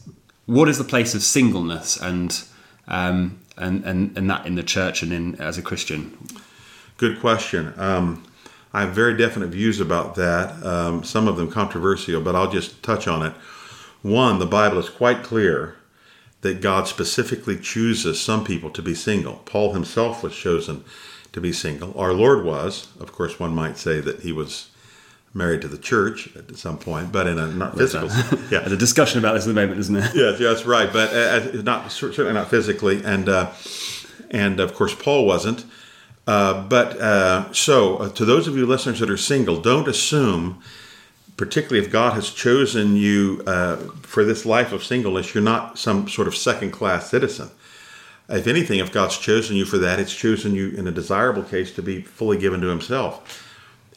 what 0.48 0.66
is 0.66 0.78
the 0.78 0.84
place 0.84 1.14
of 1.14 1.22
singleness 1.22 1.98
and 2.00 2.42
um, 2.88 3.38
and, 3.58 3.84
and, 3.84 4.16
and 4.16 4.30
that 4.30 4.46
in 4.46 4.54
the 4.54 4.62
church 4.62 5.02
and 5.02 5.12
in 5.12 5.34
as 5.36 5.58
a 5.58 5.62
Christian? 5.62 6.16
Good 6.96 7.20
question. 7.20 7.74
Um, 7.76 8.24
I 8.72 8.82
have 8.82 8.94
very 8.94 9.16
definite 9.16 9.48
views 9.48 9.78
about 9.78 10.14
that, 10.14 10.64
um, 10.64 11.04
some 11.04 11.28
of 11.28 11.36
them 11.36 11.50
controversial, 11.50 12.22
but 12.22 12.34
I'll 12.34 12.50
just 12.50 12.82
touch 12.82 13.06
on 13.06 13.26
it. 13.26 13.34
One, 14.00 14.38
the 14.38 14.46
Bible 14.46 14.78
is 14.78 14.88
quite 14.88 15.22
clear 15.22 15.76
that 16.40 16.62
God 16.62 16.88
specifically 16.88 17.58
chooses 17.58 18.18
some 18.18 18.44
people 18.44 18.70
to 18.70 18.80
be 18.80 18.94
single. 18.94 19.42
Paul 19.44 19.74
himself 19.74 20.22
was 20.22 20.34
chosen 20.34 20.82
to 21.32 21.40
be 21.40 21.52
single. 21.52 21.98
Our 21.98 22.14
Lord 22.14 22.44
was. 22.44 22.88
Of 23.00 23.12
course, 23.12 23.38
one 23.38 23.54
might 23.54 23.76
say 23.76 24.00
that 24.00 24.20
he 24.20 24.32
was 24.32 24.70
married 25.34 25.60
to 25.62 25.68
the 25.68 25.78
church 25.78 26.34
at 26.36 26.56
some 26.56 26.78
point, 26.78 27.12
but 27.12 27.26
in 27.26 27.38
a 27.38 27.46
not 27.46 27.76
physical. 27.76 28.08
yeah, 28.50 28.60
there's 28.60 28.72
a 28.72 28.76
discussion 28.76 29.18
about 29.18 29.34
this 29.34 29.44
at 29.44 29.48
the 29.48 29.54
moment, 29.54 29.78
isn't 29.80 29.94
there? 29.94 30.10
Yes, 30.14 30.40
yeah, 30.40 30.48
that's 30.48 30.64
right, 30.64 30.92
but 30.92 31.12
uh, 31.12 31.62
not 31.62 31.90
certainly 31.92 32.32
not 32.32 32.48
physically, 32.48 33.02
and 33.04 33.28
uh, 33.28 33.52
and 34.30 34.60
of 34.60 34.74
course 34.74 34.94
Paul 34.94 35.26
wasn't. 35.26 35.64
Uh, 36.26 36.62
but 36.68 37.00
uh, 37.00 37.50
so 37.52 37.96
uh, 37.96 38.08
to 38.10 38.24
those 38.24 38.46
of 38.46 38.56
you 38.56 38.66
listeners 38.66 39.00
that 39.00 39.08
are 39.08 39.16
single, 39.16 39.60
don't 39.60 39.88
assume, 39.88 40.62
particularly 41.38 41.84
if 41.84 41.90
God 41.90 42.12
has 42.12 42.30
chosen 42.30 42.96
you 42.96 43.42
uh, 43.46 43.76
for 44.02 44.24
this 44.24 44.44
life 44.44 44.72
of 44.72 44.84
singleness, 44.84 45.34
you're 45.34 45.42
not 45.42 45.78
some 45.78 46.06
sort 46.06 46.28
of 46.28 46.36
second 46.36 46.72
class 46.72 47.08
citizen. 47.08 47.50
If 48.28 48.46
anything, 48.46 48.78
if 48.78 48.92
God's 48.92 49.16
chosen 49.16 49.56
you 49.56 49.64
for 49.64 49.78
that, 49.78 49.98
it's 49.98 50.14
chosen 50.14 50.54
you 50.54 50.68
in 50.72 50.86
a 50.86 50.90
desirable 50.90 51.44
case 51.44 51.72
to 51.76 51.82
be 51.82 52.02
fully 52.02 52.36
given 52.36 52.60
to 52.60 52.66
Himself. 52.66 53.47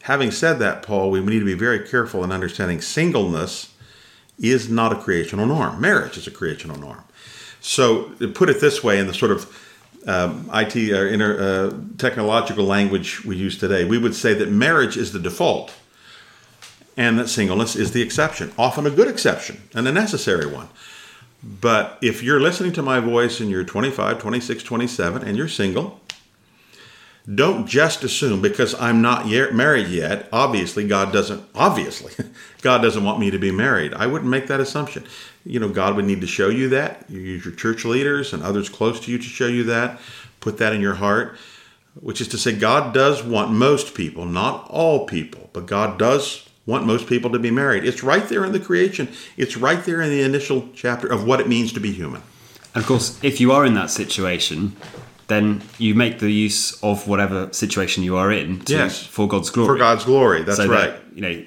Having 0.03 0.31
said 0.31 0.59
that, 0.59 0.83
Paul, 0.83 1.11
we 1.11 1.19
need 1.21 1.39
to 1.39 1.45
be 1.45 1.53
very 1.53 1.87
careful 1.87 2.23
in 2.23 2.31
understanding 2.31 2.81
singleness 2.81 3.73
is 4.39 4.69
not 4.69 4.91
a 4.91 4.95
creational 4.95 5.45
norm. 5.45 5.79
Marriage 5.79 6.17
is 6.17 6.25
a 6.27 6.31
creational 6.31 6.77
norm. 6.79 7.03
So, 7.59 8.05
to 8.15 8.27
put 8.27 8.49
it 8.49 8.59
this 8.59 8.83
way, 8.83 8.99
in 8.99 9.05
the 9.05 9.13
sort 9.13 9.31
of 9.31 9.67
um, 10.07 10.49
IT 10.51 10.75
or 10.91 11.07
inter, 11.07 11.39
uh, 11.39 11.77
technological 11.99 12.65
language 12.65 13.23
we 13.23 13.35
use 13.35 13.57
today, 13.57 13.85
we 13.85 13.99
would 13.99 14.15
say 14.15 14.33
that 14.33 14.49
marriage 14.49 14.97
is 14.97 15.13
the 15.13 15.19
default 15.19 15.75
and 16.97 17.19
that 17.19 17.29
singleness 17.29 17.75
is 17.75 17.91
the 17.91 18.01
exception, 18.01 18.51
often 18.57 18.87
a 18.87 18.89
good 18.89 19.07
exception 19.07 19.61
and 19.75 19.87
a 19.87 19.91
necessary 19.91 20.47
one. 20.47 20.69
But 21.43 21.97
if 22.01 22.21
you're 22.21 22.39
listening 22.39 22.73
to 22.73 22.81
my 22.81 22.99
voice 22.99 23.39
and 23.39 23.49
you're 23.49 23.63
25, 23.63 24.19
26, 24.19 24.63
27, 24.63 25.23
and 25.23 25.37
you're 25.37 25.47
single, 25.47 26.00
don't 27.33 27.67
just 27.67 28.03
assume 28.03 28.41
because 28.41 28.73
I'm 28.79 29.01
not 29.01 29.27
yet 29.27 29.53
married 29.53 29.87
yet. 29.87 30.27
Obviously, 30.33 30.87
God 30.87 31.13
doesn't. 31.13 31.43
Obviously, 31.53 32.13
God 32.61 32.79
doesn't 32.81 33.03
want 33.03 33.19
me 33.19 33.29
to 33.29 33.37
be 33.37 33.51
married. 33.51 33.93
I 33.93 34.07
wouldn't 34.07 34.29
make 34.29 34.47
that 34.47 34.59
assumption. 34.59 35.05
You 35.45 35.59
know, 35.59 35.69
God 35.69 35.95
would 35.95 36.05
need 36.05 36.21
to 36.21 36.27
show 36.27 36.49
you 36.49 36.69
that. 36.69 37.05
You 37.09 37.19
use 37.19 37.45
your 37.45 37.53
church 37.53 37.85
leaders 37.85 38.33
and 38.33 38.41
others 38.41 38.69
close 38.69 38.99
to 39.01 39.11
you 39.11 39.17
to 39.17 39.23
show 39.23 39.47
you 39.47 39.63
that. 39.65 39.99
Put 40.39 40.57
that 40.57 40.73
in 40.73 40.81
your 40.81 40.95
heart, 40.95 41.37
which 41.99 42.21
is 42.21 42.27
to 42.29 42.37
say, 42.37 42.55
God 42.55 42.93
does 42.93 43.23
want 43.23 43.51
most 43.51 43.93
people, 43.93 44.25
not 44.25 44.67
all 44.69 45.05
people, 45.05 45.49
but 45.53 45.67
God 45.67 45.99
does 45.99 46.47
want 46.65 46.85
most 46.85 47.07
people 47.07 47.31
to 47.31 47.39
be 47.39 47.51
married. 47.51 47.85
It's 47.85 48.03
right 48.03 48.27
there 48.27 48.45
in 48.45 48.51
the 48.51 48.59
creation. 48.59 49.09
It's 49.37 49.57
right 49.57 49.83
there 49.83 50.01
in 50.01 50.09
the 50.09 50.21
initial 50.21 50.69
chapter 50.73 51.07
of 51.07 51.25
what 51.25 51.39
it 51.39 51.47
means 51.47 51.73
to 51.73 51.79
be 51.79 51.91
human. 51.91 52.23
And 52.73 52.81
of 52.81 52.87
course, 52.87 53.21
if 53.23 53.39
you 53.41 53.51
are 53.51 53.65
in 53.65 53.73
that 53.75 53.91
situation, 53.91 54.75
then 55.31 55.61
you 55.77 55.95
make 55.95 56.19
the 56.19 56.29
use 56.31 56.81
of 56.83 57.07
whatever 57.07 57.51
situation 57.53 58.03
you 58.03 58.15
are 58.17 58.31
in 58.31 58.59
to, 58.61 58.73
Yes. 58.73 59.03
for 59.05 59.27
God's 59.27 59.49
glory. 59.49 59.67
For 59.67 59.77
God's 59.77 60.05
glory. 60.05 60.43
That's 60.43 60.57
so 60.57 60.67
right. 60.67 60.91
That, 60.91 61.01
you 61.15 61.21
know, 61.21 61.43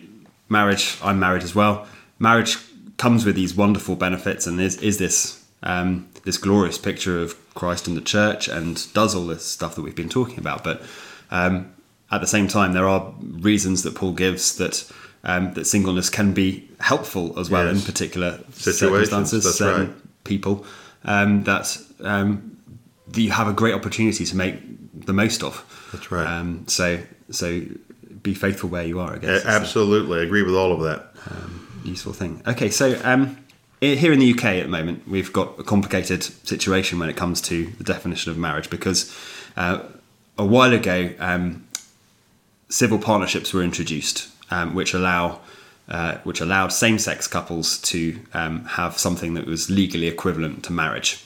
marriage. 0.49 0.97
I'm 1.03 1.19
married 1.21 1.43
as 1.43 1.55
well. 1.55 1.87
Marriage 2.19 2.57
comes 2.97 3.25
with 3.27 3.35
these 3.37 3.55
wonderful 3.55 3.97
benefits, 3.97 4.47
and 4.47 4.61
is 4.61 4.77
is 4.79 4.99
this 4.99 5.45
um, 5.63 6.07
this 6.25 6.39
glorious 6.39 6.79
picture 6.79 7.21
of 7.21 7.35
Christ 7.55 7.87
and 7.89 7.97
the 7.97 8.01
church, 8.17 8.49
and 8.49 8.93
does 8.95 9.15
all 9.15 9.27
this 9.27 9.45
stuff 9.45 9.75
that 9.75 9.83
we've 9.83 9.97
been 9.97 10.09
talking 10.09 10.39
about. 10.39 10.65
But 10.65 10.83
um, 11.31 11.73
at 12.11 12.21
the 12.21 12.27
same 12.27 12.49
time, 12.49 12.73
there 12.73 12.89
are 12.89 13.13
reasons 13.21 13.83
that 13.83 13.95
Paul 13.95 14.13
gives 14.13 14.57
that. 14.57 14.91
Um, 15.27 15.55
that 15.55 15.65
singleness 15.65 16.11
can 16.11 16.35
be 16.35 16.69
helpful 16.81 17.33
as 17.41 17.49
well 17.49 17.65
Yes. 17.65 17.77
in 17.79 17.83
particular 17.91 18.41
Situations, 18.53 19.09
circumstances, 19.09 19.45
that's 19.45 19.57
certain 19.57 19.87
right. 19.87 20.25
people 20.25 20.67
um, 21.07 21.45
that 21.45 21.79
um, 22.01 22.54
that 23.15 23.21
you 23.21 23.31
have 23.33 23.49
a 23.49 23.53
great 23.53 23.75
opportunity 23.75 24.25
to 24.25 24.37
make 24.37 24.57
the 25.07 25.13
most 25.13 25.43
of. 25.43 25.65
That's 25.93 26.11
right. 26.11 26.27
Um, 26.27 26.67
so 26.69 27.01
so 27.31 27.63
be 28.23 28.35
faithful 28.35 28.69
where 28.71 28.85
you 28.85 29.01
are. 29.01 29.15
I 29.15 29.19
guess 29.19 29.45
A- 29.45 29.49
Absolutely. 29.49 30.21
I 30.21 30.23
agree 30.23 30.43
with 30.43 30.55
all 30.55 30.73
of 30.73 30.81
that. 30.81 31.13
useful 31.85 32.13
thing. 32.13 32.43
Okay, 32.47 32.71
so 32.71 32.99
um, 33.05 33.37
here 33.81 34.13
in 34.13 34.19
the 34.19 34.33
UK 34.33 34.45
at 34.45 34.63
the 34.63 34.69
moment, 34.69 35.07
we've 35.07 35.33
got 35.33 35.59
a 35.59 35.65
complicated 35.65 36.23
situation 36.23 36.99
when 36.99 37.09
it 37.11 37.17
comes 37.17 37.41
to 37.43 37.67
the 37.67 37.85
definition 37.85 38.31
of 38.31 38.39
marriage 38.39 38.71
because 38.71 39.15
uh, 39.57 39.81
a 40.39 40.45
while 40.45 40.73
ago, 40.73 41.13
um, 41.19 41.67
civil 42.69 42.99
partnerships 42.99 43.53
were 43.53 43.63
introduced, 43.63 44.29
um, 44.51 44.75
which 44.75 44.95
allow 44.95 45.41
uh, 45.89 46.17
which 46.25 46.41
allowed 46.41 46.69
same-sex 46.73 47.27
couples 47.27 47.77
to 47.79 48.19
um, 48.33 48.65
have 48.65 48.97
something 48.99 49.35
that 49.35 49.45
was 49.47 49.69
legally 49.71 50.07
equivalent 50.07 50.65
to 50.65 50.73
marriage. 50.73 51.23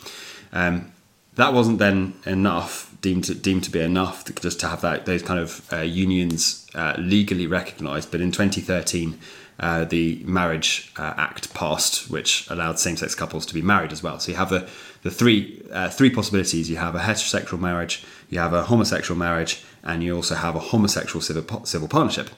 Um, 0.53 0.90
that 1.38 1.55
wasn't 1.55 1.79
then 1.79 2.14
enough, 2.27 2.94
deemed 3.01 3.24
to, 3.24 3.35
deemed 3.35 3.62
to 3.62 3.70
be 3.70 3.81
enough 3.81 4.24
to, 4.24 4.33
just 4.35 4.59
to 4.61 4.66
have 4.66 4.81
that 4.81 5.07
those 5.07 5.22
kind 5.22 5.38
of 5.38 5.72
uh, 5.72 5.77
unions 5.77 6.66
uh, 6.74 6.94
legally 6.98 7.46
recognised. 7.46 8.11
But 8.11 8.20
in 8.20 8.33
2013, 8.33 9.16
uh, 9.61 9.85
the 9.85 10.20
Marriage 10.24 10.92
uh, 10.96 11.14
Act 11.16 11.55
passed, 11.55 12.11
which 12.11 12.48
allowed 12.51 12.81
same-sex 12.81 13.14
couples 13.14 13.46
to 13.46 13.55
be 13.55 13.62
married 13.62 13.92
as 13.92 14.03
well. 14.03 14.18
So 14.18 14.33
you 14.33 14.37
have 14.37 14.51
the 14.51 14.68
the 15.03 15.12
three 15.12 15.62
uh, 15.72 15.88
three 15.90 16.11
possibilities. 16.11 16.68
You 16.68 16.77
have 16.77 16.96
a 16.96 17.01
heterosexual 17.01 17.61
marriage, 17.61 18.05
you 18.29 18.40
have 18.40 18.53
a 18.53 18.64
homosexual 18.64 19.16
marriage, 19.16 19.62
and 19.85 20.03
you 20.03 20.16
also 20.16 20.35
have 20.35 20.57
a 20.57 20.61
homosexual 20.61 21.22
civil 21.22 21.64
civil 21.64 21.87
partnership. 21.87 22.31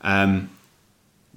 Um, 0.00 0.48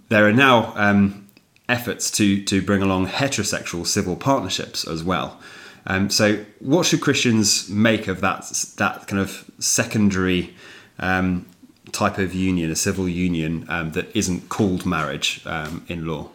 there 0.08 0.26
are 0.26 0.34
now 0.34 0.72
um, 0.78 1.28
efforts 1.68 2.10
to 2.12 2.42
to 2.46 2.62
bring 2.62 2.82
along 2.82 3.08
heterosexual 3.08 3.86
civil 3.86 4.16
partnerships 4.16 4.88
as 4.88 5.04
well. 5.04 5.42
Um, 5.88 6.10
so, 6.10 6.44
what 6.60 6.86
should 6.86 7.02
Christians 7.02 7.70
make 7.70 8.08
of 8.08 8.22
that 8.22 8.42
that 8.78 9.08
kind 9.08 9.22
of 9.22 9.50
secondary 9.60 10.56
um, 11.00 11.46
type 11.92 12.18
of 12.18 12.34
union, 12.34 12.72
a 12.72 12.76
civil 12.76 13.08
union 13.08 13.66
um, 13.70 13.92
that 13.92 14.16
isn't 14.16 14.50
called 14.50 14.86
marriage 14.86 15.42
um, 15.46 15.86
in 15.88 16.08
law? 16.08 16.30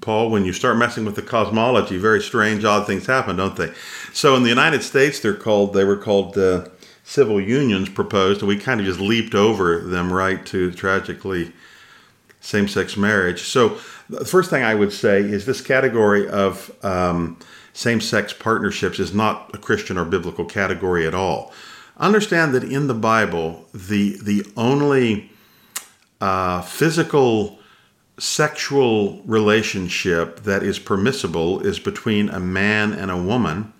Paul, 0.00 0.30
when 0.30 0.44
you 0.44 0.52
start 0.52 0.76
messing 0.76 1.04
with 1.04 1.14
the 1.14 1.22
cosmology, 1.22 1.96
very 1.96 2.20
strange, 2.20 2.64
odd 2.64 2.86
things 2.86 3.06
happen, 3.06 3.36
don't 3.36 3.56
they? 3.56 3.72
So 4.12 4.34
in 4.36 4.42
the 4.42 4.48
United 4.48 4.82
States, 4.82 5.20
they're 5.20 5.34
called 5.34 5.72
they 5.72 5.84
were 5.84 5.96
called 5.96 6.36
uh, 6.36 6.68
civil 7.04 7.40
unions 7.40 7.88
proposed, 7.88 8.40
and 8.40 8.48
we 8.48 8.58
kind 8.58 8.80
of 8.80 8.86
just 8.86 9.00
leaped 9.00 9.34
over 9.34 9.80
them 9.80 10.12
right 10.12 10.44
to 10.46 10.72
tragically 10.72 11.52
same-sex 12.40 12.96
marriage. 12.96 13.42
So 13.42 13.78
the 14.08 14.24
first 14.24 14.50
thing 14.50 14.62
I 14.62 14.74
would 14.74 14.92
say 14.92 15.20
is 15.20 15.46
this 15.46 15.60
category 15.60 16.28
of 16.28 16.70
um, 17.76 18.00
same-sex 18.00 18.32
partnerships 18.32 18.98
is 18.98 19.12
not 19.12 19.50
a 19.54 19.58
Christian 19.58 19.98
or 19.98 20.04
biblical 20.04 20.44
category 20.44 21.06
at 21.06 21.14
all. 21.14 21.52
Understand 21.98 22.54
that 22.54 22.64
in 22.64 22.88
the 22.88 22.94
Bible, 22.94 23.66
the 23.72 24.18
the 24.22 24.44
only 24.56 25.30
uh, 26.20 26.62
physical 26.62 27.58
sexual 28.18 29.22
relationship 29.26 30.40
that 30.44 30.62
is 30.62 30.78
permissible 30.78 31.60
is 31.66 31.78
between 31.78 32.28
a 32.30 32.40
man 32.40 32.92
and 32.92 33.10
a 33.10 33.16
woman 33.16 33.72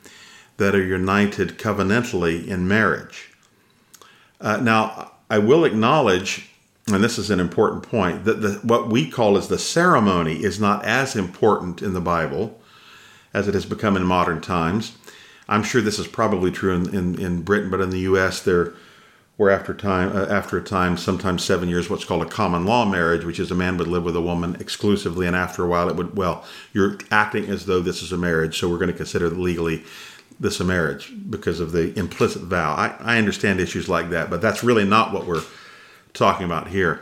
that 0.59 0.74
are 0.74 0.85
united 0.85 1.59
covenantally 1.59 2.46
in 2.46 2.68
marriage. 2.68 3.32
Uh, 4.40 4.59
now, 4.59 5.12
I 5.30 5.38
will 5.38 5.64
acknowledge, 5.64 6.50
and 6.87 7.02
this 7.02 7.18
is 7.18 7.30
an 7.30 7.40
important 7.40 7.82
point, 7.82 8.24
that 8.24 8.42
the, 8.42 8.61
what 8.62 8.88
we 8.88 9.11
call 9.11 9.37
as 9.38 9.48
the 9.48 9.59
ceremony 9.59 10.44
is 10.44 10.61
not 10.61 10.85
as 10.85 11.16
important 11.16 11.82
in 11.82 11.94
the 11.94 12.00
Bible 12.00 12.61
as 13.33 13.49
it 13.49 13.55
has 13.55 13.67
become 13.67 13.97
in 13.97 14.05
modern 14.05 14.41
times. 14.41 14.97
I'm 15.49 15.62
sure 15.62 15.81
this 15.81 15.99
is 15.99 16.09
probably 16.09 16.51
true 16.51 16.75
in, 16.75 16.95
in, 16.95 17.21
in 17.21 17.43
Britain, 17.43 17.71
but 17.71 17.81
in 17.81 17.91
the 17.91 18.01
U.S., 18.01 18.41
there 18.43 18.75
were 19.39 19.51
after 19.51 19.75
time 19.75 20.17
uh, 20.17 20.27
after 20.27 20.57
a 20.57 20.62
time, 20.62 20.97
sometimes 20.97 21.45
seven 21.45 21.69
years, 21.69 21.91
what's 21.91 22.05
called 22.05 22.23
a 22.23 22.29
common 22.29 22.65
law 22.65 22.85
marriage, 22.85 23.25
which 23.25 23.39
is 23.39 23.51
a 23.51 23.55
man 23.55 23.77
would 23.77 23.87
live 23.87 24.05
with 24.05 24.17
a 24.17 24.21
woman 24.21 24.57
exclusively, 24.59 25.27
and 25.27 25.37
after 25.37 25.62
a 25.62 25.69
while, 25.69 25.89
it 25.89 25.97
would 25.97 26.17
well, 26.17 26.45
you're 26.73 26.99
acting 27.11 27.47
as 27.47 27.67
though 27.67 27.81
this 27.81 28.03
is 28.03 28.12
a 28.12 28.17
marriage, 28.17 28.59
so 28.59 28.69
we're 28.69 28.79
going 28.79 28.91
to 28.91 28.97
consider 28.97 29.29
legally 29.29 29.85
this 30.41 30.61
a 30.61 30.65
marriage 30.65 31.12
because 31.31 31.61
of 31.61 31.73
the 31.73 31.99
implicit 31.99 32.43
vow. 32.43 32.75
I, 32.75 32.95
I 33.01 33.19
understand 33.19 33.61
issues 33.61 33.89
like 33.89 34.11
that, 34.11 34.31
but 34.31 34.41
that's 34.41 34.62
really 34.62 34.85
not 34.85 35.12
what 35.12 35.27
we're 35.27 35.45
talking 36.12 36.45
about 36.45 36.69
here. 36.69 37.01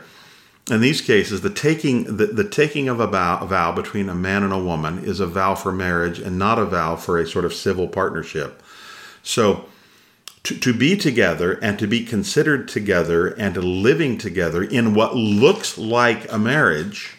In 0.69 0.81
these 0.81 1.01
cases, 1.01 1.41
the 1.41 1.51
taking 1.51 2.17
the, 2.17 2.25
the 2.25 2.47
taking 2.47 2.89
of 2.89 2.99
a 2.99 3.05
vow, 3.05 3.39
a 3.39 3.45
vow 3.45 3.71
between 3.71 4.09
a 4.09 4.15
man 4.15 4.41
and 4.41 4.51
a 4.51 4.57
woman 4.57 5.03
is 5.03 5.19
a 5.19 5.27
vow 5.27 5.53
for 5.53 5.71
marriage 5.71 6.17
and 6.17 6.39
not 6.39 6.57
a 6.57 6.65
vow 6.65 6.95
for 6.95 7.19
a 7.19 7.27
sort 7.27 7.45
of 7.45 7.53
civil 7.53 7.87
partnership. 7.87 8.63
So 9.21 9.65
to, 10.43 10.57
to 10.59 10.73
be 10.73 10.97
together 10.97 11.59
and 11.61 11.77
to 11.77 11.87
be 11.87 12.03
considered 12.03 12.67
together 12.67 13.27
and 13.27 13.55
living 13.57 14.17
together 14.17 14.63
in 14.63 14.95
what 14.95 15.15
looks 15.15 15.77
like 15.77 16.31
a 16.31 16.39
marriage 16.39 17.15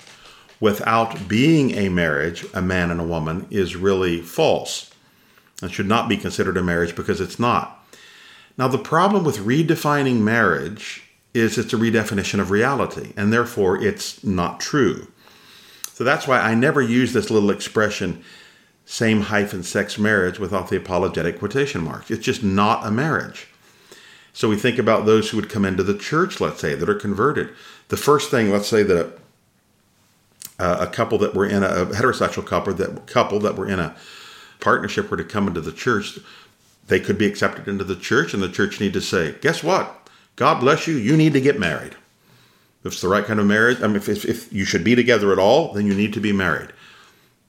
without 0.58 1.28
being 1.28 1.72
a 1.72 1.88
marriage, 1.88 2.46
a 2.52 2.62
man 2.62 2.90
and 2.90 3.00
a 3.00 3.04
woman, 3.04 3.46
is 3.50 3.76
really 3.76 4.22
false. 4.22 4.90
and 5.62 5.72
should 5.72 5.86
not 5.86 6.08
be 6.08 6.16
considered 6.16 6.56
a 6.56 6.62
marriage 6.62 6.96
because 6.96 7.20
it's 7.20 7.38
not. 7.38 7.84
Now, 8.58 8.68
the 8.68 8.78
problem 8.78 9.24
with 9.24 9.38
redefining 9.38 10.20
marriage 10.20 11.05
is 11.36 11.58
it's 11.58 11.72
a 11.72 11.76
redefinition 11.76 12.40
of 12.40 12.50
reality, 12.50 13.12
and 13.16 13.32
therefore 13.32 13.82
it's 13.82 14.24
not 14.24 14.58
true. 14.60 15.06
So 15.92 16.04
that's 16.04 16.26
why 16.26 16.40
I 16.40 16.54
never 16.54 16.82
use 16.82 17.12
this 17.12 17.30
little 17.30 17.50
expression, 17.50 18.22
same 18.84 19.22
hyphen 19.22 19.62
sex 19.62 19.98
marriage, 19.98 20.38
without 20.38 20.68
the 20.68 20.76
apologetic 20.76 21.38
quotation 21.38 21.82
marks. 21.82 22.10
It's 22.10 22.24
just 22.24 22.42
not 22.42 22.86
a 22.86 22.90
marriage. 22.90 23.48
So 24.32 24.50
we 24.50 24.56
think 24.56 24.78
about 24.78 25.06
those 25.06 25.30
who 25.30 25.38
would 25.38 25.48
come 25.48 25.64
into 25.64 25.82
the 25.82 25.96
church, 25.96 26.40
let's 26.40 26.60
say, 26.60 26.74
that 26.74 26.88
are 26.88 26.94
converted. 26.94 27.48
The 27.88 27.96
first 27.96 28.30
thing, 28.30 28.50
let's 28.50 28.68
say 28.68 28.82
that 28.82 29.18
a, 30.58 30.62
uh, 30.62 30.76
a 30.80 30.86
couple 30.86 31.16
that 31.18 31.34
were 31.34 31.46
in 31.46 31.62
a, 31.62 31.68
a 31.68 31.86
heterosexual 31.86 32.44
couple 32.44 32.74
that 32.74 33.06
couple 33.06 33.40
that 33.40 33.56
were 33.56 33.68
in 33.68 33.78
a 33.78 33.96
partnership 34.60 35.10
were 35.10 35.16
to 35.16 35.24
come 35.24 35.48
into 35.48 35.60
the 35.60 35.72
church, 35.72 36.18
they 36.88 37.00
could 37.00 37.16
be 37.16 37.26
accepted 37.26 37.68
into 37.68 37.84
the 37.84 37.96
church, 37.96 38.34
and 38.34 38.42
the 38.42 38.48
church 38.48 38.80
need 38.80 38.92
to 38.92 39.00
say, 39.00 39.36
"Guess 39.40 39.62
what? 39.62 40.05
God 40.36 40.60
bless 40.60 40.86
you. 40.86 40.96
You 40.96 41.16
need 41.16 41.32
to 41.32 41.40
get 41.40 41.58
married. 41.58 41.96
If 42.84 42.92
it's 42.92 43.00
the 43.00 43.08
right 43.08 43.24
kind 43.24 43.40
of 43.40 43.46
marriage, 43.46 43.82
I 43.82 43.88
mean, 43.88 43.96
if, 43.96 44.08
if, 44.08 44.24
if 44.24 44.52
you 44.52 44.64
should 44.64 44.84
be 44.84 44.94
together 44.94 45.32
at 45.32 45.38
all, 45.38 45.72
then 45.72 45.86
you 45.86 45.94
need 45.94 46.12
to 46.12 46.20
be 46.20 46.32
married. 46.32 46.72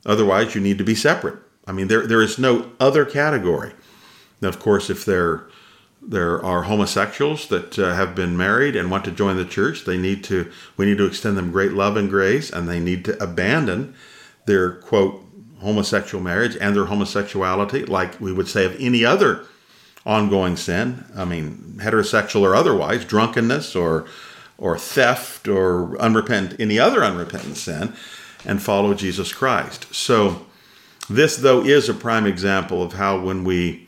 Otherwise, 0.06 0.56
you 0.56 0.62
need 0.62 0.78
to 0.80 0.84
be 0.84 0.95
separate. 0.95 1.38
I 1.67 1.73
mean, 1.73 1.89
there 1.89 2.08
there 2.08 2.21
is 2.21 2.39
no 2.39 2.71
other 2.80 3.06
category. 3.06 3.73
Now, 4.41 4.47
of 4.47 4.60
course, 4.60 4.89
if 4.89 5.04
there 5.04 5.43
there 6.02 6.43
are 6.43 6.63
homosexuals 6.63 7.47
that 7.50 7.78
uh, 7.78 7.93
have 7.93 8.15
been 8.15 8.38
married 8.38 8.76
and 8.76 8.89
want 8.89 9.04
to 9.06 9.12
join 9.12 9.36
the 9.36 9.45
church, 9.45 9.84
they 9.84 9.97
need 9.97 10.23
to 10.26 10.50
we 10.78 10.86
need 10.86 10.97
to 10.97 11.06
extend 11.06 11.38
them 11.38 11.52
great 11.52 11.73
love 11.73 11.97
and 11.97 12.10
grace, 12.10 12.50
and 12.50 12.69
they 12.69 12.80
need 12.80 13.04
to 13.06 13.21
abandon 13.21 13.93
their 14.45 14.71
quote 14.71 15.21
homosexual 15.60 16.23
marriage 16.23 16.56
and 16.62 16.76
their 16.76 16.86
homosexuality, 16.86 17.84
like 17.86 18.19
we 18.21 18.32
would 18.32 18.47
say 18.47 18.63
of 18.63 18.76
any 18.80 19.04
other 19.04 19.45
ongoing 20.08 20.56
sin. 20.56 21.04
I 21.15 21.26
mean, 21.26 21.76
heterosexual 21.78 22.41
or 22.41 22.56
otherwise, 22.56 23.06
drunkenness 23.06 23.76
or 23.76 24.06
or 24.58 24.76
theft 24.76 25.48
or 25.48 25.96
unrepent 26.00 26.56
any 26.60 26.80
other 26.80 27.04
unrepentant 27.04 27.58
sin, 27.58 27.93
and 28.43 28.60
follow 28.60 28.96
Jesus 28.96 29.32
Christ. 29.32 29.93
So 29.93 30.48
this 31.10 31.38
though 31.38 31.63
is 31.63 31.89
a 31.89 31.93
prime 31.93 32.26
example 32.26 32.82
of 32.82 32.93
how 32.93 33.20
when 33.20 33.43
we 33.43 33.88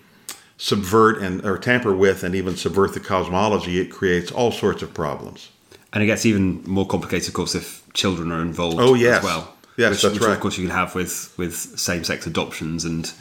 subvert 0.57 1.21
and 1.21 1.43
or 1.45 1.57
tamper 1.57 1.95
with 1.95 2.23
and 2.23 2.35
even 2.35 2.55
subvert 2.55 2.93
the 2.93 2.99
cosmology, 2.99 3.79
it 3.79 3.89
creates 3.89 4.31
all 4.31 4.51
sorts 4.51 4.83
of 4.83 4.93
problems. 4.93 5.49
And 5.91 6.03
it 6.03 6.05
gets 6.05 6.25
even 6.25 6.61
more 6.67 6.85
complicated, 6.85 7.29
of 7.29 7.33
course, 7.33 7.55
if 7.55 7.81
children 7.93 8.31
are 8.31 8.41
involved 8.41 8.77
Oh, 8.79 8.93
yes. 8.93 9.19
as 9.19 9.23
well. 9.23 9.55
Yes, 9.79 9.91
which, 9.91 10.01
that's 10.01 10.13
which 10.15 10.23
right. 10.23 10.33
Of 10.33 10.41
course, 10.41 10.57
you 10.57 10.67
can 10.67 10.75
have 10.75 10.93
with 10.93 11.33
with 11.37 11.55
same 11.55 12.03
sex 12.03 12.27
adoptions 12.27 12.83
and 12.83 13.11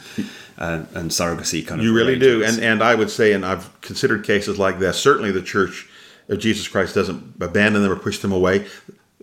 uh, 0.57 0.83
and 0.93 1.09
surrogacy 1.09 1.65
kind 1.65 1.79
of. 1.79 1.85
You 1.85 1.95
really 1.95 2.19
do, 2.19 2.43
and 2.43 2.59
and 2.61 2.83
I 2.83 2.95
would 2.95 3.09
say, 3.09 3.31
and 3.31 3.45
I've 3.45 3.69
considered 3.79 4.25
cases 4.25 4.59
like 4.59 4.79
that. 4.79 4.95
Certainly, 4.95 5.31
the 5.31 5.41
Church 5.41 5.87
of 6.27 6.39
Jesus 6.39 6.67
Christ 6.67 6.95
doesn't 6.95 7.35
abandon 7.39 7.81
them 7.81 7.91
or 7.91 7.95
push 7.95 8.19
them 8.19 8.33
away. 8.33 8.67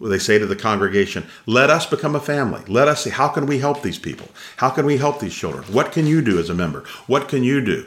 They 0.00 0.18
say 0.18 0.38
to 0.38 0.46
the 0.46 0.56
congregation, 0.56 1.26
"Let 1.44 1.68
us 1.68 1.84
become 1.84 2.14
a 2.16 2.20
family. 2.20 2.62
Let 2.68 2.88
us 2.88 3.04
see 3.04 3.10
how 3.10 3.28
can 3.28 3.44
we 3.46 3.58
help 3.58 3.82
these 3.82 3.98
people? 3.98 4.28
How 4.56 4.70
can 4.70 4.86
we 4.86 4.96
help 4.96 5.20
these 5.20 5.34
children? 5.34 5.64
What 5.64 5.92
can 5.92 6.06
you 6.06 6.22
do 6.22 6.38
as 6.38 6.48
a 6.48 6.54
member? 6.54 6.84
What 7.06 7.28
can 7.28 7.44
you 7.44 7.60
do?" 7.60 7.86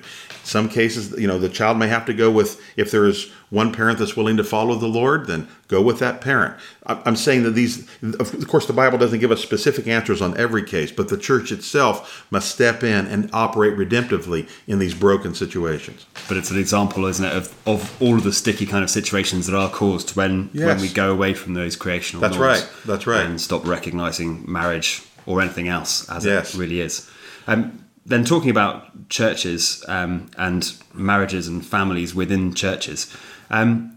Some 0.50 0.68
cases, 0.68 1.12
you 1.20 1.28
know, 1.28 1.38
the 1.38 1.48
child 1.48 1.78
may 1.78 1.88
have 1.88 2.06
to 2.08 2.14
go 2.14 2.32
with 2.32 2.60
if 2.76 2.90
there 2.90 3.06
is 3.06 3.30
one 3.52 3.72
parent 3.72 4.00
that's 4.00 4.16
willing 4.18 4.36
to 4.38 4.44
follow 4.44 4.74
the 4.76 4.88
Lord, 4.88 5.28
then 5.28 5.48
go 5.68 5.80
with 5.80 6.00
that 6.00 6.22
parent. 6.22 6.56
I'm 6.88 7.16
saying 7.16 7.44
that 7.44 7.52
these, 7.52 7.88
of 8.02 8.48
course, 8.48 8.66
the 8.66 8.74
Bible 8.74 8.98
doesn't 8.98 9.20
give 9.20 9.32
us 9.32 9.42
specific 9.44 9.86
answers 9.88 10.24
on 10.24 10.36
every 10.38 10.64
case, 10.64 10.92
but 10.92 11.10
the 11.10 11.18
church 11.18 11.52
itself 11.52 12.26
must 12.32 12.50
step 12.52 12.84
in 12.84 13.06
and 13.06 13.30
operate 13.32 13.78
redemptively 13.78 14.50
in 14.66 14.80
these 14.80 14.96
broken 14.96 15.36
situations. 15.36 16.08
but 16.28 16.36
it's 16.36 16.50
an 16.50 16.58
example, 16.58 17.06
isn't 17.06 17.26
it, 17.26 17.34
of, 17.34 17.56
of 17.68 18.02
all 18.02 18.16
of 18.16 18.24
the 18.24 18.34
sticky 18.34 18.66
kind 18.66 18.84
of 18.84 18.90
situations 18.90 19.46
that 19.46 19.56
are 19.56 19.70
caused 19.70 20.16
when 20.16 20.50
when 20.54 20.82
we 20.82 20.90
go 20.90 21.12
away 21.12 21.36
from 21.36 21.54
those 21.54 21.76
creational 21.76 22.22
That's 22.22 22.38
norms 22.38 22.62
right. 22.62 22.70
That's 22.88 23.06
right. 23.06 23.26
and 23.26 23.40
stop 23.40 23.68
recognizing 23.68 24.52
marriage 24.52 25.04
or 25.28 25.42
anything 25.42 25.68
else 25.68 26.10
as 26.10 26.26
Yes. 26.26 26.56
it 26.56 26.58
really 26.60 26.82
is. 26.82 27.08
Um, 27.48 27.84
then 28.10 28.26
talking 28.26 28.50
about 28.50 29.10
churches 29.10 29.84
um, 29.88 30.30
and 30.38 30.74
marriages 30.94 31.48
and 31.48 31.66
families 31.66 32.14
within 32.14 32.54
churches, 32.54 33.16
um, 33.50 33.96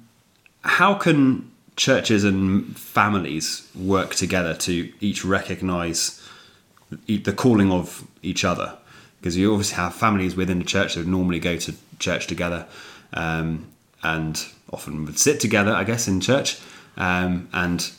how 0.63 0.95
can 0.95 1.51
churches 1.77 2.23
and 2.23 2.79
families 2.79 3.69
work 3.75 4.15
together 4.15 4.55
to 4.55 4.93
each 5.01 5.25
recognize 5.25 6.21
the 7.07 7.33
calling 7.33 7.73
of 7.73 8.07
each 8.23 8.45
other 8.45 8.77
because 9.19 9.37
you 9.37 9.51
obviously 9.53 9.77
have 9.77 9.95
families 9.95 10.37
within 10.37 10.59
the 10.59 10.65
church 10.65 10.95
that 10.95 11.07
normally 11.07 11.39
go 11.39 11.57
to 11.57 11.73
church 11.99 12.27
together 12.27 12.67
um, 13.15 13.67
and 14.03 14.47
often 14.73 15.05
would 15.05 15.19
sit 15.19 15.39
together, 15.39 15.73
I 15.73 15.85
guess, 15.85 16.09
in 16.09 16.21
church. 16.21 16.59
Um, 16.97 17.49
and 17.53 17.91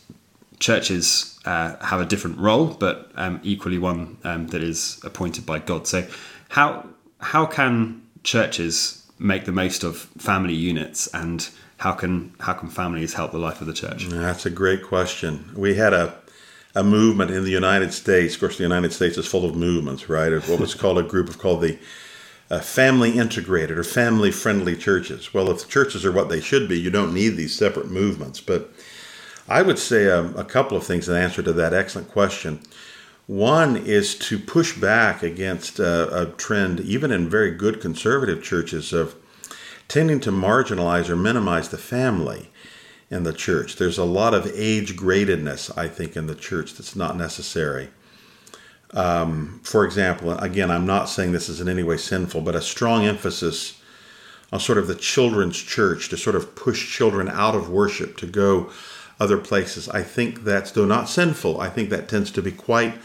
churches 0.63 1.38
uh, 1.43 1.76
have 1.84 1.99
a 1.99 2.06
different 2.06 2.38
role, 2.38 2.67
but 2.67 3.12
um, 3.15 3.41
equally 3.43 3.78
one 3.78 4.17
um, 4.23 4.47
that 4.47 4.63
is 4.63 4.97
appointed 5.04 5.45
by 5.45 5.60
God. 5.60 5.88
So, 5.88 6.08
how 6.49 6.88
how 7.19 7.45
can 7.45 8.02
churches 8.23 9.06
make 9.19 9.43
the 9.43 9.52
most 9.52 9.84
of 9.84 9.97
family 10.17 10.54
units, 10.54 11.08
and 11.13 11.49
how 11.78 11.91
can 11.91 12.34
how 12.39 12.54
can 12.54 12.69
families 12.69 13.13
help 13.13 13.34
the 13.34 13.39
life 13.39 13.60
of 13.60 13.67
the 13.67 13.73
church? 13.73 14.08
That's 14.08 14.45
a 14.45 14.49
great 14.49 14.84
question. 14.84 15.52
We 15.54 15.76
had 15.76 15.93
a 15.93 16.15
a 16.76 16.84
movement 16.84 17.30
in 17.32 17.43
the 17.43 17.52
United 17.52 17.93
States. 17.93 18.36
Of 18.36 18.39
course, 18.39 18.58
the 18.58 18.63
United 18.63 18.93
States 18.93 19.17
is 19.17 19.28
full 19.28 19.45
of 19.45 19.56
movements, 19.56 20.08
right? 20.08 20.32
What 20.47 20.60
was 20.62 20.73
called 20.73 20.97
a 20.97 21.04
group 21.04 21.28
of 21.28 21.39
called 21.39 21.62
the 21.62 21.78
uh, 22.49 22.60
family 22.60 23.12
integrated 23.19 23.78
or 23.78 23.84
family 23.84 24.32
friendly 24.32 24.76
churches. 24.78 25.34
Well, 25.34 25.49
if 25.52 25.67
churches 25.67 26.06
are 26.06 26.12
what 26.12 26.30
they 26.30 26.39
should 26.39 26.69
be, 26.69 26.80
you 26.80 26.89
don't 26.89 27.13
need 27.13 27.36
these 27.36 27.54
separate 27.54 27.89
movements. 27.91 28.39
But 28.41 28.71
I 29.48 29.62
would 29.62 29.80
say 29.80 30.10
um, 30.10 30.36
a 30.38 30.44
couple 30.44 30.78
of 30.78 30.86
things 30.86 31.10
in 31.10 31.16
answer 31.16 31.44
to 31.44 31.54
that 31.54 31.74
excellent 31.74 32.10
question. 32.10 32.62
One 33.28 33.78
is 33.78 34.16
to 34.16 34.38
push 34.40 34.78
back 34.78 35.24
against 35.24 35.80
uh, 35.80 36.10
a 36.12 36.26
trend, 36.26 36.80
even 36.82 37.12
in 37.12 37.30
very 37.30 37.52
good 37.52 37.82
conservative 37.82 38.44
churches, 38.44 38.94
of 38.94 39.16
tending 39.88 40.20
to 40.22 40.32
marginalize 40.32 41.10
or 41.10 41.16
minimize 41.16 41.70
the 41.70 41.78
family 41.78 42.50
in 43.10 43.24
the 43.24 43.34
church. 43.34 43.76
There's 43.76 43.98
a 43.98 44.04
lot 44.04 44.34
of 44.34 44.52
age 44.54 44.98
gradedness, 44.98 45.76
I 45.78 45.88
think, 45.88 46.16
in 46.16 46.28
the 46.28 46.36
church 46.36 46.74
that's 46.74 46.96
not 46.96 47.16
necessary. 47.16 47.90
Um, 48.94 49.60
for 49.64 49.86
example, 49.86 50.38
again, 50.38 50.70
I'm 50.70 50.86
not 50.86 51.10
saying 51.10 51.32
this 51.32 51.50
is 51.50 51.62
in 51.62 51.68
any 51.68 51.84
way 51.84 51.98
sinful, 51.98 52.42
but 52.42 52.56
a 52.56 52.62
strong 52.62 53.06
emphasis 53.06 53.82
on 54.52 54.60
sort 54.60 54.78
of 54.78 54.88
the 54.88 54.96
children's 54.96 55.58
church 55.58 56.10
to 56.10 56.18
sort 56.18 56.36
of 56.36 56.56
push 56.56 56.96
children 56.96 57.28
out 57.28 57.56
of 57.56 57.70
worship 57.70 58.18
to 58.18 58.28
go 58.28 58.70
other 59.24 59.38
places. 59.38 59.88
I 59.90 60.04
think 60.04 60.44
that's, 60.44 60.72
though 60.72 60.86
not 60.86 61.08
sinful, 61.08 61.60
I 61.62 61.70
think 61.70 61.90
that 61.90 62.10
tends 62.10 62.30
to 62.32 62.42
be 62.42 62.52
quite 62.52 62.96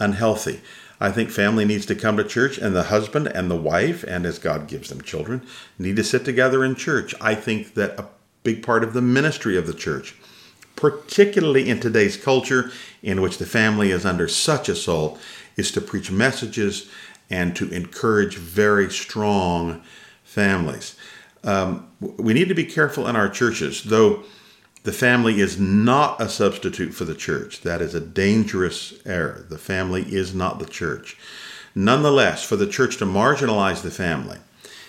unhealthy. 0.00 0.60
I 1.00 1.12
think 1.12 1.30
family 1.30 1.64
needs 1.64 1.86
to 1.86 1.94
come 1.94 2.16
to 2.16 2.24
church, 2.24 2.58
and 2.58 2.74
the 2.74 2.84
husband 2.84 3.28
and 3.28 3.50
the 3.50 3.62
wife, 3.72 4.02
and 4.02 4.26
as 4.26 4.38
God 4.38 4.66
gives 4.66 4.88
them 4.88 5.02
children, 5.02 5.46
need 5.78 5.96
to 5.96 6.04
sit 6.04 6.24
together 6.24 6.64
in 6.64 6.74
church. 6.74 7.14
I 7.20 7.34
think 7.34 7.74
that 7.74 8.00
a 8.00 8.06
big 8.42 8.62
part 8.62 8.82
of 8.82 8.94
the 8.94 9.02
ministry 9.02 9.56
of 9.56 9.66
the 9.66 9.74
church, 9.74 10.16
particularly 10.74 11.68
in 11.68 11.80
today's 11.80 12.16
culture 12.16 12.70
in 13.02 13.20
which 13.20 13.38
the 13.38 13.46
family 13.46 13.90
is 13.90 14.06
under 14.06 14.26
such 14.26 14.68
assault, 14.68 15.20
is 15.56 15.70
to 15.72 15.80
preach 15.80 16.10
messages 16.10 16.88
and 17.30 17.54
to 17.56 17.68
encourage 17.70 18.36
very 18.36 18.90
strong 18.90 19.82
families. 20.24 20.96
Um, 21.44 21.88
we 22.00 22.32
need 22.32 22.48
to 22.48 22.54
be 22.54 22.64
careful 22.64 23.06
in 23.06 23.16
our 23.16 23.28
churches, 23.28 23.84
though 23.84 24.24
the 24.84 24.92
family 24.92 25.40
is 25.40 25.58
not 25.58 26.20
a 26.20 26.28
substitute 26.28 26.94
for 26.94 27.04
the 27.04 27.14
church. 27.14 27.62
That 27.62 27.82
is 27.82 27.94
a 27.94 28.00
dangerous 28.00 28.94
error. 29.04 29.44
The 29.48 29.58
family 29.58 30.02
is 30.02 30.34
not 30.34 30.58
the 30.58 30.66
church. 30.66 31.16
Nonetheless, 31.74 32.44
for 32.44 32.56
the 32.56 32.66
church 32.66 32.96
to 32.98 33.04
marginalize 33.04 33.82
the 33.82 33.90
family, 33.90 34.38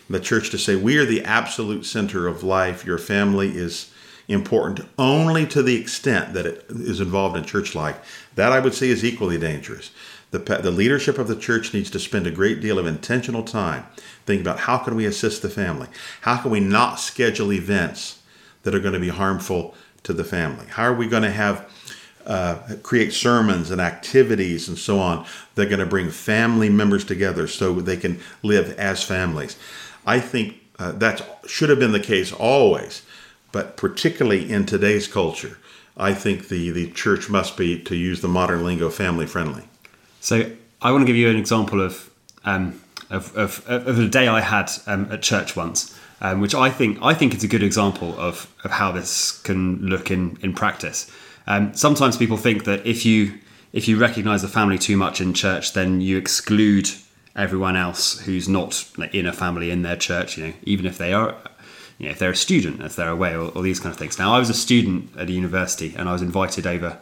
the 0.09 0.19
church 0.19 0.49
to 0.51 0.57
say, 0.57 0.75
we 0.75 0.97
are 0.97 1.05
the 1.05 1.23
absolute 1.23 1.85
center 1.85 2.27
of 2.27 2.43
life, 2.43 2.85
your 2.85 2.97
family 2.97 3.55
is 3.55 3.91
important 4.27 4.87
only 4.97 5.45
to 5.47 5.61
the 5.61 5.79
extent 5.79 6.33
that 6.33 6.45
it 6.45 6.65
is 6.69 6.99
involved 6.99 7.35
in 7.35 7.43
church 7.43 7.75
life, 7.75 8.29
that 8.35 8.51
I 8.51 8.59
would 8.59 8.73
say 8.73 8.89
is 8.89 9.03
equally 9.03 9.37
dangerous. 9.37 9.91
The, 10.31 10.39
the 10.39 10.71
leadership 10.71 11.17
of 11.17 11.27
the 11.27 11.35
church 11.35 11.73
needs 11.73 11.89
to 11.91 11.99
spend 11.99 12.27
a 12.27 12.31
great 12.31 12.61
deal 12.61 12.77
of 12.77 12.85
intentional 12.85 13.43
time 13.43 13.85
thinking 14.25 14.45
about 14.45 14.61
how 14.61 14.77
can 14.77 14.95
we 14.95 15.05
assist 15.05 15.41
the 15.41 15.49
family? 15.49 15.87
How 16.21 16.37
can 16.37 16.51
we 16.51 16.59
not 16.59 16.99
schedule 16.99 17.51
events 17.51 18.18
that 18.63 18.75
are 18.75 18.79
going 18.79 18.93
to 18.93 18.99
be 18.99 19.09
harmful 19.09 19.75
to 20.03 20.13
the 20.13 20.23
family? 20.23 20.65
How 20.67 20.83
are 20.83 20.93
we 20.93 21.07
going 21.07 21.23
to 21.23 21.31
have 21.31 21.69
uh, 22.25 22.59
create 22.83 23.11
sermons 23.11 23.71
and 23.71 23.81
activities 23.81 24.67
and 24.67 24.77
so 24.77 24.99
on 24.99 25.25
that 25.55 25.65
are 25.65 25.69
going 25.69 25.79
to 25.79 25.85
bring 25.85 26.09
family 26.09 26.69
members 26.69 27.03
together 27.03 27.47
so 27.47 27.73
they 27.73 27.97
can 27.97 28.19
live 28.43 28.77
as 28.77 29.03
families? 29.03 29.57
I 30.05 30.19
think 30.19 30.55
uh, 30.77 30.93
that 30.93 31.39
should 31.47 31.69
have 31.69 31.79
been 31.79 31.91
the 31.91 31.99
case 31.99 32.31
always, 32.31 33.03
but 33.51 33.77
particularly 33.77 34.51
in 34.51 34.65
today's 34.65 35.07
culture, 35.07 35.57
I 35.97 36.13
think 36.13 36.47
the, 36.47 36.71
the 36.71 36.91
church 36.91 37.29
must 37.29 37.57
be, 37.57 37.77
to 37.83 37.95
use 37.95 38.21
the 38.21 38.27
modern 38.29 38.63
lingo, 38.63 38.89
family 38.89 39.25
friendly. 39.25 39.63
So 40.21 40.51
I 40.81 40.91
want 40.91 41.01
to 41.01 41.07
give 41.07 41.17
you 41.17 41.29
an 41.29 41.35
example 41.35 41.81
of 41.81 42.09
um, 42.45 42.79
of, 43.09 43.35
of, 43.35 43.67
of 43.67 43.99
a 43.99 44.07
day 44.07 44.27
I 44.27 44.41
had 44.41 44.71
um, 44.85 45.11
at 45.11 45.21
church 45.21 45.55
once, 45.55 45.98
um, 46.21 46.41
which 46.41 46.55
I 46.55 46.69
think 46.69 46.97
I 47.01 47.13
think 47.13 47.33
it's 47.33 47.43
a 47.43 47.47
good 47.47 47.63
example 47.63 48.17
of, 48.19 48.53
of 48.63 48.71
how 48.71 48.91
this 48.91 49.39
can 49.41 49.77
look 49.85 50.11
in 50.11 50.37
in 50.41 50.53
practice. 50.53 51.09
Um, 51.47 51.73
sometimes 51.73 52.17
people 52.17 52.37
think 52.37 52.65
that 52.65 52.85
if 52.85 53.05
you 53.05 53.39
if 53.73 53.87
you 53.87 53.97
recognise 53.97 54.41
the 54.41 54.47
family 54.47 54.77
too 54.77 54.97
much 54.97 55.21
in 55.21 55.33
church, 55.33 55.73
then 55.73 56.01
you 56.01 56.17
exclude 56.17 56.89
everyone 57.35 57.75
else 57.75 58.19
who's 58.19 58.49
not 58.49 58.89
in 59.13 59.25
a 59.25 59.33
family 59.33 59.71
in 59.71 59.81
their 59.81 59.95
church. 59.95 60.37
You 60.37 60.47
know, 60.47 60.53
even 60.63 60.85
if 60.85 60.97
they 60.97 61.13
are, 61.13 61.35
you 61.97 62.05
know, 62.05 62.11
if 62.11 62.19
they're 62.19 62.31
a 62.31 62.35
student, 62.35 62.81
if 62.81 62.95
they're 62.95 63.09
away, 63.09 63.33
or, 63.35 63.51
or 63.55 63.61
these 63.61 63.79
kind 63.79 63.93
of 63.93 63.99
things. 63.99 64.17
Now, 64.17 64.33
I 64.33 64.39
was 64.39 64.49
a 64.49 64.53
student 64.53 65.15
at 65.17 65.29
a 65.29 65.31
university, 65.31 65.93
and 65.95 66.09
I 66.09 66.13
was 66.13 66.21
invited 66.21 66.67
over 66.67 66.99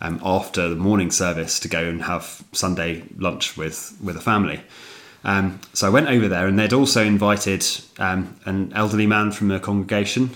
um, 0.00 0.20
after 0.24 0.68
the 0.68 0.76
morning 0.76 1.10
service 1.10 1.58
to 1.60 1.68
go 1.68 1.84
and 1.84 2.02
have 2.02 2.44
Sunday 2.52 3.04
lunch 3.16 3.56
with 3.56 3.96
with 4.02 4.16
a 4.16 4.20
family. 4.20 4.60
Um, 5.24 5.60
so 5.72 5.86
I 5.86 5.90
went 5.90 6.08
over 6.08 6.28
there, 6.28 6.46
and 6.46 6.58
they'd 6.58 6.72
also 6.72 7.02
invited 7.02 7.66
um, 7.98 8.38
an 8.44 8.72
elderly 8.74 9.06
man 9.06 9.32
from 9.32 9.48
the 9.48 9.58
congregation. 9.58 10.30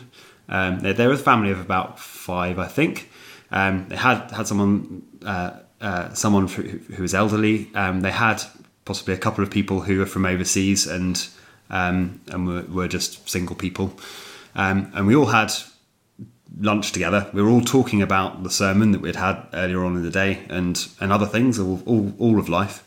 Um, 0.48 0.81
they, 0.81 1.07
were 1.07 1.12
a 1.12 1.18
family 1.18 1.51
of 1.51 1.61
about 1.61 2.01
five, 2.01 2.59
I 2.59 2.66
think. 2.66 3.11
Um, 3.51 3.87
they 3.88 3.96
had 3.96 4.31
had 4.31 4.46
someone 4.46 5.03
uh, 5.24 5.59
uh, 5.81 6.12
someone 6.14 6.48
who, 6.48 6.62
who 6.62 7.03
was 7.03 7.14
elderly. 7.14 7.70
Um, 7.74 8.01
they 8.01 8.11
had 8.11 8.42
possibly 8.85 9.14
a 9.14 9.18
couple 9.18 9.44
of 9.44 9.51
people 9.51 9.83
who 9.83 9.98
were 9.98 10.07
from 10.07 10.24
overseas 10.24 10.87
and 10.87 11.29
um, 11.70 12.20
and 12.29 12.46
were, 12.46 12.62
were, 12.62 12.88
just 12.88 13.29
single 13.29 13.57
people. 13.57 13.92
And 14.55 15.07
we 15.07 15.14
all 15.14 15.27
had 15.27 15.53
lunch 16.59 16.92
together. 16.92 17.31
We 17.35 17.42
were 17.42 17.51
all 17.51 17.61
talking 17.61 18.01
about 18.01 18.42
the 18.42 18.51
sermon 18.51 18.92
that 18.92 19.03
we'd 19.03 19.16
had 19.16 19.46
earlier 19.53 19.85
on 19.85 19.96
in 19.96 20.03
the 20.03 20.11
day 20.11 20.46
and 20.48 20.88
and 20.98 21.12
other 21.12 21.27
things, 21.27 21.59
all 21.59 21.83
all, 21.85 22.14
all 22.18 22.38
of 22.38 22.48
life. 22.48 22.83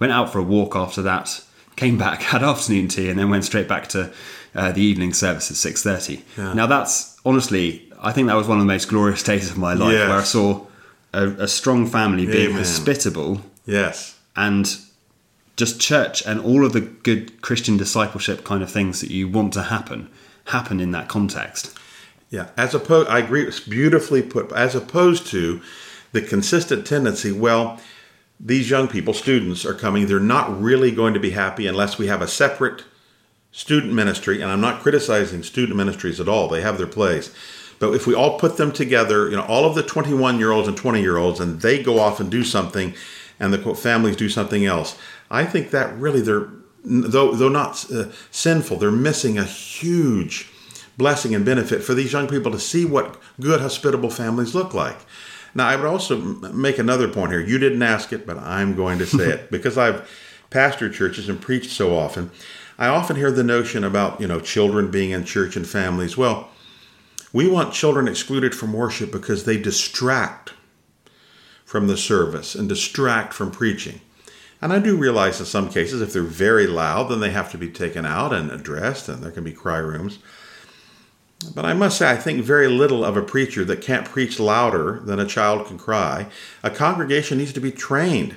Went 0.00 0.12
out 0.12 0.32
for 0.32 0.38
a 0.38 0.42
walk 0.42 0.74
after 0.74 1.02
that. 1.02 1.42
Came 1.76 1.96
back, 1.96 2.22
had 2.32 2.42
afternoon 2.42 2.88
tea, 2.88 3.08
and 3.08 3.18
then 3.18 3.30
went 3.30 3.44
straight 3.44 3.68
back 3.68 3.88
to 3.90 4.12
uh, 4.54 4.72
the 4.72 4.82
evening 4.82 5.12
service 5.12 5.50
at 5.50 5.56
six 5.56 5.82
thirty. 5.82 6.24
Yeah. 6.36 6.54
Now 6.54 6.66
that's 6.66 7.18
honestly, 7.24 7.88
I 8.00 8.12
think 8.12 8.26
that 8.26 8.34
was 8.34 8.48
one 8.48 8.58
of 8.58 8.62
the 8.62 8.72
most 8.72 8.88
glorious 8.88 9.22
days 9.32 9.50
of 9.50 9.58
my 9.58 9.74
life, 9.74 9.92
yes. 9.92 10.08
where 10.08 10.18
I 10.18 10.24
saw 10.24 10.66
a, 11.12 11.28
a 11.44 11.48
strong 11.48 11.86
family 11.86 12.26
being 12.26 12.50
Amen. 12.50 12.58
hospitable. 12.58 13.42
Yes. 13.66 14.18
And 14.34 14.76
just 15.56 15.78
church 15.80 16.26
and 16.26 16.40
all 16.40 16.64
of 16.64 16.72
the 16.72 16.80
good 16.80 17.42
Christian 17.42 17.76
discipleship 17.76 18.44
kind 18.44 18.62
of 18.62 18.70
things 18.70 19.00
that 19.02 19.10
you 19.10 19.28
want 19.28 19.52
to 19.52 19.64
happen 19.64 20.08
happen 20.46 20.80
in 20.80 20.90
that 20.92 21.08
context. 21.08 21.76
Yeah, 22.30 22.48
as 22.56 22.74
opposed, 22.74 23.08
I 23.08 23.18
agree. 23.18 23.44
It's 23.44 23.60
beautifully 23.60 24.22
put. 24.22 24.52
As 24.52 24.74
opposed 24.74 25.26
to 25.28 25.60
the 26.12 26.22
consistent 26.22 26.86
tendency, 26.86 27.32
well, 27.32 27.80
these 28.42 28.70
young 28.70 28.88
people, 28.88 29.12
students, 29.12 29.66
are 29.66 29.74
coming. 29.74 30.06
They're 30.06 30.18
not 30.18 30.60
really 30.60 30.90
going 30.90 31.14
to 31.14 31.20
be 31.20 31.30
happy 31.30 31.66
unless 31.66 31.98
we 31.98 32.06
have 32.06 32.22
a 32.22 32.28
separate 32.28 32.84
student 33.52 33.92
ministry. 33.92 34.40
And 34.40 34.50
I'm 34.50 34.60
not 34.60 34.80
criticizing 34.80 35.42
student 35.42 35.76
ministries 35.76 36.20
at 36.20 36.28
all; 36.28 36.48
they 36.48 36.62
have 36.62 36.78
their 36.78 36.86
place. 36.86 37.34
But 37.78 37.94
if 37.94 38.06
we 38.06 38.14
all 38.14 38.38
put 38.38 38.56
them 38.56 38.72
together, 38.72 39.28
you 39.28 39.36
know, 39.36 39.44
all 39.44 39.64
of 39.64 39.74
the 39.74 39.82
21 39.82 40.38
year 40.38 40.52
olds 40.52 40.68
and 40.68 40.76
20 40.76 41.00
year 41.00 41.16
olds, 41.16 41.40
and 41.40 41.60
they 41.60 41.82
go 41.82 41.98
off 41.98 42.20
and 42.20 42.30
do 42.30 42.44
something, 42.44 42.94
and 43.38 43.52
the 43.52 43.74
families 43.74 44.16
do 44.16 44.28
something 44.28 44.64
else, 44.64 44.96
I 45.30 45.44
think 45.44 45.70
that 45.70 45.96
really 45.96 46.20
they're, 46.20 46.48
though, 46.84 47.32
though 47.32 47.48
not 47.48 47.90
uh, 47.92 48.06
sinful, 48.30 48.76
they're 48.78 48.90
missing 48.90 49.38
a 49.38 49.44
huge 49.44 50.50
blessing 50.98 51.34
and 51.34 51.44
benefit 51.44 51.82
for 51.82 51.94
these 51.94 52.12
young 52.12 52.28
people 52.28 52.52
to 52.52 52.58
see 52.58 52.84
what 52.84 53.18
good, 53.40 53.60
hospitable 53.60 54.10
families 54.10 54.54
look 54.54 54.74
like. 54.74 54.98
Now, 55.54 55.68
I 55.68 55.76
would 55.76 55.86
also 55.86 56.16
make 56.18 56.78
another 56.78 57.08
point 57.08 57.32
here. 57.32 57.40
You 57.40 57.58
didn't 57.58 57.82
ask 57.82 58.12
it, 58.12 58.26
but 58.26 58.38
I'm 58.38 58.74
going 58.74 58.98
to 58.98 59.06
say 59.06 59.24
it 59.30 59.50
because 59.50 59.76
I've 59.76 60.08
pastored 60.50 60.92
churches 60.92 61.28
and 61.28 61.40
preached 61.40 61.70
so 61.70 61.96
often. 61.96 62.30
I 62.78 62.86
often 62.88 63.16
hear 63.16 63.30
the 63.30 63.44
notion 63.44 63.84
about, 63.84 64.20
you 64.20 64.26
know, 64.26 64.40
children 64.40 64.90
being 64.90 65.10
in 65.10 65.24
church 65.24 65.56
and 65.56 65.66
families. 65.66 66.16
Well, 66.16 66.48
we 67.32 67.48
want 67.48 67.74
children 67.74 68.08
excluded 68.08 68.54
from 68.54 68.72
worship 68.72 69.12
because 69.12 69.44
they 69.44 69.58
distract 69.58 70.54
from 71.64 71.86
the 71.86 71.96
service 71.96 72.54
and 72.54 72.68
distract 72.68 73.32
from 73.32 73.50
preaching. 73.50 74.00
And 74.62 74.72
I 74.72 74.78
do 74.78 74.96
realize 74.96 75.40
in 75.40 75.46
some 75.46 75.70
cases, 75.70 76.02
if 76.02 76.12
they're 76.12 76.22
very 76.22 76.66
loud, 76.66 77.04
then 77.04 77.20
they 77.20 77.30
have 77.30 77.50
to 77.52 77.58
be 77.58 77.68
taken 77.68 78.04
out 78.04 78.32
and 78.32 78.50
addressed, 78.50 79.08
and 79.08 79.22
there 79.22 79.30
can 79.30 79.44
be 79.44 79.52
cry 79.52 79.78
rooms. 79.78 80.18
But 81.54 81.64
I 81.64 81.72
must 81.72 81.98
say, 81.98 82.10
I 82.10 82.16
think 82.16 82.44
very 82.44 82.68
little 82.68 83.04
of 83.04 83.16
a 83.16 83.22
preacher 83.22 83.64
that 83.64 83.80
can't 83.80 84.04
preach 84.04 84.38
louder 84.38 85.00
than 85.00 85.18
a 85.18 85.26
child 85.26 85.66
can 85.66 85.78
cry. 85.78 86.26
A 86.62 86.70
congregation 86.70 87.38
needs 87.38 87.52
to 87.54 87.60
be 87.60 87.72
trained 87.72 88.36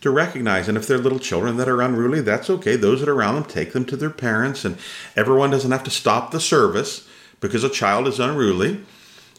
to 0.00 0.10
recognize, 0.10 0.68
and 0.68 0.78
if 0.78 0.86
they're 0.86 0.98
little 0.98 1.18
children 1.18 1.56
that 1.56 1.68
are 1.68 1.82
unruly, 1.82 2.20
that's 2.20 2.48
okay. 2.48 2.76
Those 2.76 3.00
that 3.00 3.08
are 3.08 3.14
around 3.14 3.34
them, 3.34 3.44
take 3.44 3.72
them 3.72 3.84
to 3.86 3.96
their 3.96 4.10
parents, 4.10 4.64
and 4.64 4.78
everyone 5.16 5.50
doesn't 5.50 5.72
have 5.72 5.82
to 5.84 5.90
stop 5.90 6.30
the 6.30 6.38
service 6.38 7.08
because 7.40 7.64
a 7.64 7.68
child 7.68 8.06
is 8.06 8.20
unruly. 8.20 8.82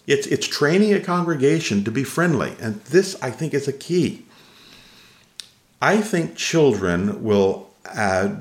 It's, 0.06 0.28
it's 0.28 0.48
training 0.48 0.94
a 0.94 1.00
congregation 1.00 1.86
to 1.86 1.92
be 1.92 2.04
friendly. 2.04 2.56
And 2.60 2.82
this, 2.82 3.16
I 3.22 3.32
think, 3.32 3.54
is 3.54 3.68
a 3.68 3.74
key. 3.74 4.26
I 5.82 6.02
think 6.02 6.36
children 6.36 7.24
will 7.24 7.70
uh, 7.86 8.36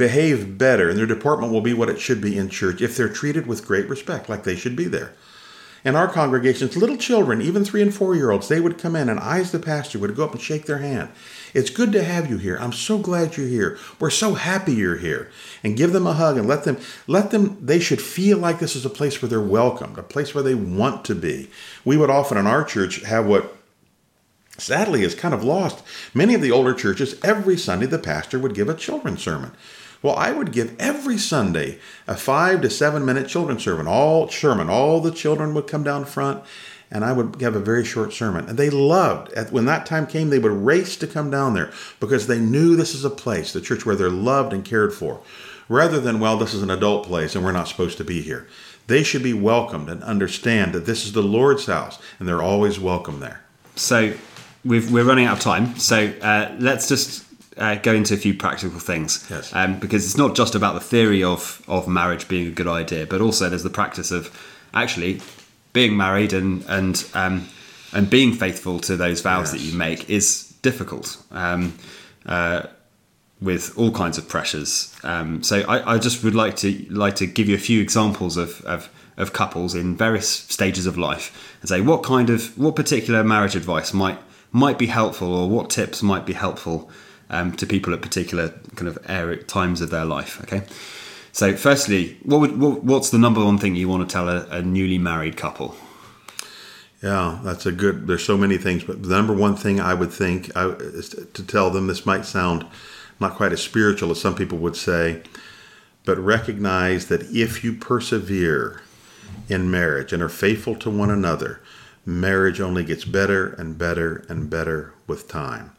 behave 0.00 0.56
better 0.56 0.88
and 0.88 0.98
their 0.98 1.04
deportment 1.04 1.52
will 1.52 1.60
be 1.60 1.74
what 1.74 1.90
it 1.90 2.00
should 2.00 2.22
be 2.22 2.38
in 2.38 2.48
church 2.48 2.80
if 2.80 2.96
they're 2.96 3.06
treated 3.06 3.46
with 3.46 3.66
great 3.66 3.86
respect, 3.86 4.30
like 4.30 4.44
they 4.44 4.56
should 4.56 4.74
be 4.74 4.86
there. 4.86 5.12
In 5.84 5.94
our 5.94 6.08
congregations, 6.08 6.74
little 6.74 6.96
children, 6.96 7.42
even 7.42 7.64
three 7.66 7.82
and 7.82 7.92
four 7.92 8.16
year 8.16 8.30
olds, 8.30 8.48
they 8.48 8.60
would 8.60 8.78
come 8.78 8.96
in 8.96 9.10
and 9.10 9.20
I, 9.20 9.40
as 9.40 9.52
the 9.52 9.58
pastor, 9.58 9.98
would 9.98 10.16
go 10.16 10.24
up 10.24 10.32
and 10.32 10.40
shake 10.40 10.64
their 10.64 10.78
hand. 10.78 11.10
It's 11.52 11.68
good 11.68 11.92
to 11.92 12.02
have 12.02 12.30
you 12.30 12.38
here. 12.38 12.56
I'm 12.58 12.72
so 12.72 12.96
glad 12.96 13.36
you're 13.36 13.46
here. 13.46 13.78
We're 13.98 14.08
so 14.08 14.34
happy 14.34 14.72
you're 14.72 14.96
here. 14.96 15.30
And 15.62 15.76
give 15.76 15.92
them 15.92 16.06
a 16.06 16.14
hug 16.14 16.38
and 16.38 16.48
let 16.48 16.64
them, 16.64 16.78
let 17.06 17.30
them, 17.30 17.58
they 17.60 17.78
should 17.78 18.00
feel 18.00 18.38
like 18.38 18.58
this 18.58 18.76
is 18.76 18.86
a 18.86 18.90
place 18.90 19.20
where 19.20 19.28
they're 19.28 19.40
welcomed, 19.40 19.98
a 19.98 20.02
place 20.02 20.34
where 20.34 20.44
they 20.44 20.54
want 20.54 21.04
to 21.06 21.14
be. 21.14 21.50
We 21.84 21.98
would 21.98 22.10
often 22.10 22.38
in 22.38 22.46
our 22.46 22.64
church 22.64 23.02
have 23.02 23.26
what 23.26 23.54
sadly 24.56 25.02
is 25.02 25.14
kind 25.14 25.34
of 25.34 25.44
lost. 25.44 25.82
Many 26.14 26.34
of 26.34 26.40
the 26.40 26.52
older 26.52 26.72
churches, 26.72 27.18
every 27.22 27.58
Sunday, 27.58 27.86
the 27.86 27.98
pastor 27.98 28.38
would 28.38 28.54
give 28.54 28.70
a 28.70 28.74
children's 28.74 29.22
sermon. 29.22 29.52
Well, 30.02 30.16
I 30.16 30.32
would 30.32 30.52
give 30.52 30.74
every 30.78 31.18
Sunday 31.18 31.78
a 32.06 32.16
five 32.16 32.62
to 32.62 32.70
seven 32.70 33.04
minute 33.04 33.28
children's 33.28 33.62
sermon. 33.62 33.86
All 33.86 34.28
sermon, 34.28 34.70
all 34.70 35.00
the 35.00 35.10
children 35.10 35.54
would 35.54 35.66
come 35.66 35.82
down 35.82 36.04
front, 36.06 36.42
and 36.90 37.04
I 37.04 37.12
would 37.12 37.40
have 37.42 37.54
a 37.54 37.60
very 37.60 37.84
short 37.84 38.12
sermon. 38.12 38.48
And 38.48 38.58
they 38.58 38.70
loved. 38.70 39.36
When 39.50 39.66
that 39.66 39.86
time 39.86 40.06
came, 40.06 40.30
they 40.30 40.38
would 40.38 40.52
race 40.52 40.96
to 40.96 41.06
come 41.06 41.30
down 41.30 41.54
there 41.54 41.70
because 42.00 42.26
they 42.26 42.38
knew 42.38 42.76
this 42.76 42.94
is 42.94 43.04
a 43.04 43.10
place, 43.10 43.52
the 43.52 43.60
church 43.60 43.84
where 43.84 43.96
they're 43.96 44.08
loved 44.08 44.52
and 44.52 44.64
cared 44.64 44.94
for, 44.94 45.20
rather 45.68 46.00
than 46.00 46.18
well, 46.18 46.38
this 46.38 46.54
is 46.54 46.62
an 46.62 46.70
adult 46.70 47.06
place 47.06 47.34
and 47.34 47.44
we're 47.44 47.52
not 47.52 47.68
supposed 47.68 47.98
to 47.98 48.04
be 48.04 48.22
here. 48.22 48.48
They 48.86 49.02
should 49.02 49.22
be 49.22 49.34
welcomed 49.34 49.88
and 49.88 50.02
understand 50.02 50.72
that 50.72 50.86
this 50.86 51.04
is 51.04 51.12
the 51.12 51.22
Lord's 51.22 51.66
house, 51.66 52.00
and 52.18 52.26
they're 52.26 52.42
always 52.42 52.80
welcome 52.80 53.20
there. 53.20 53.42
So, 53.76 54.14
we 54.64 54.78
are 54.78 55.04
running 55.04 55.26
out 55.26 55.38
of 55.38 55.40
time. 55.40 55.76
So 55.78 56.12
uh, 56.20 56.54
let's 56.58 56.88
just 56.88 57.24
uh, 57.60 57.76
go 57.76 57.94
into 57.94 58.14
a 58.14 58.16
few 58.16 58.34
practical 58.34 58.80
things. 58.80 59.26
Yes. 59.30 59.54
Um, 59.54 59.78
because 59.78 60.04
it's 60.04 60.16
not 60.16 60.34
just 60.34 60.54
about 60.54 60.74
the 60.74 60.80
theory 60.80 61.22
of, 61.22 61.62
of 61.68 61.86
marriage 61.86 62.26
being 62.26 62.48
a 62.48 62.50
good 62.50 62.66
idea, 62.66 63.06
but 63.06 63.20
also 63.20 63.48
there's 63.48 63.62
the 63.62 63.70
practice 63.70 64.10
of 64.10 64.36
actually 64.74 65.20
being 65.72 65.96
married 65.96 66.32
and 66.32 66.64
and 66.68 67.06
um, 67.14 67.48
and 67.92 68.08
being 68.08 68.32
faithful 68.32 68.80
to 68.80 68.96
those 68.96 69.20
vows 69.20 69.52
yes. 69.52 69.52
that 69.52 69.60
you 69.60 69.76
make 69.76 70.08
is 70.08 70.54
difficult. 70.62 71.22
Um, 71.30 71.78
uh, 72.26 72.66
with 73.40 73.78
all 73.78 73.90
kinds 73.90 74.18
of 74.18 74.28
pressures, 74.28 74.94
um, 75.02 75.42
so 75.42 75.60
I, 75.60 75.94
I, 75.94 75.98
just 75.98 76.22
would 76.22 76.34
like 76.34 76.56
to 76.56 76.84
like 76.90 77.14
to 77.16 77.26
give 77.26 77.48
you 77.48 77.54
a 77.54 77.58
few 77.58 77.80
examples 77.80 78.36
of, 78.36 78.60
of 78.66 78.90
of 79.16 79.32
couples 79.32 79.74
in 79.74 79.96
various 79.96 80.28
stages 80.28 80.84
of 80.84 80.98
life 80.98 81.56
and 81.60 81.68
say 81.68 81.80
what 81.80 82.02
kind 82.02 82.28
of 82.28 82.56
what 82.58 82.76
particular 82.76 83.24
marriage 83.24 83.56
advice 83.56 83.94
might 83.94 84.18
might 84.52 84.78
be 84.78 84.86
helpful 84.86 85.34
or 85.34 85.48
what 85.48 85.70
tips 85.70 86.02
might 86.02 86.26
be 86.26 86.34
helpful 86.34 86.90
um, 87.30 87.56
to 87.56 87.66
people 87.66 87.94
at 87.94 88.02
particular 88.02 88.50
kind 88.76 88.88
of 88.88 89.46
times 89.46 89.80
of 89.80 89.90
their 89.90 90.04
life. 90.04 90.40
Okay. 90.42 90.62
So, 91.32 91.56
firstly, 91.56 92.18
what 92.24 92.40
would 92.40 92.60
what, 92.60 92.84
what's 92.84 93.10
the 93.10 93.18
number 93.18 93.44
one 93.44 93.58
thing 93.58 93.76
you 93.76 93.88
want 93.88 94.08
to 94.08 94.12
tell 94.12 94.28
a, 94.28 94.46
a 94.50 94.62
newly 94.62 94.98
married 94.98 95.36
couple? 95.36 95.76
Yeah, 97.02 97.40
that's 97.42 97.64
a 97.64 97.72
good. 97.72 98.06
There's 98.06 98.24
so 98.24 98.36
many 98.36 98.58
things, 98.58 98.84
but 98.84 99.02
the 99.02 99.08
number 99.08 99.32
one 99.32 99.56
thing 99.56 99.80
I 99.80 99.94
would 99.94 100.12
think 100.12 100.54
I, 100.56 100.70
is 100.70 101.08
to 101.10 101.46
tell 101.46 101.70
them. 101.70 101.86
This 101.86 102.04
might 102.04 102.26
sound 102.26 102.66
not 103.20 103.36
quite 103.36 103.52
as 103.52 103.62
spiritual 103.62 104.10
as 104.10 104.20
some 104.20 104.34
people 104.34 104.58
would 104.58 104.76
say, 104.76 105.22
but 106.04 106.18
recognize 106.18 107.06
that 107.06 107.22
if 107.30 107.62
you 107.62 107.74
persevere 107.74 108.82
in 109.48 109.70
marriage 109.70 110.12
and 110.12 110.22
are 110.22 110.28
faithful 110.28 110.74
to 110.76 110.90
one 110.90 111.10
another, 111.10 111.60
marriage 112.04 112.60
only 112.60 112.84
gets 112.84 113.04
better 113.04 113.52
and 113.54 113.78
better 113.78 114.24
and 114.28 114.50
better 114.50 114.92
with 115.06 115.28
time. 115.28 115.70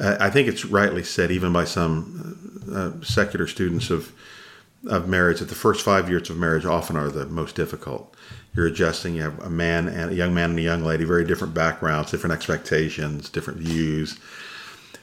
Uh, 0.00 0.16
I 0.18 0.30
think 0.30 0.48
it's 0.48 0.64
rightly 0.64 1.04
said, 1.04 1.30
even 1.30 1.52
by 1.52 1.64
some 1.64 2.62
uh, 2.72 3.04
secular 3.04 3.46
students 3.46 3.90
of 3.90 4.12
of 4.88 5.06
marriage, 5.06 5.40
that 5.40 5.50
the 5.50 5.54
first 5.54 5.84
five 5.84 6.08
years 6.08 6.30
of 6.30 6.38
marriage 6.38 6.64
often 6.64 6.96
are 6.96 7.10
the 7.10 7.26
most 7.26 7.54
difficult. 7.54 8.14
You're 8.54 8.66
adjusting. 8.66 9.14
You 9.14 9.22
have 9.22 9.38
a 9.40 9.50
man 9.50 9.86
and 9.88 10.10
a 10.10 10.14
young 10.14 10.32
man 10.32 10.50
and 10.50 10.58
a 10.58 10.62
young 10.62 10.82
lady, 10.82 11.04
very 11.04 11.24
different 11.24 11.52
backgrounds, 11.52 12.10
different 12.10 12.32
expectations, 12.32 13.28
different 13.28 13.58
views. 13.58 14.18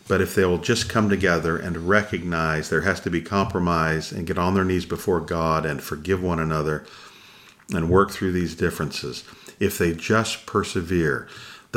But 0.08 0.22
if 0.22 0.34
they 0.34 0.46
will 0.46 0.58
just 0.58 0.90
come 0.90 1.10
together 1.10 1.58
and 1.58 1.88
recognize 1.88 2.70
there 2.70 2.82
has 2.82 3.00
to 3.02 3.12
be 3.12 3.22
compromise 3.22 4.12
and 4.12 4.26
get 4.26 4.38
on 4.38 4.56
their 4.56 4.66
knees 4.66 4.86
before 4.86 5.20
God 5.20 5.66
and 5.66 5.82
forgive 5.84 6.24
one 6.24 6.40
another 6.40 6.86
and 7.72 7.90
work 7.90 8.12
through 8.12 8.32
these 8.32 8.56
differences, 8.56 9.24
if 9.60 9.78
they 9.78 9.94
just 9.94 10.46
persevere, 10.46 11.28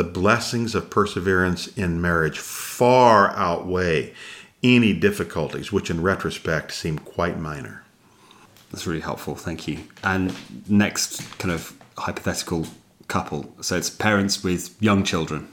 the 0.00 0.04
blessings 0.04 0.74
of 0.74 0.88
perseverance 0.88 1.66
in 1.76 2.00
marriage 2.00 2.38
far 2.38 3.32
outweigh 3.36 4.14
any 4.62 4.94
difficulties, 4.94 5.70
which 5.70 5.90
in 5.90 6.00
retrospect 6.00 6.72
seem 6.72 6.98
quite 6.98 7.38
minor. 7.38 7.84
That's 8.70 8.86
really 8.86 9.02
helpful. 9.02 9.34
Thank 9.34 9.68
you. 9.68 9.80
And 10.02 10.34
next, 10.70 11.38
kind 11.38 11.52
of 11.52 11.76
hypothetical 11.98 12.66
couple. 13.08 13.54
So 13.60 13.76
it's 13.76 13.90
parents 13.90 14.42
with 14.42 14.74
young 14.80 15.04
children. 15.04 15.48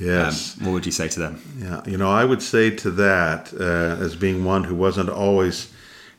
Yes. 0.00 0.56
Um, 0.56 0.64
what 0.64 0.72
would 0.72 0.86
you 0.86 0.92
say 0.92 1.08
to 1.08 1.20
them? 1.20 1.42
Yeah, 1.58 1.82
you 1.84 1.98
know, 1.98 2.10
I 2.10 2.24
would 2.24 2.40
say 2.40 2.70
to 2.70 2.90
that, 2.92 3.52
uh, 3.52 4.02
as 4.02 4.16
being 4.16 4.42
one 4.42 4.64
who 4.64 4.74
wasn't 4.74 5.10
always 5.10 5.70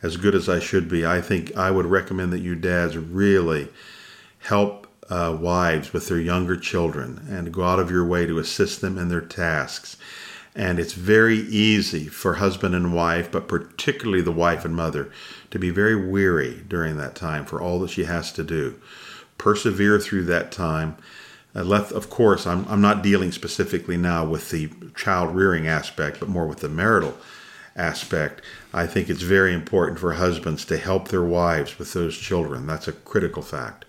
as 0.03 0.15
good 0.17 0.35
as 0.35 0.47
I 0.47 0.59
should 0.59 0.87
be, 0.87 1.07
I 1.07 1.21
think 1.21 1.57
I 1.57 1.71
would 1.71 1.87
recommend 1.87 2.33
that 2.33 2.41
you 2.41 2.53
dads 2.53 2.95
really 2.95 3.67
help 4.41 4.83
uh, 5.13 5.31
wives 5.31 5.93
with 5.93 6.07
their 6.07 6.19
younger 6.19 6.57
children 6.57 7.23
and 7.29 7.53
go 7.53 7.63
out 7.63 7.77
of 7.77 7.91
your 7.91 8.03
way 8.03 8.25
to 8.25 8.39
assist 8.39 8.81
them 8.81 8.97
in 8.97 9.09
their 9.09 9.21
tasks. 9.21 9.95
And 10.55 10.79
it's 10.79 10.93
very 10.93 11.37
easy 11.37 12.07
for 12.07 12.35
husband 12.35 12.73
and 12.73 12.95
wife, 12.95 13.31
but 13.31 13.47
particularly 13.47 14.23
the 14.23 14.31
wife 14.31 14.65
and 14.65 14.75
mother, 14.75 15.11
to 15.51 15.59
be 15.59 15.69
very 15.69 16.09
weary 16.09 16.63
during 16.67 16.97
that 16.97 17.13
time 17.13 17.45
for 17.45 17.61
all 17.61 17.79
that 17.81 17.91
she 17.91 18.05
has 18.05 18.31
to 18.33 18.43
do. 18.43 18.81
Persevere 19.37 19.99
through 19.99 20.23
that 20.25 20.51
time. 20.51 20.97
Uh, 21.55 21.63
let, 21.63 21.91
of 21.91 22.09
course, 22.09 22.47
I'm, 22.47 22.65
I'm 22.67 22.81
not 22.81 23.03
dealing 23.03 23.31
specifically 23.31 23.97
now 23.97 24.25
with 24.25 24.49
the 24.49 24.71
child 24.95 25.35
rearing 25.35 25.67
aspect, 25.67 26.19
but 26.19 26.29
more 26.29 26.47
with 26.47 26.61
the 26.61 26.69
marital 26.69 27.15
aspect. 27.75 28.41
I 28.73 28.87
think 28.87 29.09
it's 29.09 29.21
very 29.21 29.53
important 29.53 29.99
for 29.99 30.13
husbands 30.13 30.65
to 30.65 30.77
help 30.77 31.09
their 31.09 31.23
wives 31.23 31.77
with 31.77 31.93
those 31.93 32.17
children. 32.17 32.65
That's 32.65 32.87
a 32.87 32.93
critical 32.93 33.43
fact. 33.43 33.85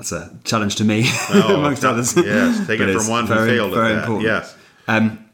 That's 0.00 0.12
a 0.12 0.34
challenge 0.44 0.76
to 0.76 0.84
me, 0.84 1.04
oh, 1.30 1.56
amongst 1.58 1.84
others. 1.84 2.16
Yes, 2.16 2.66
take 2.66 2.80
it 2.80 2.90
from 2.98 3.06
one 3.06 3.26
who 3.26 3.34
failed 3.34 3.74
at 3.74 3.76
that. 3.76 3.98
Important. 3.98 4.22
Yes. 4.22 4.56
Um, 4.88 5.26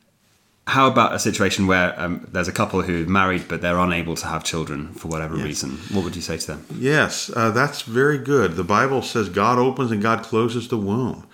how 0.66 0.88
about 0.88 1.14
a 1.14 1.20
situation 1.20 1.68
where 1.68 1.94
um, 2.00 2.26
there's 2.32 2.48
a 2.48 2.52
couple 2.52 2.82
who 2.82 3.06
married 3.06 3.44
but 3.46 3.60
they're 3.60 3.78
unable 3.78 4.16
to 4.16 4.26
have 4.26 4.42
children 4.42 4.92
for 4.94 5.06
whatever 5.06 5.36
yes. 5.36 5.44
reason? 5.44 5.70
What 5.92 6.02
would 6.02 6.16
you 6.16 6.22
say 6.22 6.36
to 6.36 6.46
them? 6.48 6.66
Yes, 6.76 7.30
uh, 7.36 7.52
that's 7.52 7.82
very 7.82 8.18
good. 8.18 8.56
The 8.56 8.64
Bible 8.64 9.02
says 9.02 9.28
God 9.28 9.56
opens 9.56 9.92
and 9.92 10.02
God 10.02 10.24
closes 10.24 10.66
the 10.66 10.78
womb. 10.78 11.28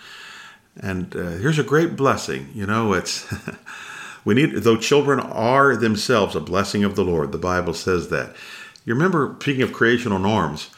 And 0.79 1.17
uh, 1.17 1.31
here's 1.31 1.59
a 1.59 1.65
great 1.65 1.97
blessing. 1.97 2.51
You 2.53 2.67
know, 2.67 2.93
it's 2.93 3.33
we 4.27 4.35
need 4.35 4.53
though 4.57 4.77
children 4.77 5.21
are 5.21 5.75
themselves 5.75 6.37
a 6.37 6.41
blessing 6.41 6.85
of 6.85 6.97
the 6.97 7.05
Lord. 7.05 7.33
The 7.33 7.39
Bible 7.39 7.73
says 7.73 8.11
that. 8.11 8.37
You 8.85 8.93
remember 8.93 9.37
speaking 9.41 9.63
of 9.63 9.73
creational 9.73 10.19
norms, 10.19 10.69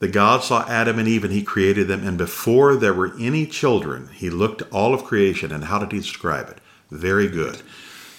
that 0.00 0.12
God 0.12 0.42
saw 0.42 0.66
Adam 0.68 0.98
and 0.98 1.06
Eve 1.06 1.24
and 1.24 1.32
he 1.32 1.42
created 1.42 1.86
them 1.86 2.06
and 2.06 2.18
before 2.18 2.74
there 2.74 2.94
were 2.94 3.14
any 3.20 3.46
children, 3.46 4.08
he 4.14 4.28
looked 4.28 4.62
all 4.72 4.92
of 4.92 5.04
creation 5.04 5.52
and 5.52 5.64
how 5.64 5.78
did 5.78 5.92
he 5.92 5.98
describe 5.98 6.48
it? 6.48 6.58
Very 6.90 7.28
good. 7.28 7.62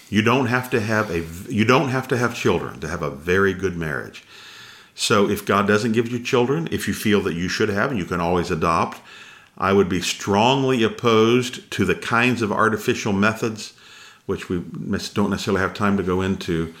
You 0.08 0.22
don't 0.22 0.46
have 0.46 0.70
to 0.70 0.80
have 0.80 1.10
a 1.10 1.24
you 1.52 1.64
don't 1.64 1.88
have 1.88 2.08
to 2.08 2.16
have 2.16 2.34
children 2.34 2.80
to 2.80 2.88
have 2.88 3.02
a 3.02 3.10
very 3.10 3.52
good 3.52 3.76
marriage. 3.76 4.24
So 4.94 5.28
if 5.28 5.44
God 5.44 5.66
doesn't 5.66 5.92
give 5.92 6.08
you 6.08 6.22
children, 6.22 6.68
if 6.70 6.86
you 6.86 6.94
feel 6.94 7.20
that 7.22 7.34
you 7.34 7.48
should 7.48 7.70
have 7.70 7.90
and 7.90 7.98
you 7.98 8.04
can 8.04 8.20
always 8.20 8.50
adopt, 8.50 9.00
I 9.56 9.72
would 9.72 9.88
be 9.88 10.00
strongly 10.00 10.82
opposed 10.82 11.70
to 11.72 11.84
the 11.84 11.94
kinds 11.94 12.42
of 12.42 12.52
artificial 12.52 13.12
methods 13.12 13.74
which 14.26 14.48
we 14.48 14.58
don't 15.14 15.30
necessarily 15.30 15.60
have 15.60 15.74
time 15.74 15.96
to 15.96 16.02
go 16.02 16.20
into, 16.20 16.72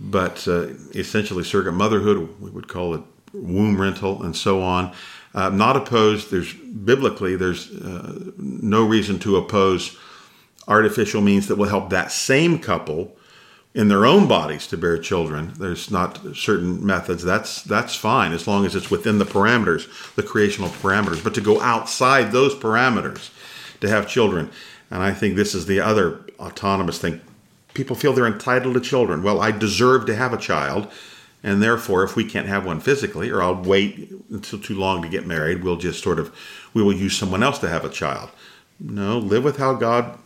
but 0.00 0.46
uh, 0.48 0.68
essentially 0.94 1.44
surrogate 1.44 1.74
motherhood, 1.74 2.40
we 2.40 2.50
would 2.50 2.68
call 2.68 2.94
it 2.94 3.02
womb 3.32 3.80
rental, 3.80 4.22
and 4.22 4.36
so 4.36 4.62
on. 4.62 4.92
Uh, 5.34 5.48
not 5.50 5.76
opposed. 5.76 6.30
There's 6.30 6.52
biblically, 6.52 7.36
there's 7.36 7.70
uh, 7.70 8.32
no 8.38 8.84
reason 8.84 9.18
to 9.20 9.36
oppose 9.36 9.96
artificial 10.66 11.20
means 11.20 11.48
that 11.48 11.56
will 11.56 11.68
help 11.68 11.90
that 11.90 12.12
same 12.12 12.58
couple 12.58 13.16
in 13.74 13.88
their 13.88 14.04
own 14.04 14.26
bodies 14.26 14.66
to 14.68 14.76
bear 14.76 14.98
children. 14.98 15.52
There's 15.58 15.90
not 15.90 16.18
certain 16.34 16.84
methods. 16.84 17.22
That's 17.22 17.62
that's 17.62 17.94
fine 17.94 18.32
as 18.32 18.46
long 18.46 18.66
as 18.66 18.74
it's 18.74 18.90
within 18.90 19.18
the 19.18 19.24
parameters, 19.24 20.14
the 20.16 20.22
creational 20.22 20.70
parameters. 20.70 21.22
But 21.22 21.34
to 21.34 21.40
go 21.40 21.60
outside 21.60 22.32
those 22.32 22.54
parameters 22.54 23.30
to 23.80 23.88
have 23.88 24.08
children, 24.08 24.50
and 24.90 25.02
I 25.02 25.12
think 25.12 25.36
this 25.36 25.54
is 25.54 25.66
the 25.66 25.80
other 25.80 26.20
autonomous 26.38 26.98
thing. 26.98 27.20
People 27.74 27.94
feel 27.94 28.12
they're 28.12 28.26
entitled 28.26 28.74
to 28.74 28.80
children. 28.80 29.22
Well, 29.22 29.40
I 29.40 29.52
deserve 29.52 30.06
to 30.06 30.16
have 30.16 30.32
a 30.32 30.36
child, 30.38 30.90
and 31.42 31.62
therefore, 31.62 32.04
if 32.04 32.16
we 32.16 32.24
can't 32.24 32.46
have 32.46 32.66
one 32.66 32.80
physically, 32.80 33.30
or 33.30 33.42
I'll 33.42 33.54
wait 33.62 34.10
until 34.30 34.58
too 34.58 34.74
long 34.74 35.02
to 35.02 35.08
get 35.08 35.26
married, 35.26 35.62
we'll 35.62 35.76
just 35.76 36.02
sort 36.02 36.18
of 36.18 36.34
we 36.74 36.82
will 36.82 36.92
use 36.92 37.16
someone 37.16 37.42
else 37.42 37.58
to 37.60 37.68
have 37.68 37.84
a 37.84 37.88
child. 37.88 38.30
No, 38.78 39.18
live 39.18 39.44
with 39.44 39.58
how 39.58 39.74
God 39.74 40.18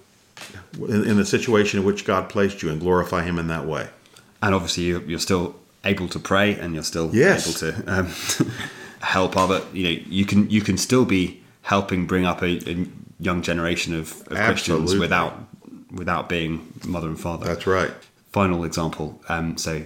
in, 0.79 1.05
in 1.05 1.17
the 1.17 1.25
situation 1.25 1.81
in 1.81 1.87
which 1.87 2.05
God 2.05 2.29
placed 2.29 2.63
you 2.63 2.71
and 2.71 2.81
glorify 2.81 3.23
Him 3.23 3.39
in 3.39 3.49
that 3.49 3.67
way. 3.67 3.89
And 4.43 4.55
obviously, 4.55 4.85
you're 4.85 5.19
still 5.19 5.55
able 5.85 6.09
to 6.09 6.19
pray, 6.19 6.59
and 6.59 6.75
you're 6.75 6.83
still 6.83 7.15
yes. 7.15 7.63
able 7.63 7.75
to 7.75 7.99
um, 7.99 8.51
help 9.01 9.37
other. 9.37 9.63
You 9.73 9.85
know, 9.85 10.03
you 10.07 10.27
can 10.27 10.51
you 10.51 10.61
can 10.61 10.79
still 10.79 11.05
be 11.05 11.43
helping 11.63 12.07
bring 12.07 12.27
up 12.27 12.43
a, 12.43 12.59
a 12.69 12.87
young 13.21 13.43
generation 13.43 13.95
of, 13.95 14.21
of 14.29 14.37
Christians 14.37 14.97
without 14.97 15.39
without 15.91 16.29
being 16.29 16.73
mother 16.87 17.09
and 17.09 17.21
father. 17.21 17.47
That's 17.47 17.67
right. 17.67 17.93
Final 18.33 18.65
example. 18.65 19.21
Um, 19.29 19.57
so, 19.57 19.85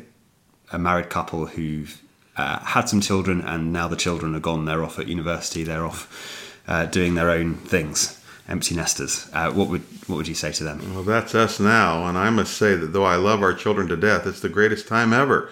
a 0.73 0.79
married 0.79 1.11
couple 1.11 1.47
who've 1.47 2.01
uh, 2.37 2.61
had 2.61 2.89
some 2.89 3.01
children, 3.01 3.41
and 3.41 3.73
now 3.73 3.89
the 3.89 3.97
children 3.97 4.35
are 4.35 4.41
gone. 4.41 4.65
They're 4.65 4.85
off 4.85 4.99
at 4.99 5.09
university. 5.09 5.65
They're 5.65 5.85
off 5.85 6.55
uh, 6.67 6.87
doing 6.87 7.15
their 7.15 7.31
own 7.31 7.55
things 7.55 8.19
empty 8.49 8.75
nesters. 8.75 9.29
Uh, 9.33 9.53
what 9.53 9.69
would 9.69 9.83
what 10.07 10.17
would 10.17 10.29
you 10.29 10.35
say 10.35 10.53
to 10.53 10.65
them? 10.65 10.95
Well, 10.95 11.05
that's 11.05 11.35
us 11.35 11.61
now, 11.61 12.07
and 12.07 12.17
I 12.17 12.31
must 12.31 12.57
say 12.57 12.75
that 12.75 12.93
though 12.93 13.05
I 13.05 13.17
love 13.17 13.43
our 13.43 13.55
children 13.55 13.89
to 13.89 13.97
death, 13.97 14.27
it's 14.27 14.41
the 14.41 14.49
greatest 14.49 14.89
time 14.89 15.13
ever. 15.13 15.51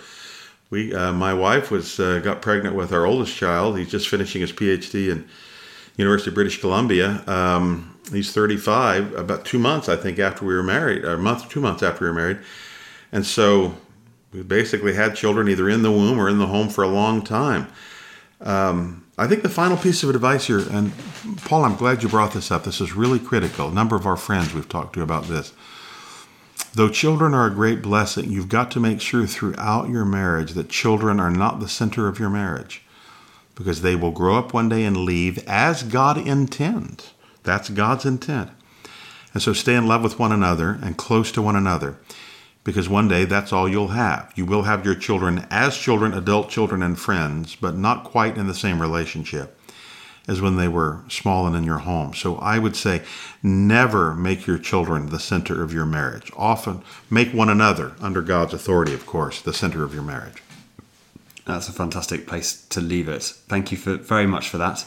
We, 0.68 0.92
uh, 0.92 1.12
my 1.12 1.32
wife 1.32 1.70
was 1.70 2.00
uh, 2.00 2.18
got 2.18 2.42
pregnant 2.42 2.74
with 2.74 2.92
our 2.92 3.06
oldest 3.06 3.36
child. 3.36 3.78
He's 3.78 3.90
just 3.90 4.08
finishing 4.08 4.40
his 4.40 4.52
PhD 4.52 5.10
in 5.10 5.28
University 5.96 6.30
of 6.30 6.34
British 6.34 6.60
Columbia. 6.60 7.22
Um, 7.28 7.96
he's 8.10 8.32
35, 8.32 9.14
about 9.14 9.44
two 9.44 9.60
months 9.60 9.88
I 9.88 9.94
think 9.94 10.18
after 10.18 10.44
we 10.44 10.54
were 10.54 10.64
married, 10.64 11.04
or 11.04 11.14
a 11.14 11.18
month, 11.18 11.48
two 11.48 11.60
months 11.60 11.84
after 11.84 12.04
we 12.04 12.10
were 12.10 12.16
married, 12.16 12.38
and 13.12 13.24
so 13.24 13.76
we 14.33 14.43
basically 14.43 14.95
had 14.95 15.16
children 15.16 15.49
either 15.49 15.68
in 15.68 15.83
the 15.83 15.91
womb 15.91 16.18
or 16.18 16.29
in 16.29 16.39
the 16.39 16.47
home 16.47 16.68
for 16.68 16.85
a 16.85 16.89
long 16.89 17.22
time. 17.22 17.68
Um, 18.41 19.07
I 19.18 19.27
think 19.27 19.43
the 19.43 19.49
final 19.49 19.77
piece 19.77 20.03
of 20.03 20.11
advice 20.11 20.47
here, 20.47 20.59
and 20.59 20.93
Paul, 21.45 21.64
I'm 21.64 21.77
glad 21.77 22.03
you 22.03 22.09
brought 22.09 22.33
this 22.33 22.51
up. 22.51 22.64
This 22.64 22.81
is 22.81 22.93
really 22.93 23.18
critical. 23.18 23.68
A 23.68 23.72
number 23.72 23.97
of 23.97 24.07
our 24.07 24.16
friends 24.16 24.53
we've 24.53 24.68
talked 24.68 24.95
to 24.95 25.03
about 25.03 25.24
this. 25.24 25.55
Though 26.74 26.91
children 26.91 27.33
are 27.33 27.47
a 27.47 27.55
great 27.55 27.81
blessing, 27.81 28.31
you've 28.31 28.51
got 28.51 28.70
to 28.72 28.81
make 28.81 29.01
sure 29.01 29.27
throughout 29.27 29.89
your 29.89 30.05
marriage 30.05 30.53
that 30.53 30.68
children 30.68 31.18
are 31.18 31.31
not 31.31 31.61
the 31.61 31.68
center 31.68 32.09
of 32.09 32.18
your 32.18 32.29
marriage 32.29 32.83
because 33.55 33.81
they 33.81 33.97
will 33.97 34.11
grow 34.11 34.37
up 34.37 34.53
one 34.53 34.68
day 34.68 34.85
and 34.85 34.99
leave 34.99 35.39
as 35.49 35.83
God 35.83 36.18
intends. 36.18 37.14
That's 37.43 37.70
God's 37.70 38.05
intent. 38.05 38.51
And 39.33 39.43
so 39.43 39.55
stay 39.55 39.74
in 39.74 39.87
love 39.87 40.03
with 40.03 40.18
one 40.18 40.33
another 40.33 40.79
and 40.83 40.99
close 40.99 41.33
to 41.33 41.41
one 41.41 41.57
another 41.57 41.97
because 42.66 42.88
one 42.88 43.06
day 43.06 43.24
that's 43.24 43.52
all 43.52 43.68
you'll 43.68 43.88
have. 43.88 44.32
You 44.34 44.44
will 44.44 44.64
have 44.64 44.84
your 44.84 44.96
children 44.96 45.46
as 45.52 45.78
children, 45.78 46.12
adult 46.12 46.50
children, 46.50 46.82
and 46.82 46.98
friends, 46.98 47.54
but 47.54 47.76
not 47.76 48.02
quite 48.02 48.36
in 48.36 48.48
the 48.48 48.54
same 48.54 48.82
relationship 48.82 49.56
as 50.26 50.40
when 50.40 50.56
they 50.56 50.66
were 50.66 51.02
small 51.08 51.46
and 51.46 51.54
in 51.54 51.62
your 51.62 51.78
home. 51.78 52.12
So 52.12 52.34
I 52.38 52.58
would 52.58 52.74
say 52.74 53.02
never 53.40 54.14
make 54.14 54.48
your 54.48 54.58
children 54.58 55.10
the 55.10 55.20
center 55.20 55.62
of 55.62 55.72
your 55.72 55.86
marriage. 55.86 56.32
Often 56.36 56.82
make 57.08 57.32
one 57.32 57.48
another, 57.48 57.92
under 58.00 58.20
God's 58.20 58.52
authority, 58.52 58.92
of 58.92 59.06
course, 59.06 59.40
the 59.40 59.54
center 59.54 59.84
of 59.84 59.94
your 59.94 60.02
marriage. 60.02 60.42
That's 61.44 61.68
a 61.68 61.72
fantastic 61.72 62.26
place 62.26 62.66
to 62.70 62.80
leave 62.80 63.08
it. 63.08 63.22
Thank 63.22 63.70
you 63.70 63.78
for 63.78 63.94
very 63.94 64.26
much 64.26 64.48
for 64.48 64.58
that. 64.58 64.84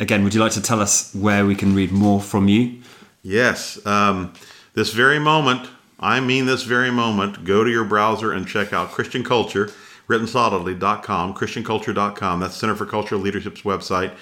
Again, 0.00 0.24
would 0.24 0.32
you 0.32 0.40
like 0.40 0.52
to 0.52 0.62
tell 0.62 0.80
us 0.80 1.14
where 1.14 1.44
we 1.44 1.54
can 1.54 1.74
read 1.74 1.92
more 1.92 2.22
from 2.22 2.48
you? 2.48 2.80
Yes. 3.22 3.84
Um, 3.84 4.32
this 4.72 4.94
very 4.94 5.18
moment, 5.18 5.68
I 6.00 6.20
mean 6.20 6.46
this 6.46 6.62
very 6.62 6.92
moment, 6.92 7.44
go 7.44 7.64
to 7.64 7.70
your 7.70 7.84
browser 7.84 8.32
and 8.32 8.46
check 8.46 8.72
out 8.72 8.92
Christian 8.92 9.24
Culture, 9.24 9.68
written 10.06 10.28
solidly.com, 10.28 11.34
christianculture.com. 11.34 12.40
That's 12.40 12.54
Center 12.54 12.76
for 12.76 12.86
Cultural 12.86 13.20
Leadership's 13.20 13.62
website. 13.62 14.12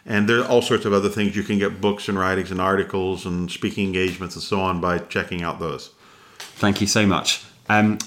And 0.07 0.29
there 0.29 0.41
are 0.41 0.49
all 0.49 0.63
sorts 0.63 0.85
of 0.85 0.93
other 0.93 1.09
things. 1.09 1.37
You 1.37 1.43
can 1.43 1.59
get 1.59 1.81
books 1.81 2.09
and 2.09 2.19
writings 2.19 2.51
and 2.51 2.61
articles 2.61 3.27
and 3.27 3.51
speaking 3.51 3.87
engagements 3.87 4.35
and 4.35 4.43
so 4.43 4.61
on 4.61 4.81
by 4.81 4.99
checking 4.99 5.43
out 5.43 5.61
those. 5.61 5.91
Thank 6.39 6.81
you 6.81 6.87
so 6.87 7.07
much. 7.07 7.45
Um, 7.69 7.99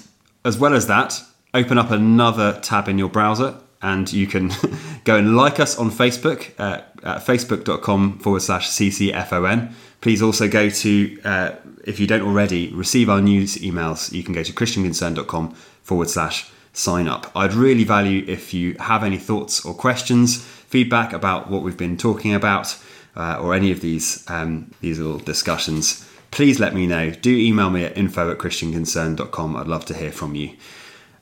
as 0.45 0.57
well 0.57 0.73
as 0.73 0.87
that, 0.87 1.21
open 1.53 1.77
up 1.77 1.91
another 1.91 2.59
tab 2.61 2.87
in 2.87 2.97
your 2.97 3.09
browser 3.09 3.59
and 3.83 4.11
you 4.11 4.25
can 4.25 4.51
go 5.03 5.17
and 5.17 5.35
like 5.35 5.59
us 5.59 5.77
on 5.77 5.91
Facebook 5.91 6.51
uh, 6.57 6.81
at 7.03 7.19
facebook.com 7.19 8.17
forward 8.19 8.41
slash 8.41 8.69
CCFON. 8.69 9.73
Please 10.01 10.21
also 10.21 10.47
go 10.47 10.69
to, 10.69 11.21
uh, 11.23 11.51
if 11.85 11.99
you 11.99 12.07
don't 12.07 12.21
already, 12.21 12.69
receive 12.73 13.09
our 13.09 13.21
news 13.21 13.55
emails. 13.57 14.11
You 14.11 14.23
can 14.23 14.33
go 14.33 14.41
to 14.41 14.51
christianconcern.com 14.51 15.53
forward 15.83 16.09
slash 16.09 16.49
sign 16.71 17.07
up. 17.07 17.31
I'd 17.35 17.53
really 17.53 17.83
value 17.83 18.25
if 18.27 18.53
you 18.53 18.75
have 18.79 19.03
any 19.03 19.17
thoughts 19.17 19.63
or 19.63 19.73
questions, 19.73 20.41
feedback 20.41 21.13
about 21.13 21.51
what 21.51 21.61
we've 21.61 21.77
been 21.77 21.97
talking 21.97 22.33
about, 22.33 22.77
uh, 23.15 23.37
or 23.39 23.53
any 23.53 23.71
of 23.71 23.81
these 23.81 24.27
um, 24.29 24.71
these 24.81 24.97
little 24.97 25.19
discussions. 25.19 26.09
Please 26.31 26.59
let 26.59 26.73
me 26.73 26.87
know. 26.87 27.11
Do 27.11 27.29
email 27.29 27.69
me 27.69 27.83
at 27.85 27.95
info 27.95 28.31
at 28.31 28.39
christianconcern.com. 28.39 29.55
I'd 29.55 29.67
love 29.67 29.85
to 29.85 29.93
hear 29.93 30.11
from 30.11 30.33
you. 30.33 30.55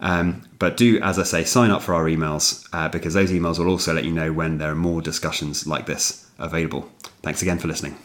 Um, 0.02 0.44
but 0.58 0.78
do, 0.78 1.00
as 1.02 1.20
I 1.20 1.24
say, 1.24 1.44
sign 1.44 1.72
up 1.72 1.84
for 1.84 1.94
our 1.94 2.06
emails 2.06 2.68
uh, 2.74 2.90
because 2.90 3.14
those 3.14 3.32
emails 3.32 3.60
will 3.60 3.70
also 3.70 3.94
let 3.94 4.04
you 4.04 4.12
know 4.12 4.34
when 4.34 4.58
there 4.58 4.72
are 4.72 4.76
more 4.76 5.02
discussions 5.02 5.68
like 5.68 5.86
this 5.86 6.30
available. 6.40 6.90
Thanks 7.22 7.42
again 7.42 7.60
for 7.60 7.68
listening. 7.68 7.96